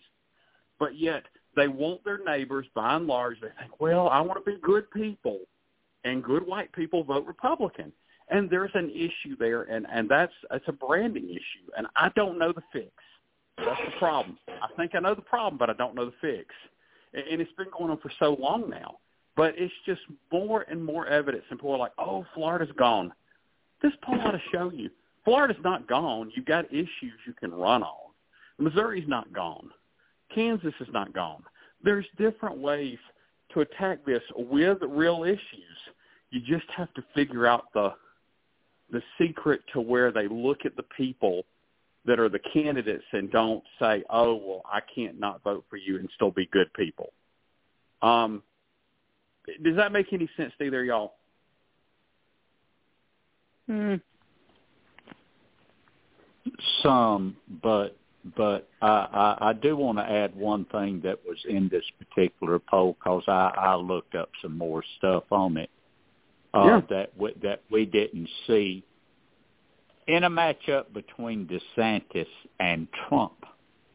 but 0.81 0.99
yet 0.99 1.23
they 1.55 1.69
want 1.69 2.05
their 2.05 2.19
neighbors 2.25 2.67
by 2.75 2.97
and 2.97 3.07
large. 3.07 3.41
They 3.41 3.51
think, 3.61 3.81
well, 3.81 4.09
I 4.09 4.21
want 4.21 4.45
to 4.45 4.51
be 4.51 4.59
good 4.61 4.91
people, 4.91 5.39
and 6.03 6.25
good 6.25 6.45
white 6.45 6.73
people 6.73 7.05
vote 7.05 7.25
Republican, 7.25 7.93
and 8.31 8.51
there's 8.51 8.73
an 8.75 8.91
issue 8.91 9.37
there, 9.39 9.63
and 9.63 9.87
and 9.93 10.09
that's 10.09 10.35
it's 10.51 10.67
a 10.67 10.73
branding 10.73 11.31
issue, 11.31 11.71
and 11.79 11.87
I 11.95 12.11
don't 12.17 12.37
know 12.37 12.53
the 12.53 12.65
fix. 12.73 12.91
That's 13.59 13.81
the 13.85 13.97
problem. 14.01 14.39
I 14.49 14.67
think 14.77 14.97
I 14.97 14.99
know 14.99 15.15
the 15.15 15.23
problem, 15.23 15.57
but 15.57 15.71
I 15.71 15.75
don't 15.75 15.95
know 15.95 16.07
the 16.07 16.15
fix 16.21 16.53
and 17.13 17.41
it's 17.41 17.53
been 17.53 17.69
going 17.77 17.91
on 17.91 17.99
for 17.99 18.11
so 18.19 18.37
long 18.41 18.69
now. 18.69 18.99
But 19.37 19.55
it's 19.59 19.75
just 19.85 20.01
more 20.33 20.65
and 20.69 20.83
more 20.83 21.07
evidence, 21.07 21.45
and 21.51 21.59
people 21.59 21.73
are 21.73 21.79
like, 21.79 21.93
"Oh, 21.99 22.25
Florida's 22.35 22.75
gone." 22.77 23.13
This 23.83 23.93
poll 24.03 24.21
ought 24.21 24.33
to 24.33 24.41
show 24.51 24.71
you 24.71 24.91
Florida's 25.27 25.63
not 25.65 25.89
gone. 25.89 26.31
You've 26.35 26.47
got 26.47 26.67
issues 26.73 27.13
you 27.27 27.35
can 27.35 27.53
run 27.53 27.83
on. 27.83 28.13
Missouri's 28.59 29.09
not 29.09 29.33
gone. 29.33 29.71
Kansas 30.33 30.73
is 30.81 30.89
not 30.93 31.13
gone. 31.13 31.43
There's 31.83 32.07
different 32.17 32.59
ways 32.59 32.97
to 33.53 33.61
attack 33.61 34.05
this 34.07 34.23
with 34.37 34.79
real 34.83 35.25
issues. 35.25 35.79
You 36.31 36.41
just 36.41 36.71
have 36.71 36.93
to 36.95 37.05
figure 37.15 37.47
out 37.47 37.73
the 37.75 37.95
the 38.91 39.03
secret 39.19 39.63
to 39.73 39.81
where 39.81 40.13
they 40.13 40.29
look 40.29 40.65
at 40.65 40.77
the 40.77 40.85
people 40.97 41.45
that 42.07 42.19
are 42.19 42.29
the 42.29 42.39
candidates 42.39 43.05
and 43.13 43.31
don't 43.31 43.63
say, 43.79 44.05
"Oh, 44.11 44.35
well, 44.35 44.63
I 44.71 44.81
can't 44.95 45.19
not 45.19 45.43
vote 45.43 45.65
for 45.69 45.77
you 45.77 45.99
and 45.99 46.09
still 46.15 46.31
be 46.31 46.47
good 46.47 46.73
people." 46.75 47.13
Um, 48.03 48.43
does 49.63 49.77
that 49.77 49.93
make 49.93 50.13
any 50.13 50.29
sense 50.37 50.53
to 50.59 50.65
either 50.65 50.85
y'all? 50.85 51.15
Hmm. 53.67 53.95
Some, 56.83 57.37
but 57.63 57.97
but 58.37 58.69
I, 58.83 58.87
I, 58.89 59.49
I 59.49 59.53
do 59.53 59.77
want 59.77 59.99
to 59.99 60.05
add 60.05 60.35
one 60.35 60.65
thing 60.67 61.01
that 61.05 61.19
was 61.25 61.39
in 61.49 61.69
this 61.69 61.85
particular 61.99 62.59
poll 62.59 62.97
because 62.99 63.23
I, 63.29 63.53
I 63.57 63.75
looked 63.77 64.15
up 64.15 64.31
some 64.43 64.57
more 64.57 64.83
stuff 64.99 65.25
on 65.31 65.57
it 65.57 65.71
uh, 66.55 66.65
Yeah. 66.65 66.81
that 66.91 67.13
we, 67.17 67.35
that 67.43 67.63
we 67.71 67.85
didn't 67.85 68.29
see 68.47 68.85
in 70.07 70.25
a 70.25 70.31
matchup 70.31 70.93
between 70.93 71.49
DeSantis 71.49 72.27
and 72.61 72.87
Trump 73.09 73.45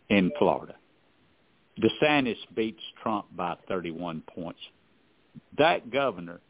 in 0.09 0.31
Florida. 0.37 0.75
DeSantis 1.79 2.37
beats 2.55 2.81
Trump 3.01 3.25
by 3.35 3.55
31 3.67 4.23
points. 4.33 4.59
That 5.57 5.89
governor, 5.89 6.41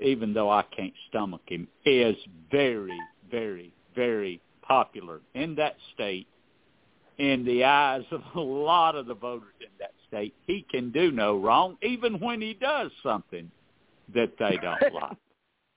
even 0.00 0.32
though 0.32 0.50
I 0.50 0.62
can't 0.62 0.94
stomach 1.08 1.42
him, 1.46 1.66
is 1.84 2.16
very, 2.50 2.96
very, 3.30 3.72
very 3.94 4.40
popular 4.62 5.20
in 5.34 5.56
that 5.56 5.76
state 5.94 6.26
in 7.18 7.44
the 7.44 7.64
eyes 7.64 8.04
of 8.10 8.22
a 8.34 8.40
lot 8.40 8.96
of 8.96 9.06
the 9.06 9.14
voters 9.14 9.54
in 9.60 9.68
that 9.78 9.92
state. 10.08 10.34
He 10.46 10.64
can 10.70 10.90
do 10.90 11.10
no 11.10 11.36
wrong, 11.36 11.76
even 11.82 12.14
when 12.20 12.40
he 12.40 12.54
does 12.54 12.90
something 13.02 13.50
that 14.14 14.32
they 14.38 14.58
don't 14.62 14.94
like. 14.94 15.16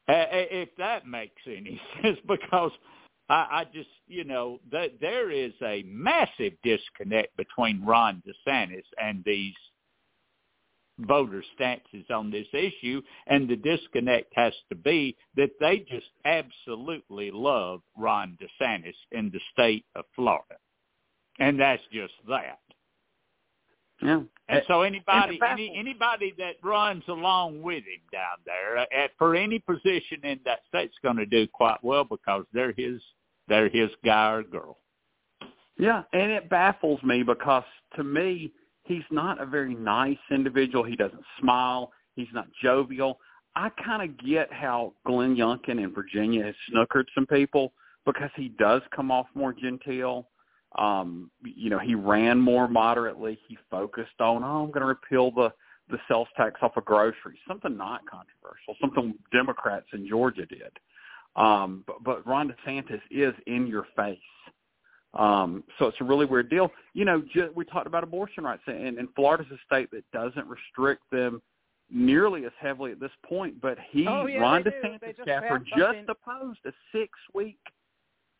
If 0.07 0.69
that 0.77 1.07
makes 1.07 1.41
any 1.47 1.81
sense, 2.01 2.19
because 2.27 2.71
I, 3.29 3.47
I 3.51 3.63
just, 3.73 3.89
you 4.07 4.23
know, 4.23 4.59
that 4.71 4.99
there 5.01 5.31
is 5.31 5.53
a 5.63 5.83
massive 5.87 6.53
disconnect 6.63 7.35
between 7.37 7.83
Ron 7.83 8.21
DeSantis 8.27 8.85
and 9.01 9.23
these 9.25 9.53
voter 10.99 11.43
stances 11.55 12.05
on 12.09 12.31
this 12.31 12.47
issue, 12.53 13.01
and 13.27 13.49
the 13.49 13.55
disconnect 13.55 14.31
has 14.35 14.53
to 14.69 14.75
be 14.75 15.15
that 15.35 15.51
they 15.59 15.79
just 15.79 16.07
absolutely 16.23 17.31
love 17.31 17.81
Ron 17.97 18.37
DeSantis 18.41 18.95
in 19.11 19.29
the 19.31 19.39
state 19.51 19.85
of 19.95 20.05
Florida, 20.15 20.55
and 21.39 21.59
that's 21.59 21.83
just 21.91 22.13
that. 22.29 22.59
Yeah. 24.01 24.21
And 24.47 24.61
so 24.67 24.83
anybody 24.83 25.39
any, 25.49 25.73
anybody 25.75 26.33
that 26.37 26.55
runs 26.63 27.03
along 27.07 27.61
with 27.63 27.83
him 27.83 28.01
down 28.11 28.37
there 28.45 28.77
uh, 28.77 28.85
at, 28.95 29.11
for 29.17 29.35
any 29.35 29.59
position 29.59 30.19
in 30.23 30.39
that 30.45 30.59
state's 30.67 30.93
going 31.01 31.17
to 31.17 31.25
do 31.25 31.47
quite 31.47 31.83
well 31.83 32.03
because 32.03 32.45
they're 32.53 32.73
his 32.73 33.01
they're 33.47 33.69
his 33.69 33.89
guy 34.03 34.33
or 34.33 34.43
girl. 34.43 34.77
Yeah, 35.77 36.03
and 36.13 36.31
it 36.31 36.49
baffles 36.49 37.01
me 37.03 37.23
because 37.23 37.63
to 37.95 38.03
me 38.03 38.51
he's 38.83 39.03
not 39.09 39.41
a 39.41 39.45
very 39.45 39.73
nice 39.73 40.17
individual. 40.29 40.83
He 40.83 40.95
doesn't 40.95 41.25
smile. 41.39 41.91
He's 42.15 42.27
not 42.33 42.47
jovial. 42.61 43.19
I 43.55 43.69
kind 43.83 44.07
of 44.07 44.17
get 44.25 44.51
how 44.53 44.93
Glenn 45.05 45.35
Youngkin 45.35 45.81
in 45.81 45.93
Virginia 45.93 46.43
has 46.43 46.55
snookered 46.71 47.05
some 47.15 47.25
people 47.25 47.73
because 48.05 48.29
he 48.35 48.49
does 48.49 48.81
come 48.95 49.09
off 49.09 49.27
more 49.33 49.53
genteel 49.53 50.27
um, 50.77 51.31
you 51.43 51.69
know, 51.69 51.79
he 51.79 51.95
ran 51.95 52.39
more 52.39 52.67
moderately. 52.67 53.39
He 53.47 53.57
focused 53.69 54.19
on, 54.19 54.43
oh, 54.43 54.63
I'm 54.63 54.67
going 54.67 54.81
to 54.81 54.85
repeal 54.85 55.31
the 55.31 55.53
the 55.89 55.97
sales 56.07 56.27
tax 56.35 56.59
off 56.63 56.75
of 56.77 56.85
groceries, 56.85 57.37
something 57.47 57.77
not 57.77 58.01
controversial, 58.09 58.75
something 58.81 59.13
Democrats 59.31 59.85
in 59.93 60.07
Georgia 60.07 60.45
did. 60.47 60.71
Um, 61.35 61.83
but, 61.85 62.03
but 62.03 62.25
Ron 62.25 62.51
DeSantis 62.51 63.01
is 63.11 63.35
in 63.45 63.67
your 63.67 63.85
face. 63.95 64.17
Um, 65.13 65.63
so 65.77 65.85
it's 65.85 65.97
a 66.01 66.03
really 66.03 66.25
weird 66.25 66.49
deal. 66.49 66.71
You 66.93 67.05
know, 67.05 67.23
ju- 67.33 67.51
we 67.55 67.65
talked 67.65 67.85
about 67.85 68.03
abortion 68.03 68.43
rights, 68.43 68.63
and, 68.65 68.97
and 68.97 69.07
Florida's 69.15 69.45
a 69.51 69.57
state 69.65 69.91
that 69.91 70.09
doesn't 70.11 70.47
restrict 70.47 71.03
them 71.11 71.41
nearly 71.91 72.45
as 72.45 72.51
heavily 72.59 72.91
at 72.91 72.99
this 72.99 73.11
point. 73.23 73.61
But 73.61 73.77
he, 73.91 74.07
oh, 74.07 74.25
yeah, 74.25 74.39
Ron 74.39 74.63
DeSantis, 74.63 75.17
just, 75.17 75.27
just 75.77 75.97
opposed 76.09 76.59
a 76.65 76.71
six-week, 76.91 77.59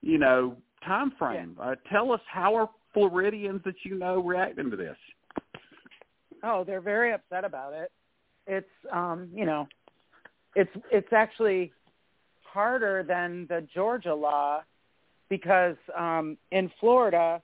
you 0.02 0.18
know, 0.18 0.58
time 0.86 1.12
frame. 1.18 1.56
Yeah. 1.58 1.72
Uh, 1.72 1.76
tell 1.92 2.12
us 2.12 2.22
how 2.32 2.56
are 2.56 2.70
Floridians 2.94 3.62
that 3.66 3.76
you 3.84 3.96
know 3.96 4.22
reacting 4.22 4.70
to 4.72 4.78
this? 4.78 4.98
Oh, 6.44 6.64
they're 6.64 6.82
very 6.82 7.14
upset 7.14 7.44
about 7.44 7.74
it. 7.74 7.92
It's 8.48 8.70
um, 8.92 9.30
you 9.34 9.46
know, 9.46 9.68
it's 10.56 10.72
it's 10.92 11.12
actually 11.12 11.72
harder 12.44 13.04
than 13.04 13.46
the 13.50 13.68
Georgia 13.74 14.14
law 14.14 14.62
because 15.30 15.76
um 15.98 16.38
in 16.52 16.72
Florida 16.80 17.42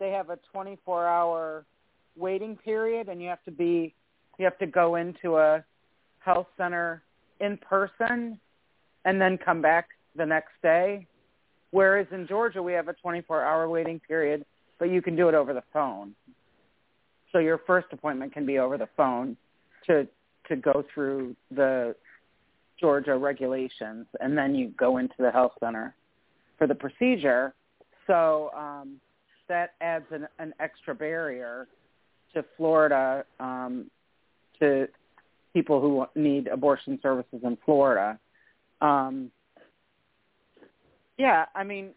they 0.00 0.10
have 0.10 0.30
a 0.30 0.38
24-hour 0.54 1.64
waiting 2.16 2.56
period 2.56 3.08
and 3.08 3.20
you 3.20 3.28
have 3.28 3.42
to 3.44 3.50
be 3.50 3.94
you 4.38 4.44
have 4.44 4.58
to 4.58 4.66
go 4.66 4.96
into 4.96 5.36
a 5.36 5.64
health 6.20 6.46
center 6.56 7.02
in 7.40 7.58
person 7.58 8.38
and 9.04 9.20
then 9.20 9.36
come 9.36 9.60
back 9.60 9.88
the 10.16 10.24
next 10.24 10.52
day 10.62 11.06
Whereas 11.74 12.06
in 12.12 12.28
Georgia, 12.28 12.62
we 12.62 12.72
have 12.74 12.86
a 12.86 12.94
24-hour 13.04 13.68
waiting 13.68 13.98
period, 13.98 14.46
but 14.78 14.90
you 14.90 15.02
can 15.02 15.16
do 15.16 15.28
it 15.28 15.34
over 15.34 15.52
the 15.52 15.64
phone. 15.72 16.14
So 17.32 17.40
your 17.40 17.58
first 17.66 17.88
appointment 17.90 18.32
can 18.32 18.46
be 18.46 18.60
over 18.60 18.78
the 18.78 18.88
phone 18.96 19.36
to 19.88 20.06
to 20.48 20.54
go 20.54 20.84
through 20.94 21.34
the 21.50 21.96
Georgia 22.78 23.16
regulations, 23.16 24.06
and 24.20 24.38
then 24.38 24.54
you 24.54 24.68
go 24.78 24.98
into 24.98 25.16
the 25.18 25.32
health 25.32 25.50
center 25.58 25.96
for 26.58 26.68
the 26.68 26.76
procedure. 26.76 27.54
So 28.06 28.50
um, 28.56 29.00
that 29.48 29.72
adds 29.80 30.04
an, 30.12 30.28
an 30.38 30.54
extra 30.60 30.94
barrier 30.94 31.66
to 32.34 32.44
Florida 32.56 33.24
um, 33.40 33.90
to 34.60 34.86
people 35.52 35.80
who 35.80 36.06
need 36.14 36.46
abortion 36.46 37.00
services 37.02 37.40
in 37.42 37.58
Florida. 37.64 38.16
Um, 38.80 39.32
yeah, 41.18 41.46
I 41.54 41.64
mean, 41.64 41.90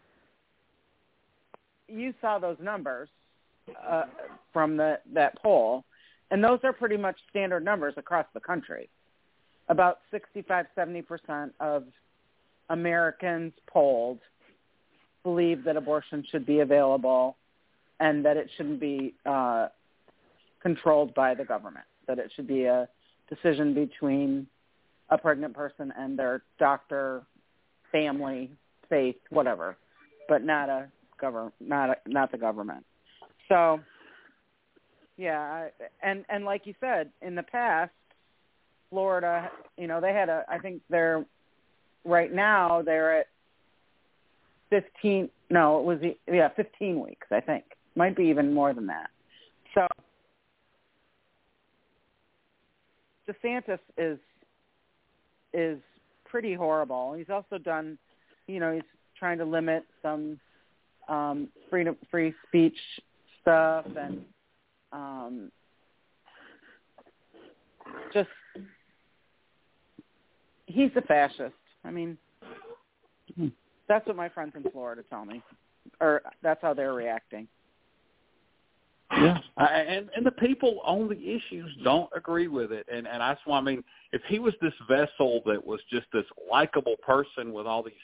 you 1.88 2.14
saw 2.20 2.38
those 2.38 2.56
numbers 2.60 3.08
uh, 3.88 4.04
from 4.52 4.76
the 4.76 5.00
that 5.14 5.40
poll, 5.42 5.84
and 6.30 6.42
those 6.42 6.60
are 6.62 6.72
pretty 6.72 6.96
much 6.96 7.16
standard 7.30 7.64
numbers 7.64 7.94
across 7.96 8.26
the 8.34 8.40
country. 8.40 8.88
About 9.68 10.00
65, 10.10 10.66
70 10.74 11.02
percent 11.02 11.54
of 11.60 11.84
Americans 12.70 13.52
polled 13.66 14.20
believe 15.22 15.64
that 15.64 15.76
abortion 15.76 16.24
should 16.30 16.46
be 16.46 16.60
available 16.60 17.36
and 18.00 18.24
that 18.24 18.36
it 18.36 18.48
shouldn't 18.56 18.80
be 18.80 19.14
uh, 19.26 19.68
controlled 20.62 21.14
by 21.14 21.34
the 21.34 21.44
government. 21.44 21.84
That 22.06 22.18
it 22.18 22.30
should 22.36 22.46
be 22.46 22.64
a 22.64 22.88
decision 23.28 23.74
between 23.74 24.46
a 25.10 25.18
pregnant 25.18 25.54
person 25.54 25.92
and 25.98 26.18
their 26.18 26.42
doctor, 26.58 27.22
family, 27.90 28.50
faith, 28.88 29.16
whatever, 29.30 29.76
but 30.28 30.44
not 30.44 30.68
a 30.68 30.88
government, 31.20 31.54
not 31.60 31.90
a, 31.90 31.96
not 32.06 32.30
the 32.32 32.38
government. 32.38 32.84
So, 33.48 33.80
yeah, 35.16 35.68
and 36.02 36.24
and 36.28 36.44
like 36.44 36.66
you 36.66 36.74
said, 36.80 37.10
in 37.22 37.34
the 37.34 37.42
past, 37.42 37.92
Florida, 38.90 39.50
you 39.76 39.86
know, 39.86 40.00
they 40.00 40.12
had 40.12 40.28
a. 40.28 40.44
I 40.48 40.58
think 40.58 40.82
they're 40.90 41.24
right 42.04 42.32
now 42.32 42.82
they're 42.82 43.20
at 43.20 43.26
fifteen. 44.70 45.30
No, 45.50 45.78
it 45.80 45.84
was 45.84 45.98
yeah, 46.30 46.48
fifteen 46.56 47.00
weeks. 47.00 47.26
I 47.30 47.40
think 47.40 47.64
might 47.96 48.16
be 48.16 48.24
even 48.24 48.52
more 48.52 48.72
than 48.72 48.86
that. 48.86 49.10
So. 49.74 49.86
DeSantis 53.28 53.78
is 53.98 54.18
is 55.52 55.78
pretty 56.24 56.54
horrible. 56.54 57.12
He's 57.12 57.28
also 57.28 57.58
done 57.58 57.98
you 58.48 58.58
know, 58.58 58.72
he's 58.72 58.82
trying 59.16 59.38
to 59.38 59.44
limit 59.44 59.84
some 60.02 60.40
um, 61.08 61.48
freedom, 61.70 61.96
free 62.10 62.34
speech 62.48 62.76
stuff, 63.40 63.86
and 63.96 64.20
um, 64.92 65.52
just 68.12 68.28
he's 70.66 70.90
a 70.96 71.02
fascist. 71.02 71.54
I 71.84 71.90
mean, 71.90 72.18
that's 73.88 74.06
what 74.06 74.16
my 74.16 74.28
friends 74.28 74.52
in 74.56 74.68
Florida 74.70 75.02
tell 75.08 75.24
me, 75.24 75.42
or 76.00 76.22
that's 76.42 76.60
how 76.62 76.74
they're 76.74 76.94
reacting. 76.94 77.46
Yeah, 79.10 79.38
and 79.56 80.10
and 80.14 80.26
the 80.26 80.32
people 80.32 80.80
on 80.84 81.08
the 81.08 81.16
issues 81.16 81.74
don't 81.82 82.10
agree 82.14 82.48
with 82.48 82.72
it, 82.72 82.86
and 82.92 83.06
and 83.08 83.20
that's 83.20 83.40
why 83.46 83.58
I 83.58 83.62
mean, 83.62 83.82
if 84.12 84.20
he 84.28 84.38
was 84.38 84.52
this 84.60 84.74
vessel 84.86 85.40
that 85.46 85.64
was 85.64 85.80
just 85.90 86.06
this 86.12 86.26
likable 86.50 86.96
person 87.02 87.52
with 87.52 87.66
all 87.66 87.82
these 87.82 87.94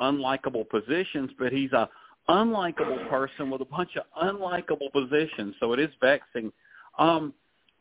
unlikable 0.00 0.68
positions, 0.68 1.30
but 1.38 1.52
he's 1.52 1.72
a 1.72 1.88
unlikable 2.28 3.08
person 3.08 3.50
with 3.50 3.60
a 3.60 3.64
bunch 3.64 3.90
of 3.96 4.04
unlikable 4.22 4.92
positions. 4.92 5.54
So 5.60 5.72
it 5.72 5.80
is 5.80 5.90
vexing. 6.00 6.52
Um, 6.98 7.34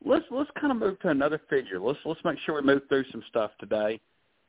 let's 0.03 0.25
let's 0.31 0.49
kind 0.59 0.71
of 0.71 0.77
move 0.77 0.99
to 1.01 1.09
another 1.09 1.41
figure. 1.49 1.79
Let's 1.79 1.99
let's 2.05 2.23
make 2.23 2.39
sure 2.45 2.55
we 2.55 2.61
move 2.61 2.83
through 2.89 3.05
some 3.11 3.23
stuff 3.29 3.51
today. 3.59 3.99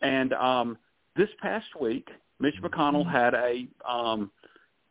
And 0.02 0.32
um, 0.32 0.78
this 1.16 1.28
past 1.42 1.66
week, 1.80 2.08
Mitch 2.38 2.54
McConnell 2.62 3.10
had 3.10 3.34
a 3.34 3.66
um, 3.88 4.30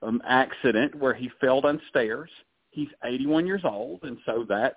um, 0.02 0.22
accident 0.28 0.96
where 0.96 1.14
he 1.14 1.30
fell 1.42 1.62
down 1.62 1.82
stairs. 1.90 2.30
He's 2.72 2.90
81 3.04 3.48
years 3.48 3.62
old, 3.64 4.04
and 4.04 4.18
so 4.26 4.46
that's 4.48 4.76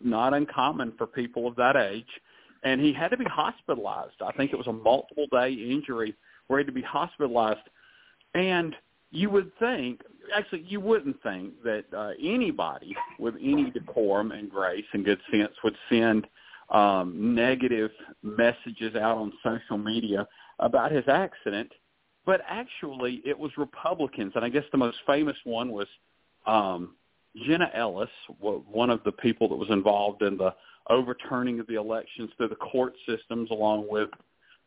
not 0.00 0.32
uncommon 0.32 0.94
for 0.96 1.06
people 1.06 1.46
of 1.46 1.56
that 1.56 1.76
age. 1.76 2.08
And 2.62 2.80
he 2.80 2.92
had 2.92 3.08
to 3.08 3.16
be 3.16 3.24
hospitalized. 3.24 4.22
I 4.26 4.32
think 4.32 4.52
it 4.52 4.56
was 4.56 4.66
a 4.66 4.72
multiple 4.72 5.26
day 5.30 5.52
injury 5.52 6.14
ready 6.50 6.66
to 6.66 6.72
be 6.72 6.82
hospitalized. 6.82 7.60
And 8.34 8.74
you 9.10 9.30
would 9.30 9.50
think, 9.58 10.02
actually, 10.34 10.64
you 10.68 10.80
wouldn't 10.80 11.22
think 11.22 11.62
that 11.64 11.84
uh, 11.96 12.10
anybody 12.22 12.94
with 13.18 13.34
any 13.36 13.70
decorum 13.70 14.32
and 14.32 14.50
grace 14.50 14.84
and 14.92 15.04
good 15.04 15.20
sense 15.30 15.52
would 15.64 15.76
send 15.88 16.26
um, 16.70 17.34
negative 17.34 17.90
messages 18.22 18.94
out 18.94 19.18
on 19.18 19.32
social 19.42 19.78
media 19.78 20.26
about 20.60 20.92
his 20.92 21.04
accident. 21.08 21.70
But 22.26 22.42
actually, 22.48 23.22
it 23.24 23.36
was 23.36 23.50
Republicans, 23.56 24.32
and 24.36 24.44
I 24.44 24.48
guess 24.48 24.64
the 24.70 24.78
most 24.78 24.98
famous 25.06 25.36
one 25.44 25.72
was 25.72 25.86
um, 26.46 26.94
Jenna 27.44 27.70
Ellis, 27.74 28.10
one 28.38 28.90
of 28.90 29.02
the 29.04 29.12
people 29.12 29.48
that 29.48 29.56
was 29.56 29.70
involved 29.70 30.22
in 30.22 30.36
the 30.36 30.54
overturning 30.88 31.60
of 31.60 31.66
the 31.66 31.74
elections 31.74 32.30
through 32.36 32.48
the 32.48 32.56
court 32.56 32.94
systems, 33.08 33.50
along 33.50 33.86
with 33.88 34.10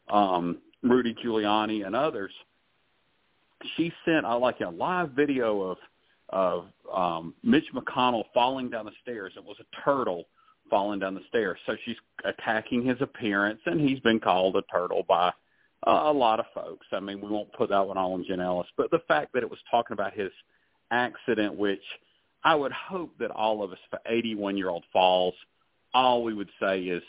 um, 0.09 0.57
Rudy 0.83 1.15
Giuliani 1.15 1.85
and 1.85 1.95
others, 1.95 2.31
she 3.75 3.91
sent 4.05 4.25
uh, 4.25 4.37
like 4.37 4.59
a 4.61 4.69
live 4.69 5.11
video 5.11 5.61
of 5.61 5.77
of 6.29 6.65
um, 6.91 7.33
Mitch 7.43 7.65
McConnell 7.75 8.23
falling 8.33 8.69
down 8.69 8.85
the 8.85 8.91
stairs. 9.01 9.33
It 9.35 9.43
was 9.43 9.57
a 9.59 9.85
turtle 9.85 10.25
falling 10.69 10.99
down 10.99 11.13
the 11.13 11.21
stairs. 11.29 11.59
So 11.65 11.75
she's 11.85 11.97
attacking 12.25 12.83
his 12.83 12.97
appearance, 13.01 13.59
and 13.65 13.79
he's 13.79 13.99
been 13.99 14.19
called 14.19 14.55
a 14.55 14.63
turtle 14.71 15.05
by 15.07 15.31
uh, 15.85 16.03
a 16.05 16.11
lot 16.11 16.39
of 16.39 16.45
folks. 16.53 16.87
I 16.91 16.99
mean, 16.99 17.21
we 17.21 17.29
won't 17.29 17.53
put 17.53 17.69
that 17.69 17.85
one 17.85 17.97
all 17.97 18.13
on 18.13 18.25
Jen 18.27 18.39
Ellis, 18.39 18.67
but 18.77 18.89
the 18.89 19.01
fact 19.07 19.33
that 19.33 19.43
it 19.43 19.49
was 19.49 19.59
talking 19.69 19.93
about 19.93 20.13
his 20.13 20.31
accident, 20.91 21.55
which 21.55 21.83
I 22.43 22.55
would 22.55 22.71
hope 22.71 23.11
that 23.19 23.31
all 23.31 23.63
of 23.63 23.71
us, 23.71 23.77
for 23.89 23.99
81-year-old 24.09 24.85
falls, 24.91 25.35
all 25.93 26.23
we 26.23 26.33
would 26.33 26.49
say 26.59 26.81
is 26.81 27.03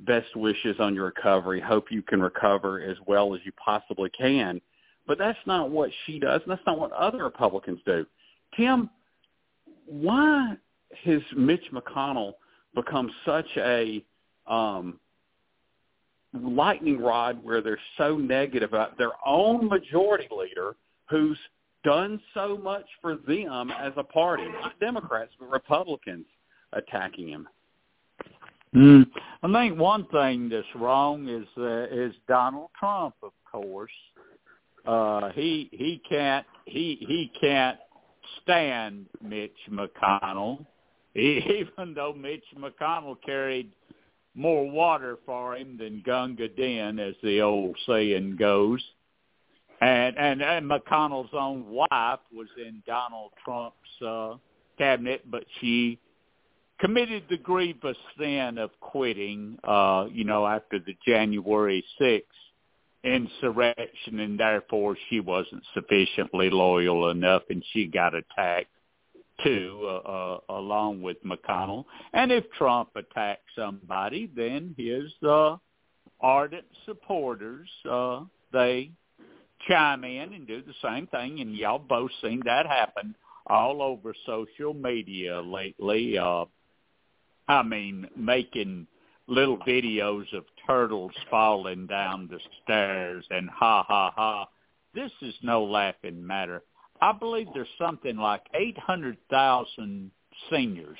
best 0.00 0.36
wishes 0.36 0.76
on 0.78 0.94
your 0.94 1.06
recovery. 1.06 1.60
Hope 1.60 1.90
you 1.90 2.02
can 2.02 2.20
recover 2.20 2.80
as 2.80 2.96
well 3.06 3.34
as 3.34 3.40
you 3.44 3.52
possibly 3.52 4.10
can. 4.10 4.60
But 5.06 5.18
that's 5.18 5.38
not 5.46 5.70
what 5.70 5.90
she 6.04 6.18
does, 6.18 6.42
and 6.42 6.52
that's 6.52 6.66
not 6.66 6.78
what 6.78 6.92
other 6.92 7.24
Republicans 7.24 7.80
do. 7.86 8.06
Tim, 8.56 8.90
why 9.86 10.54
has 11.04 11.20
Mitch 11.36 11.64
McConnell 11.72 12.34
become 12.74 13.10
such 13.24 13.48
a 13.56 14.04
um, 14.46 15.00
lightning 16.34 17.00
rod 17.00 17.42
where 17.42 17.60
they're 17.60 17.80
so 17.96 18.16
negative 18.16 18.72
about 18.72 18.98
their 18.98 19.12
own 19.26 19.66
majority 19.68 20.28
leader 20.36 20.76
who's 21.08 21.38
done 21.84 22.20
so 22.34 22.58
much 22.58 22.84
for 23.00 23.16
them 23.16 23.70
as 23.70 23.92
a 23.96 24.02
party, 24.02 24.44
not 24.60 24.78
Democrats, 24.80 25.32
but 25.38 25.50
Republicans 25.50 26.26
attacking 26.72 27.28
him? 27.28 27.48
Mm. 28.74 29.06
I 29.42 29.52
think 29.52 29.78
one 29.78 30.06
thing 30.06 30.48
that's 30.48 30.66
wrong 30.74 31.28
is 31.28 31.46
uh, 31.56 31.86
is 31.90 32.14
Donald 32.26 32.70
Trump, 32.78 33.14
of 33.22 33.32
course. 33.50 33.90
Uh, 34.86 35.30
he 35.30 35.68
he 35.72 36.02
can't 36.08 36.46
he 36.66 36.98
he 37.00 37.30
can't 37.40 37.78
stand 38.42 39.06
Mitch 39.22 39.56
McConnell, 39.70 40.64
even 41.14 41.94
though 41.94 42.12
Mitch 42.12 42.44
McConnell 42.58 43.16
carried 43.24 43.70
more 44.34 44.70
water 44.70 45.18
for 45.26 45.56
him 45.56 45.76
than 45.78 46.02
Gunga 46.04 46.48
Din, 46.48 46.98
as 46.98 47.14
the 47.22 47.40
old 47.40 47.76
saying 47.86 48.36
goes. 48.36 48.82
And, 49.80 50.16
and 50.18 50.42
and 50.42 50.68
McConnell's 50.68 51.32
own 51.32 51.68
wife 51.68 52.20
was 52.32 52.48
in 52.58 52.82
Donald 52.86 53.30
Trump's 53.44 54.02
uh, 54.04 54.36
cabinet, 54.76 55.22
but 55.30 55.44
she 55.60 55.98
committed 56.78 57.24
the 57.28 57.36
grievous 57.36 57.96
sin 58.18 58.58
of 58.58 58.70
quitting, 58.80 59.58
uh, 59.64 60.06
you 60.10 60.24
know, 60.24 60.46
after 60.46 60.78
the 60.78 60.96
January 61.06 61.84
6th 62.00 62.22
insurrection 63.04 64.20
and 64.20 64.38
therefore 64.38 64.96
she 65.08 65.20
wasn't 65.20 65.62
sufficiently 65.72 66.50
loyal 66.50 67.10
enough 67.10 67.42
and 67.48 67.64
she 67.72 67.86
got 67.86 68.12
attacked 68.14 68.66
too 69.44 69.80
uh, 69.84 70.08
uh, 70.08 70.38
along 70.48 71.00
with 71.00 71.16
McConnell. 71.24 71.84
And 72.12 72.32
if 72.32 72.44
Trump 72.58 72.90
attacks 72.96 73.42
somebody 73.56 74.28
then 74.34 74.74
his 74.76 75.12
uh, 75.26 75.56
ardent 76.20 76.66
supporters 76.86 77.68
uh, 77.88 78.22
they 78.52 78.90
chime 79.68 80.02
in 80.02 80.34
and 80.34 80.46
do 80.46 80.62
the 80.62 80.74
same 80.82 81.06
thing 81.06 81.40
and 81.40 81.54
y'all 81.54 81.78
both 81.78 82.10
seen 82.20 82.42
that 82.46 82.66
happen 82.66 83.14
all 83.46 83.80
over 83.80 84.12
social 84.26 84.74
media 84.74 85.40
lately. 85.40 86.18
Uh 86.18 86.46
I 87.48 87.62
mean 87.62 88.06
making 88.16 88.86
little 89.26 89.58
videos 89.58 90.32
of 90.34 90.44
turtles 90.66 91.12
falling 91.30 91.86
down 91.86 92.28
the 92.30 92.38
stairs 92.62 93.24
and 93.30 93.48
ha 93.50 93.84
ha 93.86 94.12
ha. 94.14 94.48
This 94.94 95.12
is 95.22 95.34
no 95.42 95.64
laughing 95.64 96.26
matter. 96.26 96.62
I 97.00 97.12
believe 97.12 97.46
there's 97.54 97.68
something 97.78 98.16
like 98.16 98.42
800,000 98.54 100.10
seniors 100.50 100.98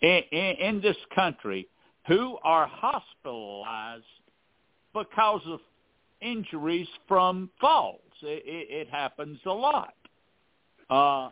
in, 0.00 0.20
in, 0.32 0.56
in 0.56 0.80
this 0.80 0.96
country 1.14 1.68
who 2.08 2.38
are 2.42 2.66
hospitalized 2.66 4.04
because 4.92 5.42
of 5.46 5.60
injuries 6.20 6.88
from 7.06 7.50
falls. 7.60 8.00
It, 8.22 8.42
it, 8.46 8.80
it 8.80 8.88
happens 8.88 9.38
a 9.46 9.52
lot. 9.52 9.94
Uh, 10.88 11.30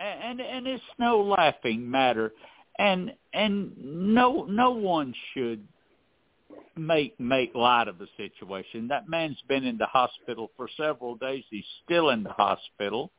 and, 0.00 0.40
and 0.40 0.66
it's 0.66 0.82
no 0.98 1.22
laughing 1.22 1.88
matter 1.88 2.32
and 2.78 3.12
and 3.32 3.72
no 3.78 4.44
no 4.48 4.70
one 4.70 5.14
should 5.32 5.66
make 6.76 7.18
make 7.20 7.54
light 7.54 7.88
of 7.88 7.98
the 7.98 8.08
situation. 8.16 8.88
That 8.88 9.08
man's 9.08 9.42
been 9.48 9.64
in 9.64 9.78
the 9.78 9.86
hospital 9.86 10.50
for 10.56 10.68
several 10.76 11.16
days. 11.16 11.44
He's 11.50 11.64
still 11.84 12.10
in 12.10 12.22
the 12.22 12.32
hospital, 12.32 13.10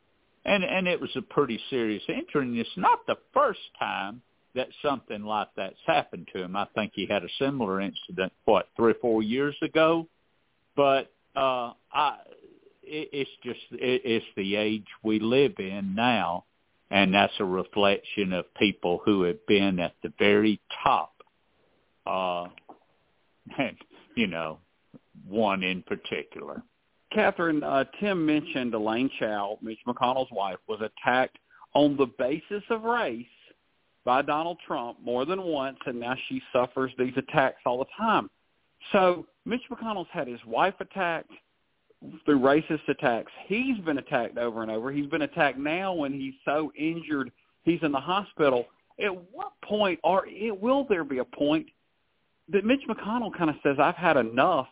and 0.46 0.64
and 0.64 0.88
it 0.88 1.00
was 1.00 1.12
a 1.16 1.22
pretty 1.22 1.60
serious 1.70 2.04
injury. 2.08 2.48
And 2.48 2.58
it's 2.58 2.70
not 2.78 3.06
the 3.08 3.18
first 3.34 3.60
time 3.80 4.22
that 4.56 4.68
something 4.82 5.24
like 5.24 5.50
that's 5.56 5.76
happened 5.86 6.28
to 6.34 6.44
him. 6.44 6.56
I 6.56 6.66
think 6.76 6.94
he 6.96 7.06
had 7.06 7.24
a 7.24 7.30
similar 7.40 7.82
incident 7.82 8.32
what 8.46 8.70
three 8.76 8.92
or 8.92 8.96
four 9.02 9.22
years 9.22 9.56
ago, 9.62 10.08
but 10.76 11.12
uh, 11.36 11.74
I 11.94 12.18
it, 12.84 13.10
it's 13.12 13.32
just 13.44 13.60
it, 13.72 14.02
it's 14.04 14.26
the 14.36 14.56
age 14.56 14.86
we 15.04 15.20
live 15.20 15.54
in 15.60 15.96
now 15.96 16.46
and 16.92 17.14
that's 17.14 17.34
a 17.40 17.46
reflection 17.46 18.34
of 18.34 18.54
people 18.56 19.02
who 19.06 19.24
have 19.24 19.46
been 19.48 19.80
at 19.80 19.94
the 20.04 20.14
very 20.20 20.60
top. 20.84 21.14
Uh, 22.06 22.46
and, 23.58 23.78
you 24.16 24.28
know, 24.28 24.60
one 25.28 25.64
in 25.64 25.84
particular. 25.84 26.62
Catherine, 27.12 27.64
uh, 27.64 27.86
Tim 28.00 28.26
mentioned 28.26 28.74
Elaine 28.74 29.10
Chao, 29.20 29.58
Mitch 29.62 29.80
McConnell's 29.88 30.32
wife, 30.32 30.58
was 30.68 30.82
attacked 30.82 31.38
on 31.74 31.96
the 31.98 32.08
basis 32.18 32.64
of 32.70 32.84
race 32.84 33.26
by 34.04 34.22
Donald 34.22 34.58
Trump 34.66 34.98
more 35.04 35.26
than 35.26 35.42
once, 35.42 35.78
and 35.86 36.00
now 36.00 36.16
she 36.28 36.42
suffers 36.54 36.92
these 36.98 37.14
attacks 37.18 37.62
all 37.66 37.80
the 37.80 37.86
time. 37.98 38.30
So 38.92 39.26
Mitch 39.46 39.62
McConnell's 39.72 40.08
had 40.12 40.28
his 40.28 40.44
wife 40.46 40.76
attacked, 40.80 41.32
through 42.26 42.40
racist 42.40 42.88
attacks. 42.88 43.32
He's 43.48 43.78
been 43.80 43.98
attacked 43.98 44.38
over 44.38 44.62
and 44.62 44.72
over. 44.72 44.92
He's 44.92 45.08
been 45.08 45.24
attacked 45.24 45.58
now 45.58 45.94
when 45.94 46.14
he's 46.14 46.34
so 46.44 46.72
injured 46.78 47.32
he's 47.64 47.80
in 47.82 47.92
the 47.92 48.00
hospital. 48.00 48.66
At 49.04 49.14
what 49.32 49.52
point, 49.64 50.00
or 50.04 50.26
it, 50.28 50.60
will 50.60 50.86
there 50.88 51.04
be 51.04 51.18
a 51.18 51.26
point 51.26 51.68
that 52.50 52.64
Mitch 52.64 52.82
McConnell 52.88 53.36
kind 53.36 53.50
of 53.50 53.58
says, 53.64 53.78
"I've 53.80 53.96
had 53.96 54.18
enough," 54.18 54.70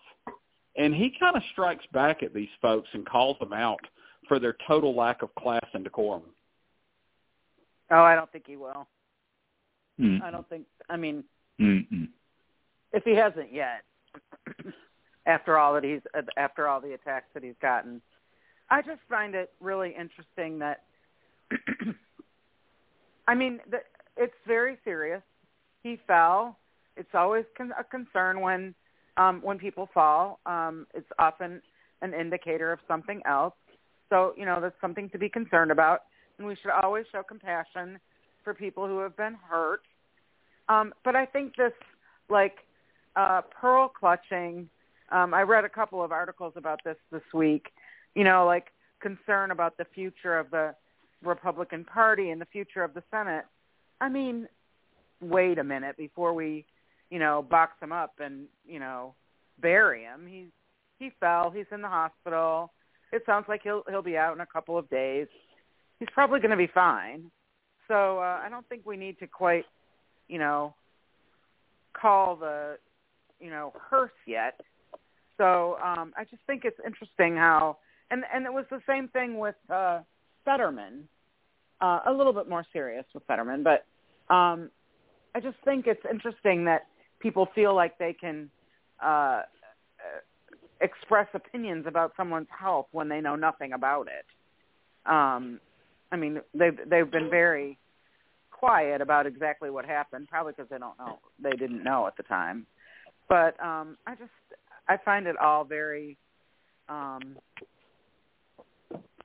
and 0.78 0.94
he 0.96 1.14
kind 1.20 1.36
of 1.36 1.44
strikes 1.52 1.86
back 1.92 2.24
at 2.24 2.34
these 2.34 2.50
folks 2.62 2.88
and 2.94 3.06
calls 3.06 3.38
them 3.40 3.52
out 3.52 3.82
for 4.28 4.40
their 4.40 4.56
total 4.68 4.96
lack 4.96 5.22
of 5.22 5.34
class 5.36 5.66
and 5.74 5.84
decorum? 5.84 6.24
Oh, 7.92 8.02
I 8.02 8.16
don't 8.16 8.32
think 8.32 8.46
he 8.48 8.56
will. 8.56 8.88
Mm. 10.00 10.22
I 10.22 10.32
don't 10.32 10.48
think. 10.50 10.66
I 10.90 10.98
mean, 10.98 11.24
Mm-mm. 11.62 12.08
if 12.92 13.04
he 13.04 13.16
hasn't 13.16 13.54
yet. 13.54 13.84
after 15.26 15.57
all 15.57 15.74
that 15.74 15.84
he's 15.84 16.01
after 16.38 16.67
all 16.67 16.82
the 16.82 16.93
attacks 16.93 17.28
that 17.34 17.43
he's 17.43 17.55
gotten. 17.61 18.01
I 18.69 18.82
just 18.82 19.01
find 19.09 19.36
it 19.36 19.51
really 19.59 19.89
interesting 19.89 20.59
that 20.59 20.84
I 23.28 23.36
mean, 23.36 23.59
the, 23.69 23.80
it's 24.17 24.34
very 24.45 24.78
serious. 24.84 25.21
He 25.84 25.99
fell. 26.07 26.57
It's 26.97 27.13
always 27.13 27.45
con- 27.57 27.74
a 27.80 27.84
concern 27.84 28.41
when 28.41 28.76
um 29.17 29.41
when 29.41 29.57
people 29.57 29.89
fall. 29.93 30.39
Um 30.45 30.88
it's 30.93 31.09
often 31.19 31.61
an 32.01 32.13
indicator 32.13 32.71
of 32.71 32.80
something 32.88 33.21
else. 33.26 33.53
So, 34.09 34.34
you 34.38 34.45
know, 34.45 34.59
that's 34.59 34.80
something 34.82 35.09
to 35.11 35.17
be 35.17 35.30
concerned 35.30 35.71
about 35.71 36.03
and 36.38 36.47
we 36.47 36.55
should 36.61 36.71
always 36.71 37.05
show 37.11 37.24
compassion 37.24 37.99
for 38.43 38.53
people 38.53 38.88
who 38.88 38.99
have 38.99 39.15
been 39.15 39.38
hurt. 39.49 39.82
Um 40.67 40.93
but 41.03 41.15
I 41.15 41.26
think 41.26 41.55
this 41.55 41.74
like 42.30 42.57
uh 43.15 43.41
pearl 43.59 43.88
clutching 43.88 44.69
um, 45.14 45.34
I 45.34 45.43
read 45.43 45.64
a 45.64 45.70
couple 45.70 46.03
of 46.03 46.11
articles 46.11 46.53
about 46.55 46.80
this 46.84 46.97
this 47.11 47.22
week. 47.34 47.68
You 48.16 48.24
know, 48.24 48.45
like 48.45 48.68
concern 48.99 49.51
about 49.51 49.78
the 49.78 49.86
future 49.93 50.38
of 50.38 50.49
the 50.51 50.76
Republican 51.24 51.86
Party 51.86 52.32
and 52.32 52.41
the 52.41 52.45
future 52.45 52.84
of 52.84 52.93
the 52.93 53.03
Senate. 53.11 53.45
I 54.01 54.09
mean, 54.09 54.47
wait 55.22 55.59
a 55.59 55.64
minute 55.64 55.97
before 55.97 56.34
we, 56.34 56.66
you 57.09 57.20
know, 57.20 57.45
box 57.49 57.74
him 57.82 57.91
up 57.91 58.16
and 58.20 58.45
you 58.68 58.80
know 58.80 59.14
bury 59.61 60.01
him. 60.01 60.28
He's 60.28 60.49
he 60.99 61.11
fell. 61.20 61.51
He's 61.51 61.66
in 61.72 61.82
the 61.82 61.88
hospital. 61.88 62.72
It 63.11 63.24
sounds 63.26 63.45
like 63.47 63.61
he'll 63.64 63.84
he'll 63.89 64.01
be 64.01 64.18
out 64.18 64.34
in 64.34 64.41
a 64.41 64.45
couple 64.45 64.78
of 64.78 64.89
days. 64.89 65.28
He's 65.99 66.09
probably 66.14 66.39
going 66.39 66.51
to 66.51 66.57
be 66.57 66.68
fine. 66.68 67.32
So 67.88 68.20
uh, 68.20 68.41
I 68.43 68.47
don't 68.49 68.68
think 68.68 68.86
we 68.86 68.97
need 68.97 69.20
to 69.20 69.28
quite, 69.28 69.66
you 70.28 70.39
know, 70.39 70.74
call 71.93 72.36
the, 72.36 72.78
you 73.39 73.49
know, 73.49 73.74
hearse 73.89 74.11
yet. 74.26 74.59
So 75.44 75.76
um, 75.84 76.14
I 76.16 76.24
just 76.24 76.41
think 76.48 76.64
it's 76.64 76.80
interesting 76.86 77.36
how, 77.36 77.76
and 78.12 78.24
and 78.34 78.46
it 78.46 78.54
was 78.54 78.64
the 78.70 78.80
same 78.88 79.10
thing 79.10 79.39
with 79.39 79.56
uh, 79.70 80.00
Fetterman. 80.46 81.10
uh, 81.84 82.00
a 82.06 82.14
little 82.14 82.32
bit 82.34 82.48
more 82.48 82.66
serious 82.72 83.06
with 83.14 83.24
Fetterman, 83.26 83.62
but 83.62 83.86
um, 84.34 84.70
I 85.36 85.41
just 85.41 85.58
think 85.66 85.86
it's 85.86 86.04
interesting 86.10 86.64
that 86.66 86.88
people 87.20 87.50
feel 87.54 87.76
like 87.76 87.98
they 87.98 88.14
can 88.14 88.50
uh, 89.04 89.41
express 90.80 91.28
opinions 91.34 91.86
about 91.86 92.14
someone's 92.16 92.48
health 92.58 92.88
when 92.94 93.10
they 93.10 93.20
know 93.20 93.36
nothing 93.36 93.74
about 93.74 94.08
it. 94.08 94.26
Um, 95.06 95.60
I 96.12 96.16
mean, 96.16 96.39
they've 96.54 96.78
they've 96.89 97.12
been 97.12 97.30
very 97.30 97.78
quiet 98.52 99.02
about 99.02 99.26
exactly 99.28 99.70
what 99.70 99.86
happened, 99.86 100.30
probably 100.30 100.54
because 100.56 100.70
they 100.70 100.78
don't 100.78 100.98
know, 100.98 101.20
they 101.41 101.52
didn't 101.52 101.84
know 101.84 102.08
at 102.08 102.16
the 102.16 102.24
time. 102.24 102.66
But 103.28 103.62
um, 103.62 103.98
I 104.08 104.16
just 104.16 104.32
I 104.88 104.98
find 104.98 105.28
it 105.28 105.38
all 105.38 105.64
very 105.64 106.18
um, 106.90 107.38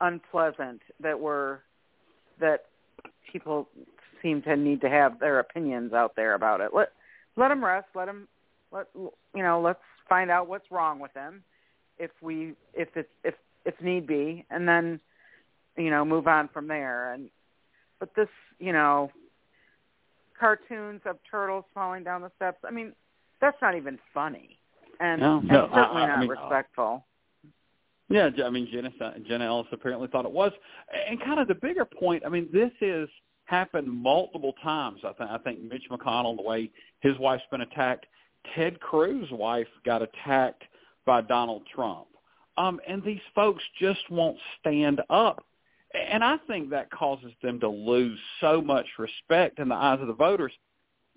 unpleasant 0.00 0.80
that 1.00 1.18
we're 1.18 1.58
that 2.40 2.66
people 3.30 3.68
seem 4.22 4.42
to 4.42 4.56
need 4.56 4.80
to 4.80 4.88
have 4.88 5.18
their 5.18 5.38
opinions 5.38 5.92
out 5.92 6.14
there 6.16 6.34
about 6.34 6.60
it. 6.60 6.70
Let 6.72 6.92
let 7.36 7.48
them 7.48 7.64
rest. 7.64 7.88
Let 7.94 8.06
them 8.06 8.28
let 8.72 8.86
you 8.94 9.42
know. 9.42 9.60
Let's 9.60 9.80
find 10.08 10.30
out 10.30 10.48
what's 10.48 10.70
wrong 10.70 10.98
with 10.98 11.12
them, 11.14 11.42
if 11.98 12.10
we 12.20 12.54
if 12.74 12.88
it's 12.96 13.08
if 13.24 13.34
if 13.64 13.74
need 13.80 14.06
be, 14.06 14.44
and 14.50 14.68
then 14.68 15.00
you 15.76 15.90
know 15.90 16.04
move 16.04 16.26
on 16.26 16.48
from 16.48 16.68
there. 16.68 17.12
And 17.12 17.30
but 17.98 18.14
this 18.14 18.28
you 18.58 18.72
know 18.72 19.10
cartoons 20.38 21.00
of 21.04 21.18
turtles 21.30 21.64
falling 21.74 22.04
down 22.04 22.22
the 22.22 22.30
steps. 22.36 22.58
I 22.66 22.70
mean, 22.70 22.92
that's 23.40 23.60
not 23.60 23.76
even 23.76 23.98
funny, 24.14 24.57
and, 25.00 25.20
no, 25.20 25.38
and 25.38 25.48
no, 25.48 25.68
certainly 25.74 26.02
I, 26.02 26.04
I 26.04 26.06
not 26.06 26.20
mean, 26.20 26.28
respectful. 26.28 27.04
Yeah, 28.08 28.30
I 28.44 28.50
mean 28.50 28.68
Jenna 28.72 28.90
Jenna 29.26 29.44
Ellis 29.44 29.66
apparently 29.70 30.08
thought 30.08 30.24
it 30.24 30.32
was, 30.32 30.52
and 31.08 31.20
kind 31.22 31.40
of 31.40 31.48
the 31.48 31.54
bigger 31.54 31.84
point. 31.84 32.22
I 32.24 32.30
mean, 32.30 32.48
this 32.52 32.70
is 32.80 33.08
happened 33.44 33.88
multiple 33.88 34.54
times. 34.62 35.00
I 35.04 35.12
think 35.12 35.30
I 35.30 35.38
think 35.38 35.62
Mitch 35.62 35.84
McConnell, 35.90 36.36
the 36.36 36.42
way 36.42 36.70
his 37.00 37.18
wife's 37.18 37.44
been 37.50 37.60
attacked, 37.60 38.06
Ted 38.54 38.80
Cruz's 38.80 39.30
wife 39.30 39.68
got 39.84 40.02
attacked 40.02 40.64
by 41.04 41.20
Donald 41.20 41.62
Trump, 41.74 42.06
um, 42.56 42.80
and 42.88 43.02
these 43.02 43.20
folks 43.34 43.62
just 43.78 44.00
won't 44.10 44.38
stand 44.58 45.02
up, 45.10 45.44
and 45.94 46.24
I 46.24 46.38
think 46.46 46.70
that 46.70 46.90
causes 46.90 47.32
them 47.42 47.60
to 47.60 47.68
lose 47.68 48.18
so 48.40 48.62
much 48.62 48.86
respect 48.98 49.58
in 49.58 49.68
the 49.68 49.74
eyes 49.74 50.00
of 50.00 50.06
the 50.06 50.14
voters. 50.14 50.52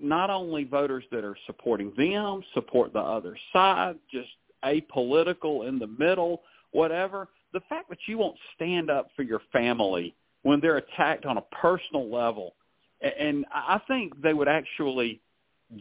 Not 0.02 0.30
only 0.30 0.64
voters 0.64 1.04
that 1.12 1.24
are 1.24 1.38
supporting 1.46 1.94
them, 1.96 2.44
support 2.54 2.92
the 2.92 3.00
other 3.00 3.38
side, 3.54 3.98
just 4.12 4.30
apolitical 4.64 5.68
in 5.68 5.80
the 5.80 5.88
middle 5.88 6.42
whatever, 6.72 7.28
the 7.54 7.60
fact 7.70 7.90
that 7.90 8.00
you 8.08 8.18
won't 8.18 8.38
stand 8.56 8.90
up 8.90 9.10
for 9.16 9.24
your 9.24 9.42
family 9.52 10.16
when 10.44 10.60
they're 10.60 10.78
attacked 10.78 11.26
on 11.26 11.38
a 11.38 11.42
personal 11.62 12.10
level, 12.10 12.56
and 13.02 13.46
I 13.54 13.80
think 13.88 14.20
they 14.22 14.34
would 14.34 14.48
actually 14.48 15.22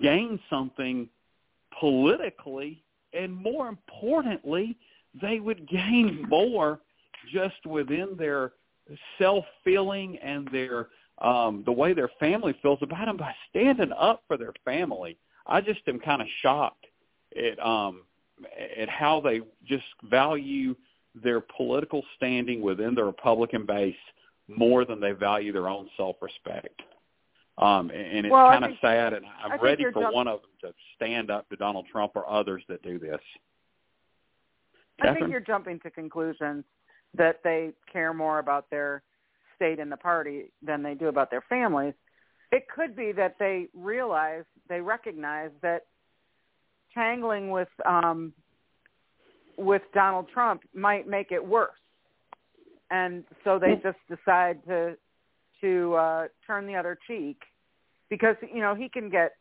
gain 0.03 0.39
something 0.51 1.09
politically, 1.79 2.83
and 3.13 3.35
more 3.35 3.69
importantly, 3.69 4.77
they 5.21 5.41
would 5.41 5.69
gain 5.69 6.27
more 6.29 6.81
just 7.33 7.65
within 7.67 8.17
their 8.19 8.53
self-feeling 9.19 10.19
and 10.19 10.49
their 10.49 10.89
um, 11.21 11.63
the 11.65 11.73
way 11.73 11.93
their 11.93 12.11
family 12.19 12.55
feels 12.63 12.79
about 12.83 13.07
them 13.07 13.17
by 13.17 13.35
standing 13.51 13.93
up 13.93 14.23
for 14.27 14.37
their 14.37 14.55
family. 14.65 15.19
I 15.47 15.61
just 15.61 15.81
am 15.87 15.99
kind 15.99 16.23
of 16.23 16.29
shocked 16.43 16.87
at 17.37 17.59
um, 17.65 18.03
at 18.77 18.89
how 18.89 19.21
they 19.21 19.41
just 19.67 19.85
value 20.09 20.75
their 21.15 21.41
political 21.41 22.03
standing 22.17 22.63
within 22.63 22.95
the 22.95 23.05
Republican 23.05 23.67
base 23.67 23.95
more 24.49 24.85
than 24.85 25.01
they 25.01 25.13
value 25.13 25.53
their 25.53 25.69
own 25.69 25.89
self-respect. 25.97 26.83
Um, 27.59 27.91
and 27.91 28.25
it's 28.25 28.33
well, 28.33 28.49
kind 28.49 28.65
of 28.65 28.71
sad, 28.81 29.13
and 29.13 29.27
I'm 29.45 29.61
ready 29.61 29.85
for 29.93 30.01
jump- 30.01 30.15
one 30.15 30.29
of 30.29 30.41
them 30.41 30.51
to 30.63 30.75
stand 30.97 31.31
up 31.31 31.49
to 31.51 31.57
Donald 31.57 31.87
Trump 31.93 32.13
or 32.15 32.29
others 32.29 32.63
that 32.69 32.83
do 32.83 32.99
this. 32.99 33.21
I 35.03 35.15
think 35.15 35.31
you're 35.31 35.41
jumping 35.41 35.81
to 35.81 35.91
conclusions 35.91 36.65
that 37.15 37.41
they 37.43 37.73
care 37.91 38.13
more 38.13 38.39
about 38.39 38.69
their 38.71 39.03
state 39.61 39.79
and 39.79 39.93
the 39.93 39.97
party 39.97 40.51
than 40.63 40.83
they 40.83 40.95
do 40.95 41.09
about 41.09 41.31
their 41.31 41.45
families. 41.49 41.93
It 42.51 42.65
could 42.75 42.97
be 42.97 43.13
that 43.13 43.37
they 43.39 43.69
realize, 43.75 44.45
they 44.69 44.81
recognize 44.81 45.51
that 45.63 45.83
tangling 46.95 47.51
with 47.51 47.69
um, 47.87 48.33
with 49.59 49.83
Donald 49.93 50.27
Trump 50.33 50.63
might 50.75 51.07
make 51.07 51.31
it 51.31 51.47
worse, 51.47 51.71
and 52.91 53.25
so 53.45 53.59
they 53.59 53.75
just 53.83 53.99
decide 54.09 54.65
to 54.67 54.97
to 55.61 55.95
uh, 55.95 56.29
turn 56.47 56.67
the 56.67 56.75
other 56.75 56.99
cheek 57.07 57.43
because 58.09 58.37
you 58.53 58.61
know 58.61 58.75
he 58.75 58.89
can 58.89 59.11
get 59.11 59.33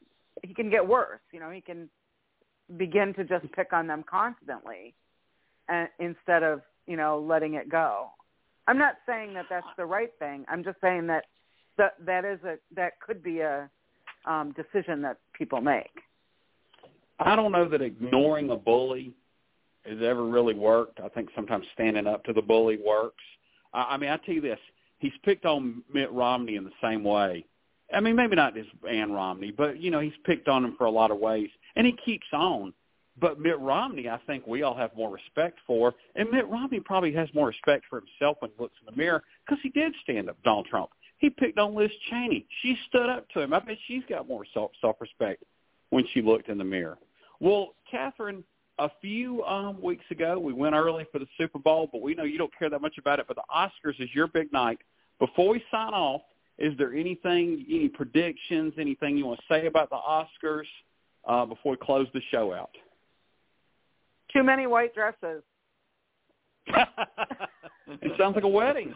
he 0.44 0.54
can 0.54 0.70
get 0.70 0.88
worse. 0.88 1.22
You 1.32 1.40
know 1.40 1.50
he 1.50 1.62
can 1.62 1.90
begin 2.78 3.14
to 3.16 3.24
just 3.24 3.52
pick 3.54 3.74
on 3.74 3.88
them 3.88 4.04
constantly, 4.08 4.94
and 5.68 5.88
instead 5.98 6.44
of 6.44 6.62
you 6.86 6.98
know 6.98 7.26
letting 7.28 7.56
it 7.56 7.70
go. 7.70 8.10
I'm 8.70 8.78
not 8.78 8.98
saying 9.08 9.34
that 9.34 9.48
that's 9.50 9.66
the 9.78 9.86
right 9.86 10.12
thing. 10.20 10.46
I'm 10.48 10.64
just 10.64 10.80
saying 10.80 11.08
that 11.08 11.26
that 11.80 11.96
that 12.06 12.24
is 12.24 12.40
a 12.44 12.58
that 12.76 13.00
could 13.00 13.24
be 13.24 13.40
a 13.40 13.68
um, 14.26 14.54
decision 14.54 15.02
that 15.02 15.18
people 15.34 15.60
make. 15.60 15.90
I 17.20 17.36
don't 17.36 17.52
know 17.52 17.68
that 17.68 17.82
ignoring 17.82 18.52
a 18.52 18.56
bully 18.56 19.12
has 19.86 19.98
ever 20.04 20.24
really 20.24 20.54
worked. 20.54 21.00
I 21.00 21.10
think 21.10 21.30
sometimes 21.36 21.66
standing 21.74 22.06
up 22.06 22.24
to 22.26 22.34
the 22.34 22.44
bully 22.44 22.78
works. 22.78 23.24
I, 23.74 23.96
I 23.96 23.98
mean, 23.98 24.12
I 24.12 24.18
tell 24.18 24.36
you 24.36 24.42
this: 24.42 24.60
he's 25.00 25.14
picked 25.24 25.48
on 25.48 25.82
Mitt 25.92 26.12
Romney 26.12 26.56
in 26.56 26.64
the 26.64 26.72
same 26.80 27.04
way. 27.04 27.46
I 27.92 28.00
mean, 28.02 28.16
maybe 28.16 28.36
not 28.36 28.56
as 28.56 28.68
Ann 28.88 29.12
Romney, 29.12 29.50
but 29.50 29.82
you 29.82 29.90
know, 29.90 30.00
he's 30.00 30.14
picked 30.26 30.48
on 30.48 30.64
him 30.64 30.76
for 30.78 30.86
a 30.86 30.92
lot 30.92 31.10
of 31.10 31.18
ways, 31.18 31.50
and 31.76 31.88
he 31.88 31.94
keeps 32.06 32.28
on. 32.34 32.72
But 33.20 33.40
Mitt 33.40 33.60
Romney, 33.60 34.08
I 34.10 34.20
think 34.28 34.46
we 34.46 34.64
all 34.64 34.76
have 34.76 34.96
more 34.96 35.12
respect 35.12 35.60
for, 35.66 35.94
and 36.16 36.30
Mitt 36.30 36.48
Romney 36.48 36.80
probably 36.80 37.14
has 37.14 37.28
more 37.34 37.48
respect 37.48 37.86
for 37.90 38.02
himself 38.02 38.38
when 38.40 38.52
he 38.52 38.62
looks 38.62 38.76
in 38.80 38.94
the 38.94 38.98
mirror 38.98 39.24
because 39.46 39.60
he 39.64 39.70
did 39.70 39.94
stand 40.04 40.30
up 40.30 40.38
Donald 40.44 40.68
Trump. 40.68 40.90
He 41.18 41.30
picked 41.30 41.58
on 41.58 41.76
Liz 41.76 41.92
Cheney. 42.10 42.46
She 42.62 42.78
stood 42.88 43.10
up 43.10 43.28
to 43.32 43.42
him. 43.42 43.54
I 43.54 43.60
bet 43.60 43.78
she's 43.88 44.04
got 44.08 44.28
more 44.28 44.46
self 44.54 44.72
self 44.80 44.96
respect 45.02 45.44
when 45.90 46.06
she 46.14 46.22
looked 46.22 46.50
in 46.50 46.58
the 46.58 46.64
mirror. 46.64 46.98
Well, 47.40 47.76
Catherine, 47.90 48.44
a 48.78 48.90
few 49.02 49.44
um, 49.44 49.82
weeks 49.82 50.06
ago, 50.12 50.40
we 50.40 50.54
went 50.54 50.76
early 50.76 51.06
for 51.12 51.20
the 51.20 51.28
Super 51.38 51.60
Bowl, 51.60 51.90
but 51.92 52.02
we 52.02 52.16
know 52.16 52.24
you 52.24 52.38
don't 52.38 52.58
care 52.58 52.70
that 52.70 52.82
much 52.82 52.98
about 52.98 53.20
it. 53.20 53.26
But 53.28 53.38
the 53.38 53.44
Oscars 53.54 54.00
is 54.00 54.10
your 54.14 54.28
big 54.28 54.54
night. 54.54 54.80
Before 55.20 55.50
we 55.50 55.64
sign 55.70 55.94
off, 55.94 56.22
is 56.58 56.78
there 56.78 56.94
anything, 56.94 57.66
any 57.70 57.90
predictions, 57.90 58.74
anything 58.78 59.18
you 59.18 59.26
want 59.26 59.40
to 59.40 59.54
say 59.54 59.68
about 59.68 59.90
the 59.90 59.98
Oscars 59.98 60.66
uh, 61.28 61.46
before 61.46 61.72
we 61.72 61.78
close 61.78 62.08
the 62.14 62.22
show 62.32 62.54
out? 62.54 62.72
Too 64.34 64.44
many 64.44 64.68
white 64.68 64.94
dresses. 64.94 65.44
it 66.68 68.12
sounds 68.18 68.36
like 68.36 68.44
a 68.44 68.48
wedding. 68.48 68.94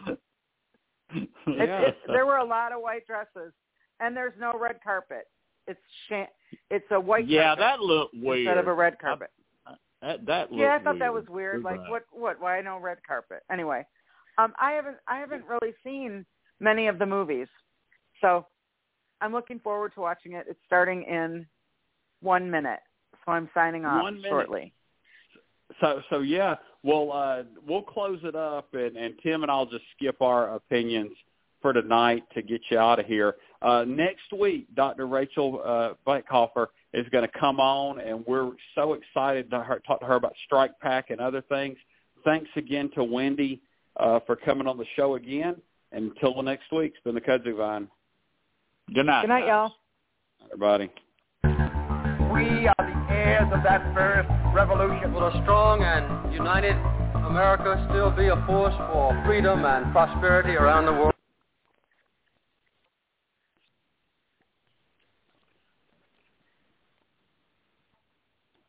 It, 1.14 1.28
yeah. 1.46 1.80
it, 1.80 1.96
there 2.06 2.26
were 2.26 2.36
a 2.36 2.44
lot 2.44 2.72
of 2.72 2.80
white 2.80 3.06
dresses, 3.06 3.52
and 4.00 4.16
there's 4.16 4.32
no 4.38 4.52
red 4.58 4.78
carpet. 4.82 5.28
It's 5.66 5.80
sh- 6.08 6.58
it's 6.70 6.86
a 6.90 7.00
white 7.00 7.28
yeah, 7.28 7.54
that 7.54 7.80
looked 7.80 8.14
weird. 8.14 8.40
instead 8.40 8.58
of 8.58 8.68
a 8.68 8.74
red 8.74 8.98
carpet. 8.98 9.30
That 10.02 10.26
that 10.26 10.50
looked 10.52 10.60
yeah, 10.60 10.74
I 10.74 10.78
thought 10.78 10.94
weird. 10.94 11.02
that 11.02 11.14
was 11.14 11.24
weird. 11.28 11.54
You're 11.62 11.62
Like 11.62 11.80
right. 11.80 11.90
what 11.90 12.02
what 12.12 12.40
why 12.40 12.60
no 12.60 12.78
red 12.78 12.98
carpet? 13.06 13.42
Anyway, 13.50 13.86
um 14.38 14.52
I 14.60 14.72
haven't 14.72 14.98
I 15.08 15.18
haven't 15.18 15.44
really 15.46 15.74
seen 15.82 16.26
many 16.60 16.88
of 16.88 16.98
the 16.98 17.06
movies. 17.06 17.48
So 18.20 18.46
I'm 19.20 19.32
looking 19.32 19.58
forward 19.60 19.94
to 19.94 20.00
watching 20.00 20.32
it. 20.32 20.46
It's 20.48 20.60
starting 20.66 21.04
in 21.04 21.46
1 22.20 22.50
minute. 22.50 22.80
So 23.24 23.32
I'm 23.32 23.48
signing 23.54 23.84
off 23.86 24.02
One 24.02 24.22
shortly. 24.28 24.74
So 25.80 26.00
so 26.10 26.20
yeah, 26.20 26.56
we'll 26.82 27.12
uh, 27.12 27.42
we'll 27.66 27.82
close 27.82 28.20
it 28.22 28.36
up, 28.36 28.68
and, 28.74 28.96
and 28.96 29.14
Tim 29.22 29.42
and 29.42 29.50
I'll 29.50 29.66
just 29.66 29.84
skip 29.96 30.20
our 30.20 30.54
opinions 30.54 31.12
for 31.62 31.72
tonight 31.72 32.24
to 32.34 32.42
get 32.42 32.60
you 32.70 32.78
out 32.78 32.98
of 32.98 33.06
here. 33.06 33.36
Uh, 33.62 33.84
next 33.88 34.32
week, 34.38 34.66
Dr. 34.74 35.06
Rachel 35.06 35.62
uh, 35.64 35.94
Blankhoffer 36.06 36.66
is 36.92 37.06
going 37.08 37.26
to 37.26 37.40
come 37.40 37.58
on, 37.58 38.00
and 38.00 38.22
we're 38.26 38.50
so 38.74 38.92
excited 38.92 39.50
to 39.50 39.60
her, 39.60 39.80
talk 39.86 40.00
to 40.00 40.06
her 40.06 40.16
about 40.16 40.34
Strike 40.44 40.78
Pack 40.80 41.08
and 41.08 41.20
other 41.20 41.40
things. 41.40 41.78
Thanks 42.22 42.50
again 42.56 42.90
to 42.94 43.02
Wendy 43.02 43.62
uh, 43.96 44.20
for 44.26 44.36
coming 44.36 44.66
on 44.66 44.76
the 44.76 44.84
show 44.94 45.14
again. 45.14 45.56
And 45.92 46.10
until 46.12 46.34
the 46.34 46.42
next 46.42 46.70
week, 46.70 46.92
it's 46.94 47.04
been 47.04 47.14
the 47.14 47.20
Kudzu 47.20 47.56
Vine. 47.56 47.88
Good 48.92 49.06
night. 49.06 49.22
Good 49.22 49.28
night, 49.28 49.46
y'all. 49.46 49.72
Everybody. 50.44 50.90
We 52.34 52.68
of 53.24 53.62
that 53.62 53.80
first 53.94 54.28
revolution. 54.54 55.12
Will 55.14 55.26
a 55.26 55.42
strong 55.42 55.82
and 55.82 56.32
united 56.32 56.76
America 57.24 57.84
still 57.88 58.10
be 58.10 58.28
a 58.28 58.36
force 58.46 58.74
for 58.92 59.16
freedom 59.24 59.64
and 59.64 59.90
prosperity 59.92 60.56
around 60.56 60.86
the 60.86 60.92
world? 60.92 61.13